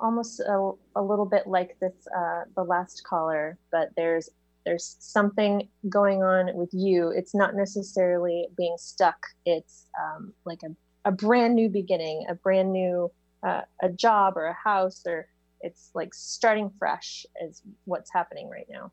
almost 0.01 0.41
a, 0.41 0.73
a 0.97 1.03
little 1.03 1.27
bit 1.27 1.47
like 1.47 1.77
this, 1.81 2.07
uh, 2.17 2.43
the 2.57 2.63
last 2.63 3.03
caller, 3.05 3.59
but 3.71 3.91
there's 3.97 4.29
there's 4.65 4.97
something 5.01 5.69
going 5.89 6.23
on 6.23 6.55
with 6.55 6.71
you. 6.73 7.09
It's 7.09 7.35
not 7.35 7.57
necessarily 7.57 8.47
being 8.57 8.77
stuck. 8.79 9.17
It's 9.45 9.89
um, 10.01 10.33
like 10.45 10.61
a, 10.63 10.69
a 11.05 11.11
brand 11.11 11.57
new 11.57 11.69
beginning, 11.69 12.27
a 12.29 12.37
brand 12.37 12.73
new 12.73 13.11
uh, 13.43 13.63
a 13.83 13.89
job 13.89 14.37
or 14.37 14.47
a 14.47 14.55
house, 14.55 15.03
or 15.05 15.27
it's 15.63 15.91
like 15.95 16.15
starting 16.15 16.71
fresh 16.79 17.27
is 17.45 17.63
what's 17.87 18.13
happening 18.13 18.49
right 18.49 18.67
now. 18.71 18.93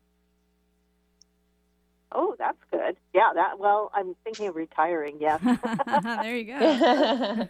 Oh, 2.12 2.34
that's 2.38 2.58
good. 2.70 2.96
Yeah. 3.14 3.30
That. 3.34 3.58
Well, 3.58 3.90
I'm 3.94 4.14
thinking 4.24 4.48
of 4.48 4.56
retiring. 4.56 5.18
Yes. 5.20 5.40
there 5.86 6.36
you 6.36 6.44
go. 6.44 6.58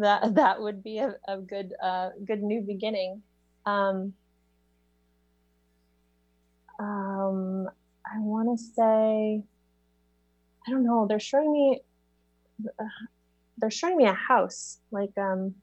that 0.00 0.34
that 0.34 0.60
would 0.60 0.82
be 0.82 0.98
a, 0.98 1.14
a 1.28 1.38
good 1.38 1.72
uh, 1.82 2.10
good 2.24 2.42
new 2.42 2.62
beginning. 2.62 3.22
Um, 3.66 4.14
um, 6.78 7.68
I 8.06 8.18
want 8.18 8.58
to 8.58 8.64
say, 8.64 9.44
I 10.66 10.70
don't 10.70 10.84
know. 10.84 11.06
They're 11.06 11.20
showing 11.20 11.52
me, 11.52 11.80
uh, 12.66 12.84
they're 13.58 13.70
showing 13.70 13.96
me 13.96 14.06
a 14.06 14.14
house, 14.14 14.78
like 14.90 15.16
um, 15.18 15.54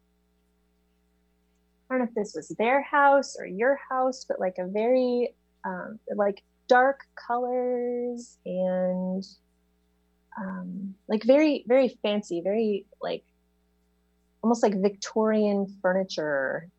I 1.89 1.95
don't 1.95 1.99
know 1.99 2.07
if 2.09 2.15
this 2.15 2.34
was 2.36 2.47
their 2.57 2.82
house 2.82 3.36
or 3.38 3.45
your 3.45 3.79
house, 3.89 4.25
but 4.25 4.39
like 4.39 4.57
a 4.59 4.67
very 4.67 5.34
um, 5.65 5.99
like 6.15 6.43
dark 6.72 7.01
colors 7.15 8.38
and 8.45 9.26
um, 10.39 10.95
like 11.09 11.22
very 11.26 11.65
very 11.67 11.99
fancy, 12.01 12.39
very 12.39 12.86
like 13.01 13.26
almost 14.41 14.63
like 14.63 14.82
Victorian 14.82 15.67
furniture. 15.82 16.69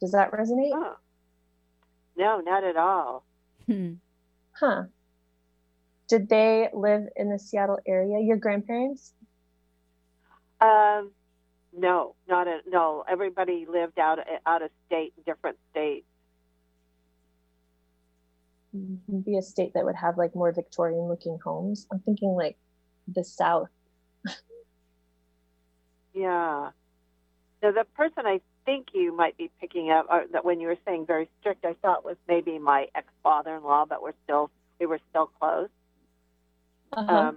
Does 0.00 0.12
that 0.12 0.30
resonate? 0.30 0.70
Oh. 0.72 0.94
No, 2.16 2.40
not 2.40 2.62
at 2.62 2.76
all. 2.76 3.24
Hmm. 3.66 3.94
Huh. 4.52 4.84
Did 6.06 6.28
they 6.28 6.68
live 6.72 7.08
in 7.16 7.30
the 7.30 7.38
Seattle 7.38 7.80
area? 7.88 8.20
Your 8.20 8.36
grandparents? 8.36 9.12
Um, 10.60 11.10
no, 11.76 12.14
not 12.28 12.46
at 12.46 12.60
no. 12.68 13.02
Everybody 13.08 13.66
lived 13.68 13.98
out 13.98 14.20
out 14.46 14.62
of 14.62 14.70
state, 14.86 15.14
in 15.16 15.24
different 15.24 15.58
states. 15.72 16.06
Be 18.72 19.36
a 19.36 19.42
state 19.42 19.72
that 19.74 19.84
would 19.84 19.96
have 19.96 20.16
like 20.16 20.34
more 20.34 20.52
Victorian 20.52 21.08
looking 21.08 21.38
homes. 21.44 21.86
I'm 21.92 21.98
thinking 22.00 22.30
like 22.30 22.56
the 23.08 23.24
South. 23.24 23.68
Yeah. 26.12 26.70
Now, 27.62 27.72
the 27.72 27.84
person 27.94 28.26
I 28.26 28.40
think 28.64 28.88
you 28.94 29.16
might 29.16 29.36
be 29.36 29.50
picking 29.60 29.90
up, 29.90 30.06
or 30.10 30.24
that 30.32 30.44
when 30.44 30.60
you 30.60 30.66
were 30.68 30.78
saying 30.84 31.06
very 31.06 31.28
strict, 31.40 31.64
I 31.64 31.74
thought 31.82 32.04
was 32.04 32.16
maybe 32.26 32.58
my 32.58 32.86
ex 32.94 33.06
father 33.22 33.56
in 33.56 33.62
law, 33.62 33.84
but 33.88 34.02
we're 34.02 34.14
still 34.24 34.50
we 34.78 34.86
were 34.86 34.98
still 35.10 35.26
close. 35.38 35.68
Uh-huh. 36.92 37.14
Um, 37.14 37.36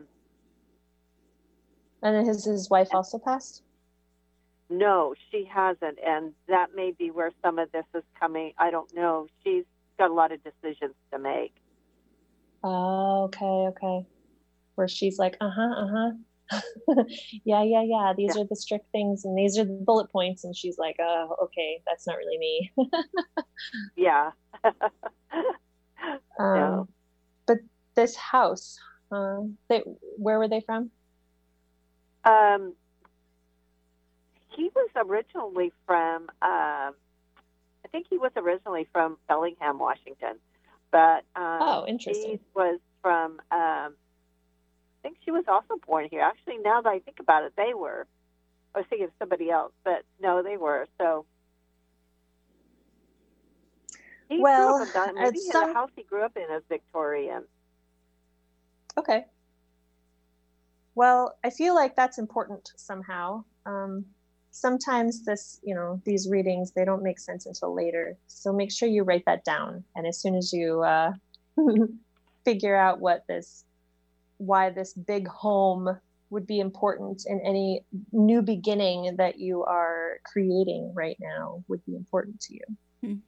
and 2.01 2.15
then 2.15 2.25
his 2.25 2.45
his 2.45 2.69
wife 2.69 2.89
also 2.93 3.19
passed. 3.19 3.63
no, 4.69 5.13
she 5.29 5.45
hasn't, 5.45 5.99
and 6.05 6.33
that 6.47 6.73
may 6.75 6.91
be 6.97 7.11
where 7.11 7.31
some 7.43 7.59
of 7.59 7.71
this 7.71 7.85
is 7.93 8.03
coming. 8.19 8.53
I 8.57 8.71
don't 8.71 8.93
know. 8.95 9.27
She's 9.43 9.65
got 9.97 10.09
a 10.09 10.13
lot 10.13 10.31
of 10.31 10.39
decisions 10.43 10.95
to 11.11 11.19
make. 11.19 11.55
Oh, 12.63 13.23
okay, 13.25 13.45
okay. 13.45 14.05
Where 14.75 14.87
she's 14.87 15.19
like, 15.19 15.35
uh 15.41 15.49
huh, 15.49 15.73
uh 15.77 15.87
huh. 15.91 16.11
yeah, 17.43 17.63
yeah, 17.63 17.83
yeah. 17.83 18.13
These 18.15 18.35
are 18.37 18.45
the 18.45 18.55
strict 18.55 18.91
things 18.91 19.25
and 19.25 19.37
these 19.37 19.57
are 19.57 19.65
the 19.65 19.71
bullet 19.73 20.11
points. 20.11 20.43
And 20.43 20.55
she's 20.55 20.77
like, 20.77 20.95
oh, 20.99 21.35
okay, 21.43 21.81
that's 21.85 22.07
not 22.07 22.17
really 22.17 22.37
me. 22.37 22.71
Yeah. 23.95 24.31
um, 24.63 24.73
No. 26.39 26.87
But 27.45 27.57
this 27.95 28.15
house, 28.15 28.77
uh, 29.11 29.41
they, 29.69 29.83
where 30.17 30.37
were 30.37 30.47
they 30.47 30.61
from? 30.61 30.91
Um, 32.25 32.73
he 34.49 34.69
was 34.75 34.89
originally 34.95 35.71
from, 35.85 36.29
um, 36.41 36.93
think 37.93 38.07
he 38.09 38.17
was 38.17 38.31
originally 38.35 38.87
from 38.91 39.17
Bellingham, 39.29 39.79
Washington, 39.79 40.35
but 40.91 41.23
um, 41.37 41.59
Oh, 41.61 41.85
interesting. 41.87 42.31
She 42.33 42.39
was 42.53 42.79
from, 43.01 43.33
um, 43.51 43.93
I 43.95 45.01
think 45.03 45.17
she 45.23 45.31
was 45.31 45.45
also 45.47 45.75
born 45.87 46.07
here. 46.11 46.21
Actually, 46.21 46.57
now 46.57 46.81
that 46.81 46.89
I 46.89 46.99
think 46.99 47.19
about 47.21 47.43
it, 47.43 47.53
they 47.55 47.73
were. 47.73 48.05
I 48.75 48.79
was 48.79 48.87
thinking 48.89 49.05
of 49.05 49.11
somebody 49.19 49.49
else, 49.51 49.71
but 49.85 50.03
no, 50.19 50.41
they 50.43 50.57
were. 50.57 50.87
So. 50.99 51.25
He 54.29 54.37
grew 54.37 54.43
Well, 54.43 54.81
up 54.81 55.07
in 55.09 55.15
maybe 55.15 55.39
some- 55.39 55.67
the 55.69 55.73
house 55.73 55.91
he 55.95 56.03
grew 56.03 56.23
up 56.23 56.35
in 56.35 56.43
is 56.51 56.63
Victorian. 56.67 57.43
Okay. 58.97 59.25
Well, 60.95 61.37
I 61.43 61.49
feel 61.51 61.75
like 61.75 61.95
that's 61.95 62.17
important 62.17 62.71
somehow. 62.75 63.43
Um, 63.65 64.05
sometimes 64.53 65.25
this, 65.25 65.59
you 65.63 65.75
know, 65.75 65.99
these 66.05 66.29
readings 66.29 66.71
they 66.71 66.85
don't 66.85 67.03
make 67.03 67.19
sense 67.19 67.45
until 67.45 67.75
later. 67.75 68.15
So 68.27 68.53
make 68.53 68.71
sure 68.71 68.87
you 68.87 69.03
write 69.03 69.25
that 69.25 69.43
down, 69.43 69.83
and 69.95 70.07
as 70.07 70.21
soon 70.21 70.35
as 70.35 70.53
you 70.53 70.81
uh, 70.83 71.11
figure 72.45 72.75
out 72.75 73.01
what 73.01 73.25
this, 73.27 73.65
why 74.37 74.69
this 74.69 74.93
big 74.93 75.27
home 75.27 75.99
would 76.29 76.47
be 76.47 76.59
important 76.59 77.23
in 77.27 77.39
any 77.41 77.81
new 78.11 78.41
beginning 78.41 79.15
that 79.17 79.39
you 79.39 79.63
are 79.63 80.19
creating 80.25 80.91
right 80.95 81.17
now 81.19 81.63
would 81.67 81.83
be 81.85 81.95
important 81.95 82.39
to 82.41 82.53
you. 82.53 83.19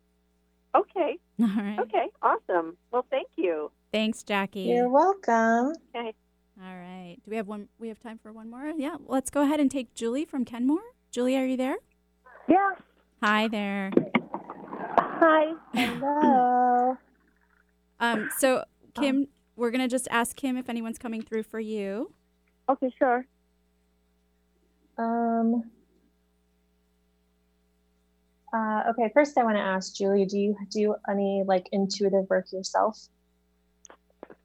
Okay. 0.75 1.17
All 1.39 1.47
right. 1.47 1.79
Okay. 1.79 2.07
Awesome. 2.21 2.75
Well, 2.91 3.05
thank 3.09 3.29
you. 3.37 3.71
Thanks, 3.93 4.23
Jackie. 4.23 4.61
You're 4.61 4.89
welcome. 4.89 5.73
Okay. 5.95 6.13
All 6.61 6.75
right. 6.75 7.15
Do 7.23 7.31
we 7.31 7.37
have 7.37 7.47
one? 7.47 7.69
We 7.79 7.87
have 7.87 7.99
time 7.99 8.19
for 8.21 8.33
one 8.33 8.49
more? 8.49 8.73
Yeah. 8.75 8.97
Let's 9.05 9.29
go 9.29 9.41
ahead 9.41 9.59
and 9.59 9.71
take 9.71 9.93
Julie 9.93 10.25
from 10.25 10.43
Kenmore. 10.43 10.94
Julie, 11.15 11.37
are 11.37 11.45
you 11.45 11.55
there? 11.55 11.77
Yeah. 12.49 12.71
Hi 13.23 13.47
there. 13.47 13.89
Hi. 14.99 15.53
Hello. 15.73 16.97
Um, 18.01 18.29
so 18.37 18.65
Kim, 18.99 19.29
we're 19.55 19.71
gonna 19.71 19.87
just 19.87 20.09
ask 20.11 20.35
Kim 20.35 20.57
if 20.57 20.67
anyone's 20.67 20.97
coming 20.97 21.21
through 21.21 21.43
for 21.43 21.61
you. 21.61 22.11
Okay, 22.67 22.93
sure. 22.99 23.25
Um. 24.97 25.71
Uh, 28.53 28.83
okay, 28.89 29.09
first 29.13 29.37
I 29.37 29.45
want 29.45 29.55
to 29.55 29.61
ask 29.63 29.95
Julie, 29.95 30.25
do 30.25 30.37
you 30.37 30.57
do 30.69 30.95
any 31.09 31.43
like 31.47 31.69
intuitive 31.71 32.29
work 32.29 32.47
yourself? 32.51 32.99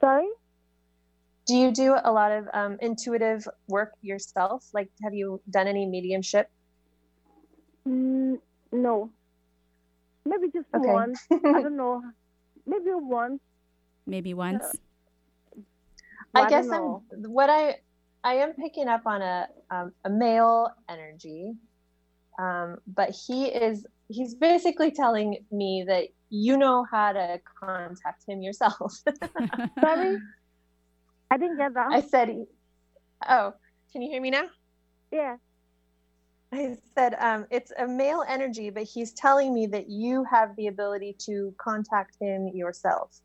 Sorry? 0.00 0.28
Do 1.46 1.56
you 1.56 1.72
do 1.72 1.96
a 2.04 2.12
lot 2.12 2.30
of 2.30 2.46
um, 2.54 2.78
intuitive 2.80 3.48
work 3.66 3.94
yourself? 4.02 4.68
Like, 4.72 4.88
have 5.02 5.14
you 5.14 5.40
done 5.50 5.66
any 5.66 5.84
mediumship? 5.84 6.48
Mm, 7.88 8.36
no. 8.72 9.10
Maybe 10.24 10.48
just 10.52 10.68
Okay. 10.74 10.92
one. 10.92 11.14
I 11.30 11.62
don't 11.62 11.76
know. 11.76 12.02
Maybe 12.66 12.90
one. 12.90 13.40
Maybe 14.06 14.34
once. 14.34 14.64
I 16.34 16.42
I 16.42 16.50
guess. 16.50 16.68
I'm 16.70 17.00
what 17.28 17.50
I 17.50 17.76
I 18.22 18.34
am 18.34 18.52
picking 18.54 18.88
up 18.88 19.02
on 19.06 19.22
a 19.22 19.46
um, 19.70 19.92
a 20.04 20.10
male 20.10 20.68
energy, 20.88 21.52
um, 22.38 22.76
but 22.86 23.10
he 23.26 23.46
is 23.46 23.86
he's 24.08 24.34
basically 24.34 24.90
telling 24.90 25.38
me 25.50 25.84
that 25.86 26.08
you 26.28 26.56
know 26.56 26.84
how 26.90 27.12
to 27.12 27.40
contact 27.58 28.24
him 28.28 28.42
yourself. 28.42 28.92
Sorry? 29.84 30.16
I 31.30 31.36
didn't 31.38 31.58
get 31.58 31.74
that. 31.74 31.88
I 31.90 32.00
said, 32.00 32.36
oh, 33.28 33.52
can 33.92 34.02
you 34.02 34.10
hear 34.10 34.20
me 34.20 34.30
now? 34.30 34.44
yeah. 35.12 35.36
I 36.52 36.76
said 36.96 37.14
um, 37.20 37.46
it's 37.50 37.72
a 37.78 37.86
male 37.86 38.24
energy, 38.26 38.70
but 38.70 38.82
he's 38.82 39.12
telling 39.12 39.54
me 39.54 39.66
that 39.68 39.88
you 39.88 40.24
have 40.24 40.56
the 40.56 40.66
ability 40.66 41.16
to 41.26 41.54
contact 41.58 42.16
him 42.20 42.48
yourself. 42.52 43.20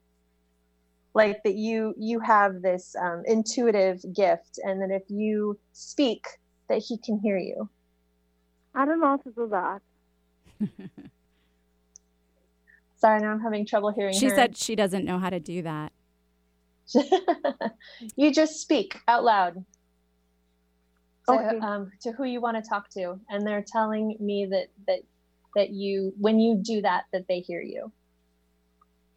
Like 1.15 1.41
that 1.43 1.55
you 1.55 1.95
you 1.97 2.19
have 2.19 2.61
this 2.61 2.95
um, 3.01 3.23
intuitive 3.26 4.03
gift, 4.13 4.59
and 4.63 4.82
that 4.82 4.91
if 4.91 5.03
you 5.07 5.57
speak, 5.71 6.26
that 6.67 6.80
he 6.80 6.97
can 6.97 7.19
hear 7.19 7.38
you. 7.38 7.69
I 8.76 8.86
don't 8.86 8.99
know 8.99 9.07
how 9.07 9.17
to 9.17 9.32
do 9.32 9.47
that. 9.51 9.82
Sorry, 12.97 13.21
now 13.21 13.32
I'm 13.32 13.39
having 13.39 13.65
trouble 13.65 13.91
hearing 13.91 14.19
She 14.19 14.28
her. 14.28 14.36
said 14.36 14.57
she 14.57 14.76
doesn't 14.76 15.05
know 15.05 15.17
how 15.17 15.30
to 15.30 15.39
do 15.39 15.61
that. 15.61 15.93
you 18.15 18.32
just 18.32 18.59
speak 18.59 18.99
out 19.07 19.23
loud 19.23 19.65
to, 21.28 21.34
Okay. 21.34 21.59
um, 21.59 21.91
to 22.01 22.11
who 22.11 22.23
you 22.23 22.41
want 22.41 22.61
to 22.61 22.67
talk 22.67 22.89
to, 22.91 23.19
and 23.30 23.45
they're 23.45 23.65
telling 23.65 24.15
me 24.19 24.45
that 24.47 24.67
that 24.88 24.99
that 25.55 25.69
you 25.71 26.13
when 26.19 26.39
you 26.39 26.55
do 26.55 26.82
that 26.82 27.05
that 27.11 27.28
they 27.28 27.39
hear 27.39 27.61
you. 27.61 27.91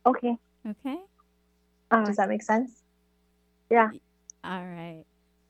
Okay. 0.06 0.36
Okay. 0.66 0.98
All 1.90 2.04
Does 2.04 2.16
that 2.16 2.28
make 2.28 2.42
sense? 2.42 2.82
Yeah. 3.70 3.90
All 4.44 4.64
right. 4.66 5.04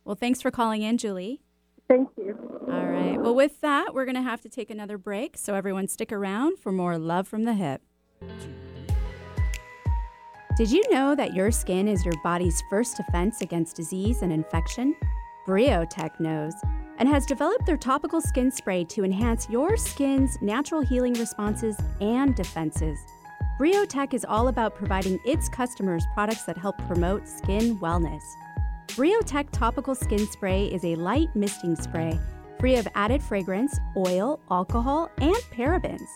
Well, 0.05 0.17
thanks 0.17 0.41
for 0.41 0.51
calling 0.51 0.83
in, 0.83 0.99
Julie. 0.99 1.41
Thank 1.89 2.11
you. 2.17 2.37
All 2.69 2.87
right. 2.87 3.19
Well, 3.19 3.35
with 3.35 3.61
that, 3.61 3.95
we're 3.95 4.05
going 4.05 4.15
to 4.15 4.23
have 4.23 4.41
to 4.43 4.49
take 4.49 4.71
another 4.71 4.99
break. 4.99 5.37
So, 5.39 5.55
everyone, 5.55 5.89
stick 5.89 6.13
around 6.13 6.59
for 6.59 6.71
more 6.71 6.99
Love 6.99 7.27
from 7.27 7.45
the 7.45 7.53
Hyp. 7.53 7.79
Did 10.57 10.71
you 10.71 10.83
know 10.91 11.15
that 11.15 11.35
your 11.35 11.51
skin 11.51 11.89
is 11.89 12.05
your 12.05 12.15
body's 12.23 12.63
first 12.69 12.97
defense 12.97 13.41
against 13.41 13.77
disease 13.77 14.23
and 14.23 14.33
infection? 14.33 14.97
Briotech 15.49 16.21
knows 16.21 16.53
and 16.99 17.09
has 17.09 17.25
developed 17.25 17.65
their 17.65 17.79
topical 17.79 18.21
skin 18.21 18.51
spray 18.51 18.85
to 18.85 19.03
enhance 19.03 19.49
your 19.49 19.79
skin's 19.79 20.37
natural 20.43 20.83
healing 20.83 21.15
responses 21.15 21.75
and 22.03 22.35
defenses. 22.35 22.99
Briotech 23.59 24.13
is 24.13 24.27
all 24.29 24.49
about 24.49 24.75
providing 24.75 25.19
its 25.25 25.49
customers 25.49 26.05
products 26.13 26.43
that 26.43 26.59
help 26.59 26.77
promote 26.87 27.27
skin 27.27 27.79
wellness. 27.79 28.23
Briotech 28.89 29.51
Topical 29.51 29.95
Skin 29.95 30.27
Spray 30.27 30.67
is 30.67 30.85
a 30.85 30.97
light 30.97 31.35
misting 31.35 31.77
spray 31.77 32.21
free 32.61 32.77
of 32.77 32.89
added 32.97 33.23
fragrance, 33.23 33.79
oil, 33.97 34.41
alcohol, 34.51 35.09
and 35.19 35.37
parabens. 35.53 36.09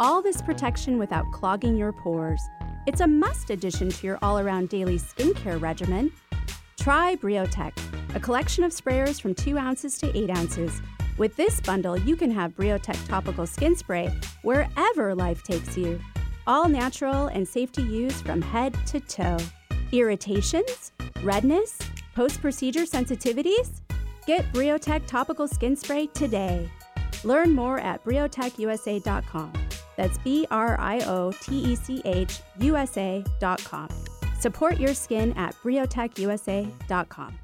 All 0.00 0.22
this 0.22 0.40
protection 0.40 0.96
without 0.96 1.30
clogging 1.32 1.76
your 1.76 1.92
pores. 1.92 2.40
It's 2.86 3.00
a 3.00 3.06
must 3.06 3.50
addition 3.50 3.90
to 3.90 4.06
your 4.06 4.18
all 4.22 4.38
around 4.38 4.68
daily 4.68 4.98
skincare 4.98 5.60
regimen. 5.60 6.12
Try 6.78 7.16
Briotech, 7.16 7.76
a 8.14 8.20
collection 8.20 8.64
of 8.64 8.72
sprayers 8.72 9.20
from 9.20 9.34
2 9.34 9.58
ounces 9.58 9.98
to 9.98 10.16
8 10.16 10.30
ounces. 10.30 10.80
With 11.18 11.34
this 11.36 11.60
bundle, 11.60 11.96
you 11.96 12.16
can 12.16 12.30
have 12.30 12.54
Briotech 12.54 13.06
topical 13.08 13.46
skin 13.46 13.74
spray 13.74 14.08
wherever 14.42 15.14
life 15.14 15.42
takes 15.42 15.76
you. 15.76 16.00
All 16.46 16.68
natural 16.68 17.26
and 17.26 17.46
safe 17.46 17.72
to 17.72 17.82
use 17.82 18.22
from 18.22 18.40
head 18.40 18.74
to 18.86 19.00
toe. 19.00 19.38
Irritations? 19.92 20.92
Redness? 21.22 21.78
Post 22.14 22.40
procedure 22.40 22.84
sensitivities? 22.84 23.80
Get 24.26 24.50
Briotech 24.52 25.06
topical 25.06 25.48
skin 25.48 25.74
spray 25.76 26.06
today. 26.08 26.70
Learn 27.24 27.52
more 27.52 27.78
at 27.78 28.04
briotechusa.com. 28.04 29.52
That's 29.96 30.18
B 30.18 30.46
R 30.50 30.76
I 30.78 31.00
O 31.00 31.32
T 31.32 31.72
E 31.72 31.74
C 31.74 32.00
H 32.04 32.40
USA.com. 32.58 33.88
Support 34.38 34.78
your 34.78 34.94
skin 34.94 35.32
at 35.32 35.54
briotechusa.com. 35.56 37.38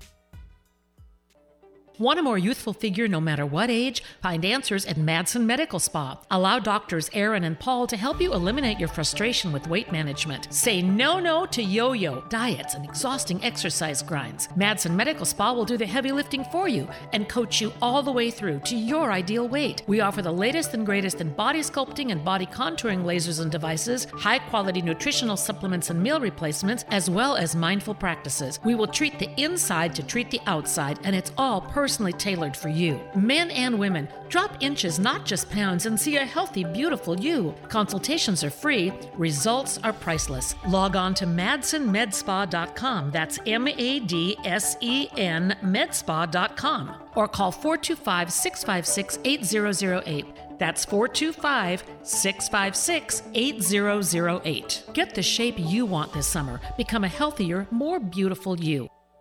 Want 1.96 2.18
a 2.18 2.22
more 2.22 2.36
youthful 2.36 2.72
figure 2.72 3.06
no 3.06 3.20
matter 3.20 3.46
what 3.46 3.70
age? 3.70 4.02
Find 4.20 4.44
answers 4.44 4.84
at 4.84 4.96
Madsen 4.96 5.44
Medical 5.44 5.78
Spa. 5.78 6.18
Allow 6.28 6.58
doctors 6.58 7.08
Aaron 7.12 7.44
and 7.44 7.56
Paul 7.56 7.86
to 7.86 7.96
help 7.96 8.20
you 8.20 8.34
eliminate 8.34 8.80
your 8.80 8.88
frustration 8.88 9.52
with 9.52 9.68
weight 9.68 9.92
management. 9.92 10.52
Say 10.52 10.82
no 10.82 11.20
no 11.20 11.46
to 11.46 11.62
yo 11.62 11.92
yo, 11.92 12.22
diets, 12.22 12.74
and 12.74 12.84
exhausting 12.84 13.44
exercise 13.44 14.02
grinds. 14.02 14.48
Madsen 14.58 14.96
Medical 14.96 15.24
Spa 15.24 15.52
will 15.52 15.64
do 15.64 15.76
the 15.76 15.86
heavy 15.86 16.10
lifting 16.10 16.42
for 16.50 16.66
you 16.66 16.88
and 17.12 17.28
coach 17.28 17.60
you 17.60 17.72
all 17.80 18.02
the 18.02 18.10
way 18.10 18.28
through 18.28 18.58
to 18.64 18.74
your 18.74 19.12
ideal 19.12 19.46
weight. 19.46 19.84
We 19.86 20.00
offer 20.00 20.20
the 20.20 20.32
latest 20.32 20.74
and 20.74 20.84
greatest 20.84 21.20
in 21.20 21.32
body 21.34 21.60
sculpting 21.60 22.10
and 22.10 22.24
body 22.24 22.46
contouring 22.46 23.04
lasers 23.04 23.40
and 23.40 23.52
devices, 23.52 24.06
high 24.06 24.40
quality 24.40 24.82
nutritional 24.82 25.36
supplements 25.36 25.90
and 25.90 26.02
meal 26.02 26.18
replacements, 26.18 26.84
as 26.90 27.08
well 27.08 27.36
as 27.36 27.54
mindful 27.54 27.94
practices. 27.94 28.58
We 28.64 28.74
will 28.74 28.88
treat 28.88 29.20
the 29.20 29.30
inside 29.40 29.94
to 29.94 30.02
treat 30.02 30.32
the 30.32 30.40
outside, 30.46 30.98
and 31.04 31.14
it's 31.14 31.30
all 31.38 31.60
personal 31.60 31.83
personally 31.84 32.14
tailored 32.14 32.56
for 32.56 32.70
you. 32.70 32.98
Men 33.14 33.50
and 33.50 33.78
women, 33.78 34.08
drop 34.30 34.56
inches, 34.62 34.98
not 34.98 35.26
just 35.26 35.50
pounds, 35.50 35.84
and 35.84 36.00
see 36.00 36.16
a 36.16 36.24
healthy, 36.24 36.64
beautiful 36.64 37.14
you. 37.20 37.54
Consultations 37.68 38.42
are 38.42 38.48
free, 38.48 38.90
results 39.18 39.78
are 39.84 39.92
priceless. 39.92 40.54
Log 40.66 40.96
on 40.96 41.12
to 41.12 41.26
madsenmedspa.com. 41.26 43.10
That's 43.10 43.38
M 43.44 43.68
A 43.68 44.00
D 44.00 44.34
S 44.44 44.78
E 44.80 45.08
N 45.18 45.54
medspa.com. 45.62 46.94
Or 47.16 47.28
call 47.28 47.52
425 47.52 48.32
656 48.32 49.18
8008. 49.22 50.26
That's 50.58 50.86
425 50.86 51.84
656 52.02 53.22
8008. 53.34 54.84
Get 54.94 55.14
the 55.14 55.22
shape 55.22 55.56
you 55.58 55.84
want 55.84 56.14
this 56.14 56.26
summer. 56.26 56.62
Become 56.78 57.04
a 57.04 57.08
healthier, 57.08 57.66
more 57.70 58.00
beautiful 58.00 58.58
you. 58.58 58.88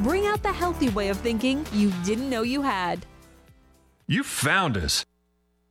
Bring 0.00 0.26
out 0.26 0.42
the 0.42 0.52
healthy 0.52 0.88
way 0.90 1.08
of 1.08 1.18
thinking 1.18 1.66
you 1.72 1.92
didn't 2.04 2.30
know 2.30 2.42
you 2.42 2.62
had. 2.62 3.06
You 4.06 4.22
found 4.22 4.76
us. 4.76 5.04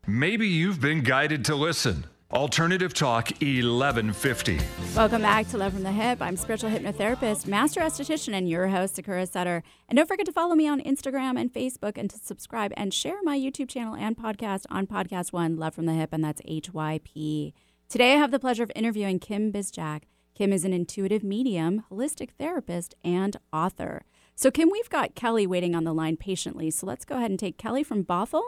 Maybe 0.08 0.48
you've 0.48 0.82
been 0.82 1.02
guided 1.02 1.46
to 1.46 1.56
listen. 1.56 2.06
Alternative 2.34 2.92
Talk 2.94 3.30
1150. 3.42 4.60
Welcome 4.96 5.22
back 5.22 5.48
to 5.50 5.58
Love 5.58 5.74
from 5.74 5.84
the 5.84 5.90
Hyp. 5.90 6.18
I'm 6.20 6.36
spiritual 6.36 6.72
hypnotherapist, 6.72 7.46
master 7.46 7.80
esthetician, 7.82 8.34
and 8.34 8.50
your 8.50 8.70
host, 8.70 8.96
Sakura 8.96 9.28
Sutter. 9.28 9.62
And 9.88 9.98
don't 9.98 10.08
forget 10.08 10.26
to 10.26 10.32
follow 10.32 10.56
me 10.56 10.68
on 10.68 10.82
Instagram 10.82 11.40
and 11.40 11.54
Facebook 11.54 11.96
and 11.96 12.10
to 12.10 12.18
subscribe 12.18 12.74
and 12.76 12.92
share 12.92 13.22
my 13.22 13.38
YouTube 13.38 13.70
channel 13.70 13.94
and 13.94 14.18
podcast 14.18 14.66
on 14.72 14.88
Podcast 14.88 15.32
One, 15.32 15.58
Love 15.58 15.76
from 15.76 15.86
the 15.86 15.92
Hyp, 15.92 16.10
and 16.12 16.24
that's 16.24 16.42
HYP. 16.42 17.54
Today 17.88 18.14
I 18.14 18.18
have 18.18 18.32
the 18.32 18.40
pleasure 18.40 18.64
of 18.64 18.72
interviewing 18.76 19.20
Kim 19.20 19.54
Bizjak. 19.54 20.02
Kim 20.34 20.52
is 20.52 20.66
an 20.66 20.74
intuitive 20.74 21.24
medium, 21.24 21.84
holistic 21.92 22.30
therapist, 22.40 22.96
and 23.04 23.38
author. 23.52 24.04
So, 24.36 24.50
Kim, 24.50 24.70
we've 24.72 24.90
got 24.90 25.16
Kelly 25.16 25.46
waiting 25.46 25.76
on 25.76 25.84
the 25.84 25.94
line 25.94 26.18
patiently. 26.18 26.72
So 26.72 26.88
let's 26.88 27.06
go 27.06 27.18
ahead 27.18 27.30
and 27.30 27.40
take 27.40 27.58
Kelly 27.58 27.84
from 27.84 28.04
Bothell. 28.04 28.44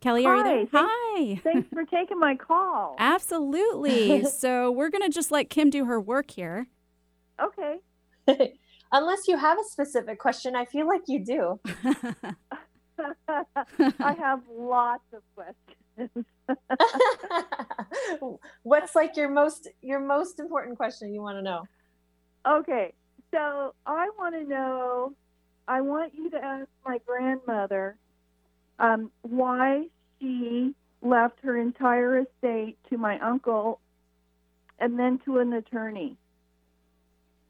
Kelly, 0.00 0.22
Hi, 0.22 0.30
are 0.30 0.36
you 0.36 0.44
there? 0.44 0.66
Thanks, 0.66 0.72
Hi. 0.74 1.40
Thanks 1.42 1.68
for 1.72 1.84
taking 1.84 2.20
my 2.20 2.36
call. 2.36 2.94
Absolutely. 2.98 4.24
so 4.38 4.70
we're 4.70 4.90
going 4.90 5.02
to 5.02 5.08
just 5.08 5.32
let 5.32 5.50
Kim 5.50 5.70
do 5.70 5.86
her 5.86 6.00
work 6.00 6.30
here. 6.30 6.68
Okay. 7.40 7.78
Unless 8.92 9.26
you 9.26 9.36
have 9.36 9.58
a 9.58 9.64
specific 9.64 10.18
question, 10.20 10.54
I 10.54 10.64
feel 10.66 10.86
like 10.86 11.02
you 11.08 11.24
do. 11.24 11.60
I 12.98 14.12
have 14.14 14.40
lots 14.50 15.04
of 15.12 15.22
questions. 15.34 16.24
What's 18.62 18.94
like 18.94 19.16
your 19.16 19.28
most 19.28 19.68
your 19.82 20.00
most 20.00 20.40
important 20.40 20.76
question 20.76 21.12
you 21.12 21.22
want 21.22 21.38
to 21.38 21.42
know? 21.42 21.62
Okay. 22.46 22.94
So 23.32 23.74
I 23.86 24.08
want 24.18 24.34
to 24.34 24.44
know 24.44 25.14
I 25.66 25.80
want 25.82 26.14
you 26.14 26.30
to 26.30 26.42
ask 26.42 26.68
my 26.84 26.98
grandmother 27.06 27.96
um, 28.78 29.10
why 29.22 29.86
she 30.20 30.74
left 31.02 31.40
her 31.42 31.56
entire 31.58 32.20
estate 32.20 32.78
to 32.90 32.96
my 32.96 33.18
uncle 33.20 33.80
and 34.78 34.98
then 34.98 35.18
to 35.24 35.38
an 35.38 35.52
attorney 35.52 36.16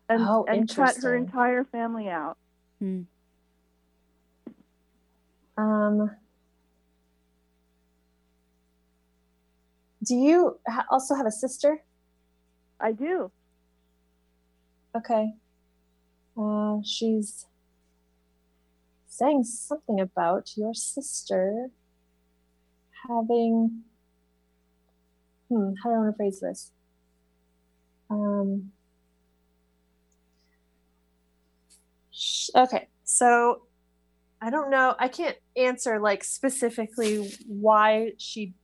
and, 0.09 0.23
Oh, 0.23 0.45
and 0.49 0.69
cut 0.69 0.97
her 1.03 1.15
entire 1.15 1.65
family 1.65 2.09
out. 2.09 2.37
Hmm. 2.81 3.03
Um, 5.57 6.11
do 10.09 10.17
you 10.17 10.59
ha- 10.67 10.87
also 10.91 11.15
have 11.15 11.27
a 11.27 11.31
sister? 11.31 11.85
I 12.81 12.93
do. 12.93 13.31
Okay. 14.97 15.35
Uh, 16.37 16.79
she's 16.85 17.47
saying 19.07 19.45
something 19.45 20.01
about 20.01 20.57
your 20.57 20.73
sister 20.75 21.71
having. 23.09 23.83
Hmm, 25.49 25.73
how 25.83 25.91
do 25.91 25.95
I 25.97 25.99
want 25.99 26.15
to 26.15 26.17
phrase 26.17 26.41
this? 26.41 26.73
Um, 28.11 28.73
sh- 32.13 32.51
okay, 32.55 32.89
so 33.05 33.63
I 34.41 34.51
don't 34.51 34.71
know. 34.71 34.95
I 34.99 35.09
can't 35.09 35.37
answer 35.57 36.01
like 36.01 36.25
specifically 36.25 37.33
why 37.47 38.13
she 38.19 38.55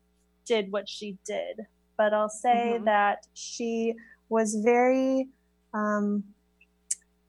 did 0.47 0.71
what 0.73 0.89
she 0.89 1.19
did, 1.27 1.61
but 1.97 2.13
I'll 2.13 2.29
say 2.29 2.79
Mhm. 2.81 2.85
that 2.85 3.27
she 3.35 3.95
was 4.29 4.55
very, 4.65 5.29
um, 5.73 6.25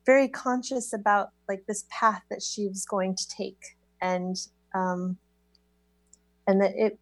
very 0.05 0.27
conscious 0.27 0.93
about 0.93 1.29
like 1.49 1.65
this 1.67 1.85
path 1.89 2.23
that 2.29 2.41
she 2.43 2.67
was 2.67 2.85
going 2.85 3.15
to 3.15 3.27
take, 3.27 3.61
and 4.01 4.35
um, 4.73 5.17
and 6.47 6.61
that 6.61 6.73
it 6.75 6.99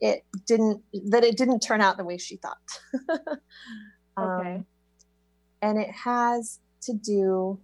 it 0.00 0.24
didn't 0.46 0.82
that 1.10 1.24
it 1.24 1.36
didn't 1.36 1.60
turn 1.60 1.80
out 1.80 1.96
the 1.96 2.04
way 2.04 2.18
she 2.18 2.36
thought. 2.36 2.58
Okay. 4.20 4.56
Um, 4.56 4.66
and 5.62 5.78
it 5.78 5.90
has 5.90 6.58
to 6.82 6.92
do 6.92 7.60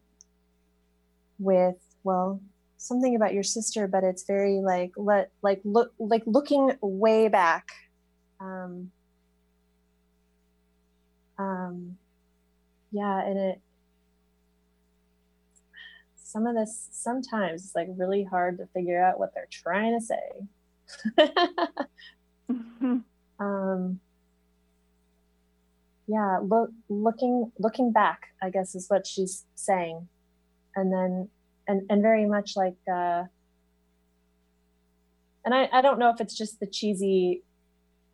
with 1.41 1.77
well 2.05 2.41
something 2.85 3.17
about 3.17 3.33
your 3.33 3.43
sister 3.43 3.87
but 3.89 4.05
it's 4.05 4.25
very 4.25 4.61
like 4.61 4.93
let 4.97 5.31
like 5.43 5.61
look 5.65 5.93
like 5.99 6.23
looking 6.27 6.73
way 6.83 7.29
back. 7.29 7.69
Um 8.41 8.91
um 11.39 11.97
yeah 12.93 13.25
and 13.25 13.39
it 13.39 13.61
some 16.15 16.47
of 16.47 16.55
this 16.55 16.89
sometimes 16.93 17.65
it's 17.65 17.75
like 17.75 17.89
really 17.97 18.23
hard 18.25 18.59
to 18.59 18.67
figure 18.67 19.03
out 19.03 19.19
what 19.19 19.35
they're 19.35 19.49
trying 19.51 19.99
to 19.99 20.05
say. 20.05 20.47
Um 23.41 24.01
yeah 26.07 26.39
look 26.43 26.71
looking 26.91 27.51
looking 27.59 27.91
back 27.91 28.29
i 28.43 28.51
guess 28.51 28.75
is 28.75 28.89
what 28.89 29.07
she's 29.07 29.45
saying. 29.55 30.09
And 30.77 30.93
then 30.93 31.31
and 31.67 31.83
and 31.91 32.03
very 32.03 32.27
much 32.27 32.57
like 32.57 32.77
uh 32.93 33.25
and 35.45 35.55
i 35.55 35.69
i 35.73 35.81
don't 35.81 35.99
know 35.99 36.11
if 36.11 36.21
it's 36.21 36.37
just 36.37 36.61
the 36.61 36.67
cheesy 36.67 37.43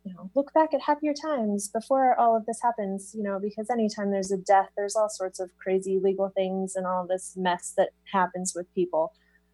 you 0.03 0.13
know 0.13 0.29
look 0.35 0.53
back 0.53 0.73
at 0.73 0.81
happier 0.81 1.13
times 1.13 1.67
before 1.67 2.19
all 2.19 2.35
of 2.35 2.45
this 2.45 2.59
happens 2.61 3.13
you 3.15 3.23
know 3.23 3.39
because 3.39 3.69
anytime 3.69 4.11
there's 4.11 4.31
a 4.31 4.37
death 4.37 4.69
there's 4.75 4.95
all 4.95 5.09
sorts 5.09 5.39
of 5.39 5.49
crazy 5.57 5.99
legal 6.01 6.29
things 6.29 6.75
and 6.75 6.85
all 6.87 7.05
this 7.07 7.33
mess 7.35 7.73
that 7.77 7.89
happens 8.11 8.53
with 8.55 8.73
people 8.73 9.13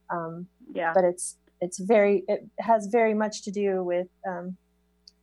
Um, 0.09 0.47
yeah. 0.73 0.93
But 0.93 1.03
it's 1.03 1.37
it's 1.59 1.79
very 1.79 2.23
it 2.27 2.45
has 2.59 2.87
very 2.87 3.13
much 3.13 3.43
to 3.43 3.51
do 3.51 3.83
with 3.83 4.07
um, 4.27 4.57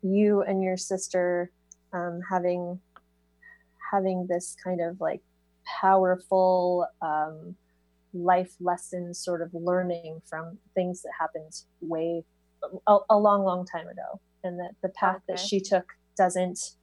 you 0.02 0.42
and 0.42 0.62
your 0.62 0.76
sister 0.76 1.50
um, 1.92 2.20
having 2.28 2.80
having 3.92 4.26
this 4.26 4.56
kind 4.62 4.80
of 4.80 5.00
like 5.00 5.22
powerful 5.80 6.86
um, 7.00 7.56
life 8.14 8.54
lessons 8.60 9.18
sort 9.18 9.42
of 9.42 9.50
learning 9.52 10.22
from 10.24 10.58
things 10.74 11.02
that 11.02 11.10
happened 11.18 11.52
way 11.80 12.24
a, 12.86 12.98
a 13.10 13.18
long 13.18 13.44
long 13.44 13.66
time 13.66 13.88
ago. 13.88 14.20
And 14.42 14.58
that 14.60 14.72
the 14.82 14.88
path 14.90 15.20
that 15.28 15.38
she 15.38 15.60
took 15.60 15.92
doesn't 16.16 16.76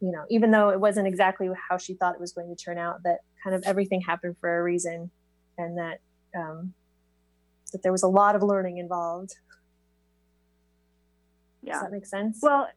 you 0.00 0.10
know 0.12 0.24
even 0.28 0.50
though 0.50 0.70
it 0.70 0.80
wasn't 0.80 1.06
exactly 1.06 1.48
how 1.68 1.76
she 1.78 1.94
thought 1.94 2.14
it 2.14 2.20
was 2.20 2.32
going 2.32 2.54
to 2.54 2.62
turn 2.62 2.78
out 2.78 3.02
that 3.04 3.18
kind 3.42 3.54
of 3.54 3.62
everything 3.64 4.00
happened 4.00 4.36
for 4.40 4.58
a 4.58 4.62
reason. 4.62 5.10
And 5.56 5.78
that 5.78 6.00
um, 6.36 6.74
that 7.72 7.82
there 7.82 7.92
was 7.92 8.02
a 8.02 8.08
lot 8.08 8.34
of 8.34 8.42
learning 8.42 8.78
involved. 8.78 9.36
Yeah. 11.62 11.74
does 11.74 11.82
that 11.82 11.92
make 11.92 12.06
sense? 12.06 12.40
Well, 12.42 12.68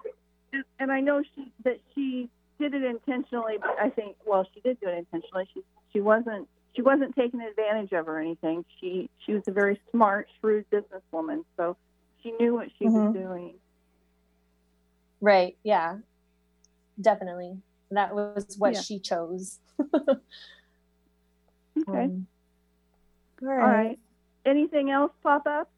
and- 0.54 0.64
and 0.80 0.92
I 0.92 1.02
know 1.02 1.22
she 1.36 1.52
that 1.66 1.80
she 1.94 2.30
did 2.60 2.74
it 2.74 2.84
intentionally, 2.84 3.58
but 3.60 3.76
I 3.80 3.90
think 3.90 4.16
well, 4.26 4.48
she 4.54 4.60
did 4.62 4.80
do 4.80 4.88
it 4.88 4.98
intentionally. 4.98 5.48
She 5.54 5.62
she 5.92 6.02
wasn't 6.02 6.48
she 6.78 6.84
wasn't 6.84 7.16
taking 7.16 7.42
advantage 7.42 7.92
of 7.92 8.08
or 8.08 8.20
anything. 8.20 8.64
She 8.80 9.10
she 9.26 9.34
was 9.34 9.42
a 9.48 9.52
very 9.52 9.82
smart, 9.92 10.28
shrewd 10.40 10.64
businesswoman, 10.72 11.44
so 11.58 11.76
she 12.22 12.32
knew 12.40 12.54
what 12.54 12.70
she 12.78 12.86
Mhm. 12.86 13.06
was 13.08 13.14
doing. 13.14 13.60
right 15.20 15.58
yeah 15.64 15.98
definitely 17.02 17.58
that 17.90 18.14
was 18.14 18.56
what 18.60 18.74
Yeah. 18.76 18.82
she 18.82 19.00
chose 19.00 19.58
Okay. 21.80 22.04
Um, 22.06 22.28
all 23.42 23.48
All 23.50 23.56
right. 23.56 23.88
right. 23.88 24.00
Anything 24.46 24.92
else 24.92 25.12
pop 25.24 25.48
up? 25.48 25.72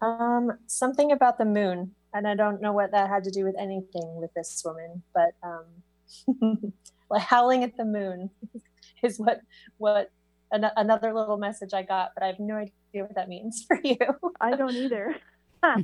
Um, 0.00 0.52
something 0.66 1.12
about 1.12 1.38
the 1.38 1.44
moon, 1.44 1.94
and 2.14 2.26
I 2.26 2.34
don't 2.34 2.60
know 2.60 2.72
what 2.72 2.90
that 2.92 3.08
had 3.08 3.22
to 3.24 3.30
do 3.30 3.44
with 3.44 3.54
anything 3.58 4.16
with 4.20 4.32
this 4.34 4.62
woman, 4.64 5.02
but 5.14 5.34
um, 5.42 6.72
like 7.10 7.22
howling 7.22 7.62
at 7.64 7.76
the 7.76 7.84
moon 7.84 8.30
is 9.02 9.18
what 9.18 9.40
what 9.78 10.10
an- 10.52 10.70
another 10.76 11.12
little 11.14 11.36
message 11.36 11.74
I 11.74 11.82
got, 11.82 12.10
but 12.14 12.22
I 12.22 12.26
have 12.28 12.38
no 12.40 12.54
idea 12.56 12.70
what 13.04 13.14
that 13.14 13.28
means 13.28 13.64
for 13.68 13.78
you. 13.82 13.96
I 14.40 14.56
don't 14.56 14.74
either. 14.74 15.16
All 15.62 15.74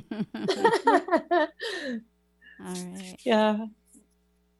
right. 2.59 3.15
yeah, 3.23 3.65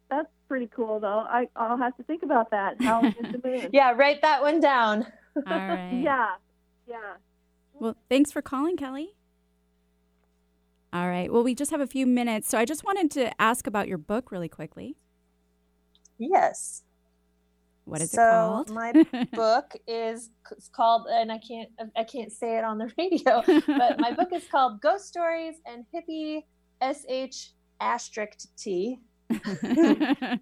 That's 0.10 0.30
pretty 0.48 0.68
cool, 0.68 1.00
though. 1.00 1.26
I 1.28 1.48
I'll 1.56 1.78
have 1.78 1.96
to 1.98 2.04
think 2.04 2.22
about 2.24 2.52
that. 2.52 2.82
How 2.82 3.04
is 3.04 3.14
the 3.20 3.42
moon? 3.44 3.70
yeah, 3.74 3.92
write 3.94 4.22
that 4.22 4.42
one 4.44 4.60
down. 4.60 5.06
All 5.36 5.58
right. 5.58 6.00
Yeah. 6.04 6.36
Yeah. 6.88 7.16
Well, 7.74 7.96
thanks 8.10 8.32
for 8.32 8.42
calling, 8.42 8.78
Kelly. 8.78 9.16
All 10.94 11.08
right. 11.08 11.32
Well, 11.32 11.44
we 11.44 11.54
just 11.54 11.72
have 11.72 11.82
a 11.82 11.88
few 11.88 12.06
minutes, 12.08 12.48
so 12.50 12.58
I 12.58 12.66
just 12.66 12.84
wanted 12.84 13.12
to 13.12 13.40
ask 13.42 13.68
about 13.68 13.88
your 13.88 13.98
book 13.98 14.32
really 14.32 14.48
quickly. 14.50 14.96
Yes. 16.18 16.84
What 17.88 18.02
is 18.02 18.12
so 18.12 18.22
it 18.22 18.30
called? 18.32 18.70
my 18.72 18.92
book 19.34 19.72
is 19.88 20.30
called, 20.76 21.08
and 21.10 21.32
I 21.32 21.40
can't 21.40 21.70
I 21.96 22.04
can't 22.04 22.32
say 22.32 22.58
it 22.58 22.64
on 22.64 22.78
the 22.78 22.92
radio, 22.98 23.42
but 23.66 24.00
my 24.00 24.12
book 24.12 24.30
is 24.34 24.46
called 24.52 24.82
Ghost 24.82 25.08
Stories 25.08 25.56
and 25.66 25.86
Hippie 25.94 26.44
sh 27.32 27.48
asterisk 27.80 28.50
t, 28.58 29.00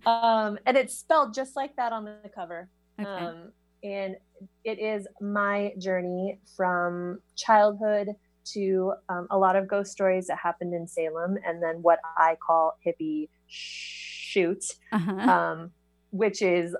um, 0.05 0.57
and 0.65 0.75
it's 0.77 0.97
spelled 0.97 1.33
just 1.33 1.55
like 1.55 1.75
that 1.75 1.91
on 1.93 2.05
the 2.05 2.29
cover. 2.33 2.69
Okay. 2.99 3.09
Um, 3.09 3.51
and 3.83 4.15
it 4.63 4.79
is 4.79 5.07
my 5.21 5.73
journey 5.77 6.39
from 6.57 7.19
childhood 7.35 8.09
to 8.53 8.93
um, 9.09 9.27
a 9.29 9.37
lot 9.37 9.55
of 9.55 9.67
ghost 9.67 9.91
stories 9.91 10.27
that 10.27 10.37
happened 10.41 10.73
in 10.73 10.87
Salem, 10.87 11.37
and 11.45 11.61
then 11.61 11.75
what 11.81 11.99
I 12.17 12.35
call 12.45 12.77
hippie 12.85 13.29
shoot, 13.47 14.63
Uh-huh. 14.91 15.11
um, 15.31 15.71
which 16.11 16.41
is 16.41 16.75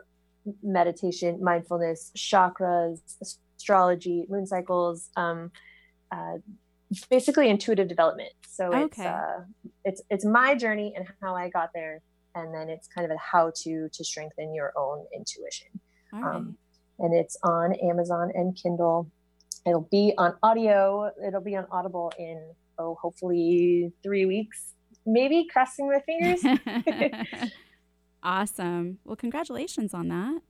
meditation, 0.64 1.44
mindfulness, 1.44 2.12
chakras, 2.18 3.00
astrology, 3.58 4.26
moon 4.30 4.46
cycles, 4.46 5.10
um, 5.16 5.52
uh, 6.12 6.38
basically 7.10 7.50
intuitive 7.50 7.88
development. 7.88 8.32
So 8.48 8.72
it's 8.72 9.00
uh, 9.00 9.42
it's 9.84 10.02
it's 10.10 10.26
my 10.26 10.56
journey 10.56 10.94
and 10.96 11.08
how 11.22 11.36
I 11.36 11.50
got 11.50 11.72
there, 11.74 12.02
and 12.36 12.54
then 12.54 12.70
it's 12.70 12.88
kind 12.88 13.06
of 13.06 13.16
a 13.16 13.20
how 13.20 13.52
to 13.64 13.90
to 13.92 14.04
strengthen 14.04 14.54
your 14.54 14.72
own 14.78 15.06
intuition. 15.14 15.68
All 16.14 16.22
right. 16.22 16.36
Um, 16.36 16.58
and 17.00 17.14
it's 17.14 17.38
on 17.44 17.74
Amazon 17.74 18.32
and 18.34 18.56
Kindle. 18.56 19.12
It'll 19.68 19.90
be 19.92 20.14
on 20.18 20.36
audio. 20.44 21.12
It'll 21.26 21.42
be 21.42 21.56
on 21.56 21.66
Audible 21.72 22.14
in 22.18 22.42
oh, 22.78 22.98
hopefully 23.02 23.92
three 24.04 24.26
weeks, 24.26 24.74
maybe. 25.06 25.48
Crossing 25.52 25.90
my 25.90 26.00
fingers. 26.00 26.42
awesome. 28.26 29.00
Well, 29.06 29.16
congratulations 29.16 29.94
on 29.94 30.08
that. 30.10 30.42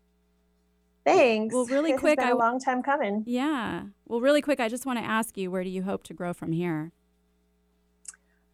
Thanks. 1.06 1.54
Well, 1.54 1.66
really 1.66 1.92
It's 1.92 2.00
quick, 2.00 2.18
been 2.18 2.28
I- 2.30 2.32
a 2.32 2.36
long 2.38 2.60
time 2.60 2.82
coming. 2.82 3.24
Yeah. 3.28 3.84
Well, 4.08 4.22
really 4.22 4.42
quick, 4.42 4.60
I 4.60 4.70
just 4.70 4.86
want 4.88 4.98
to 4.98 5.06
ask 5.06 5.38
you, 5.38 5.52
where 5.52 5.64
do 5.64 5.70
you 5.70 5.84
hope 5.84 6.04
to 6.06 6.14
grow 6.16 6.34
from 6.34 6.52
here? 6.52 6.92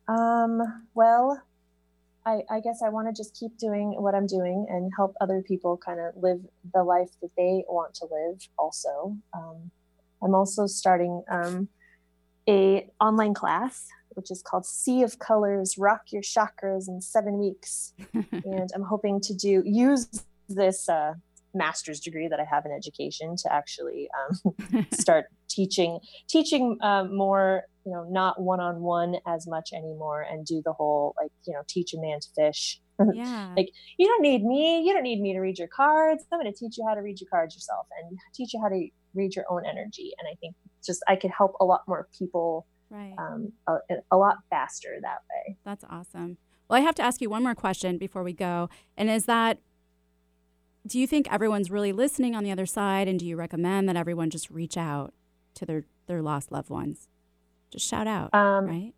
Um, 0.07 0.61
well, 0.93 1.41
I, 2.25 2.41
I 2.49 2.59
guess 2.59 2.81
I 2.85 2.89
want 2.89 3.07
to 3.07 3.13
just 3.13 3.37
keep 3.39 3.57
doing 3.57 3.93
what 4.01 4.13
I'm 4.13 4.27
doing 4.27 4.65
and 4.69 4.91
help 4.95 5.15
other 5.21 5.41
people 5.47 5.77
kind 5.77 5.99
of 5.99 6.21
live 6.21 6.41
the 6.73 6.83
life 6.83 7.09
that 7.21 7.31
they 7.37 7.63
want 7.69 7.93
to 7.95 8.05
live. 8.11 8.47
Also, 8.57 9.15
um, 9.33 9.71
I'm 10.21 10.35
also 10.35 10.67
starting 10.67 11.23
um, 11.31 11.67
a 12.47 12.89
online 12.99 13.33
class 13.33 13.87
which 14.13 14.31
is 14.31 14.41
called 14.41 14.65
Sea 14.65 15.03
of 15.03 15.19
Colors: 15.19 15.75
Rock 15.77 16.01
Your 16.11 16.21
Chakras 16.21 16.87
in 16.87 17.01
Seven 17.01 17.39
Weeks, 17.39 17.93
and 18.13 18.69
I'm 18.75 18.83
hoping 18.83 19.19
to 19.21 19.33
do 19.33 19.63
use 19.65 20.07
this 20.47 20.89
uh, 20.89 21.13
master's 21.53 21.99
degree 21.99 22.27
that 22.27 22.39
I 22.39 22.45
have 22.45 22.65
in 22.65 22.71
education 22.71 23.35
to 23.37 23.53
actually 23.53 24.09
um, 24.19 24.87
start 24.93 25.25
teaching 25.49 25.99
teaching 26.29 26.77
um, 26.81 27.15
more 27.15 27.63
you 27.85 27.91
know 27.91 28.05
not 28.09 28.41
one-on-one 28.41 29.15
as 29.27 29.47
much 29.47 29.71
anymore 29.73 30.21
and 30.21 30.45
do 30.45 30.61
the 30.63 30.73
whole 30.73 31.13
like 31.19 31.31
you 31.45 31.53
know 31.53 31.61
teach 31.67 31.93
a 31.93 31.99
man 31.99 32.19
to 32.19 32.27
fish. 32.35 32.79
Yeah. 33.15 33.51
like 33.57 33.71
you 33.97 34.05
don't 34.05 34.21
need 34.21 34.43
me. 34.43 34.83
You 34.85 34.93
don't 34.93 35.01
need 35.01 35.21
me 35.21 35.33
to 35.33 35.39
read 35.39 35.57
your 35.57 35.67
cards. 35.67 36.23
I'm 36.31 36.39
going 36.39 36.53
to 36.53 36.55
teach 36.55 36.77
you 36.77 36.85
how 36.87 36.93
to 36.93 37.01
read 37.01 37.19
your 37.19 37.27
cards 37.31 37.55
yourself 37.55 37.87
and 37.99 38.15
teach 38.35 38.53
you 38.53 38.61
how 38.61 38.69
to 38.69 38.87
read 39.15 39.35
your 39.35 39.45
own 39.49 39.65
energy. 39.65 40.13
And 40.19 40.27
i 40.31 40.35
think 40.39 40.55
just 40.85 41.03
i 41.07 41.15
could 41.15 41.31
help 41.31 41.55
a 41.59 41.65
lot 41.65 41.81
more 41.87 42.07
people 42.17 42.67
Right. 42.91 43.15
um, 43.17 43.53
a, 43.67 43.77
a 44.11 44.17
lot 44.17 44.37
faster 44.49 44.89
that 45.01 45.19
way 45.29 45.55
That's 45.63 45.85
awesome. 45.89 46.37
Well, 46.69 46.77
I 46.77 46.81
have 46.81 46.95
to 46.95 47.01
ask 47.01 47.21
you 47.21 47.29
one 47.29 47.41
more 47.43 47.55
question 47.55 47.97
before 47.97 48.21
we 48.23 48.33
go. 48.33 48.69
And 48.97 49.09
is 49.09 49.25
that 49.25 49.57
do 50.85 50.99
you 50.99 51.07
think 51.07 51.31
everyone's 51.31 51.69
really 51.71 51.91
listening 51.91 52.35
on 52.35 52.43
the 52.43 52.51
other 52.51 52.65
side 52.65 53.07
and 53.07 53.19
do 53.19 53.25
you 53.25 53.35
recommend 53.35 53.87
that 53.87 53.95
everyone 53.95 54.29
just 54.29 54.49
reach 54.49 54.77
out 54.77 55.13
to 55.55 55.65
their 55.65 55.83
their 56.07 56.21
lost 56.21 56.51
loved 56.51 56.69
ones? 56.69 57.07
Just 57.71 57.87
shout 57.87 58.07
out, 58.07 58.33
Um, 58.33 58.65
right? 58.65 58.93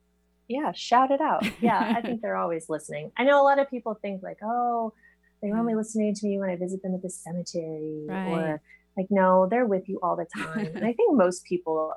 yeah 0.49 0.73
shout 0.75 1.09
it 1.09 1.21
out 1.21 1.41
yeah 1.61 1.93
i 1.95 2.01
think 2.01 2.21
they're 2.21 2.35
always 2.35 2.67
listening 2.67 3.09
i 3.15 3.23
know 3.23 3.41
a 3.41 3.45
lot 3.45 3.59
of 3.59 3.69
people 3.69 3.97
think 4.01 4.21
like 4.21 4.37
oh 4.43 4.91
they're 5.41 5.55
only 5.55 5.73
listening 5.73 6.13
to 6.13 6.27
me 6.27 6.37
when 6.37 6.49
i 6.49 6.57
visit 6.57 6.83
them 6.83 6.93
at 6.93 7.01
the 7.01 7.09
cemetery 7.09 8.03
Right. 8.09 8.27
or 8.27 8.61
like 8.97 9.07
no 9.09 9.47
they're 9.49 9.65
with 9.65 9.87
you 9.87 10.01
all 10.03 10.17
the 10.17 10.25
time 10.35 10.65
and 10.75 10.83
i 10.85 10.91
think 10.91 11.15
most 11.15 11.45
people 11.45 11.93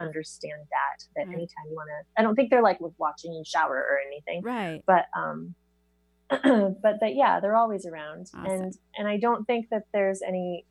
understand 0.00 0.60
that 0.70 1.04
that 1.16 1.22
anytime 1.32 1.64
you 1.68 1.74
want 1.76 1.88
to 1.88 2.20
i 2.20 2.22
don't 2.22 2.34
think 2.34 2.50
they're 2.50 2.62
like 2.62 2.78
watching 2.98 3.32
you 3.32 3.42
shower 3.46 3.76
or 3.76 3.98
anything 4.06 4.42
Right. 4.42 4.82
but 4.86 5.06
um 5.16 5.54
but 6.30 7.00
that 7.00 7.14
yeah 7.14 7.40
they're 7.40 7.56
always 7.56 7.86
around 7.86 8.28
and 8.34 8.74
and 8.96 9.08
i 9.08 9.16
don't 9.18 9.44
think 9.46 9.68
that 9.70 9.84
there's 9.92 10.20
any 10.22 10.64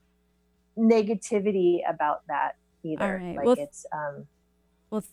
negativity 0.78 1.80
about 1.88 2.22
that 2.28 2.54
either 2.84 3.04
All 3.04 3.12
right. 3.14 3.36
like 3.36 3.46
Well, 3.46 3.56
it's 3.58 3.86
um 3.94 4.28
Well, 4.92 5.04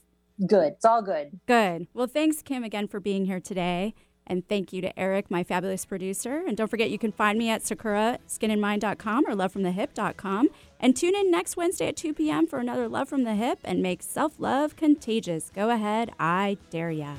good 0.46 0.72
it's 0.74 0.84
all 0.84 1.02
good 1.02 1.40
Good. 1.46 1.86
Well, 1.94 2.06
thanks, 2.06 2.42
Kim, 2.42 2.64
again 2.64 2.88
for 2.88 3.00
being 3.00 3.24
here 3.26 3.40
today. 3.40 3.94
And 4.26 4.48
thank 4.48 4.72
you 4.72 4.80
to 4.82 4.98
Eric, 4.98 5.30
my 5.30 5.44
fabulous 5.44 5.84
producer. 5.84 6.42
And 6.46 6.56
don't 6.56 6.68
forget, 6.68 6.90
you 6.90 6.98
can 6.98 7.12
find 7.12 7.38
me 7.38 7.50
at 7.50 7.62
sakuraskinandmind.com 7.62 9.24
or 9.26 9.34
lovefromthehyp.com. 9.34 10.48
And 10.80 10.96
tune 10.96 11.14
in 11.14 11.30
next 11.30 11.56
Wednesday 11.56 11.88
at 11.88 11.96
2 11.96 12.14
p.m. 12.14 12.46
for 12.46 12.58
another 12.58 12.88
Love 12.88 13.08
from 13.08 13.24
the 13.24 13.30
Hyp 13.30 13.58
and 13.64 13.82
make 13.82 14.02
self 14.02 14.34
love 14.38 14.76
contagious. 14.76 15.50
Go 15.54 15.70
ahead, 15.70 16.12
I 16.18 16.56
dare 16.70 16.90
ya. 16.90 17.14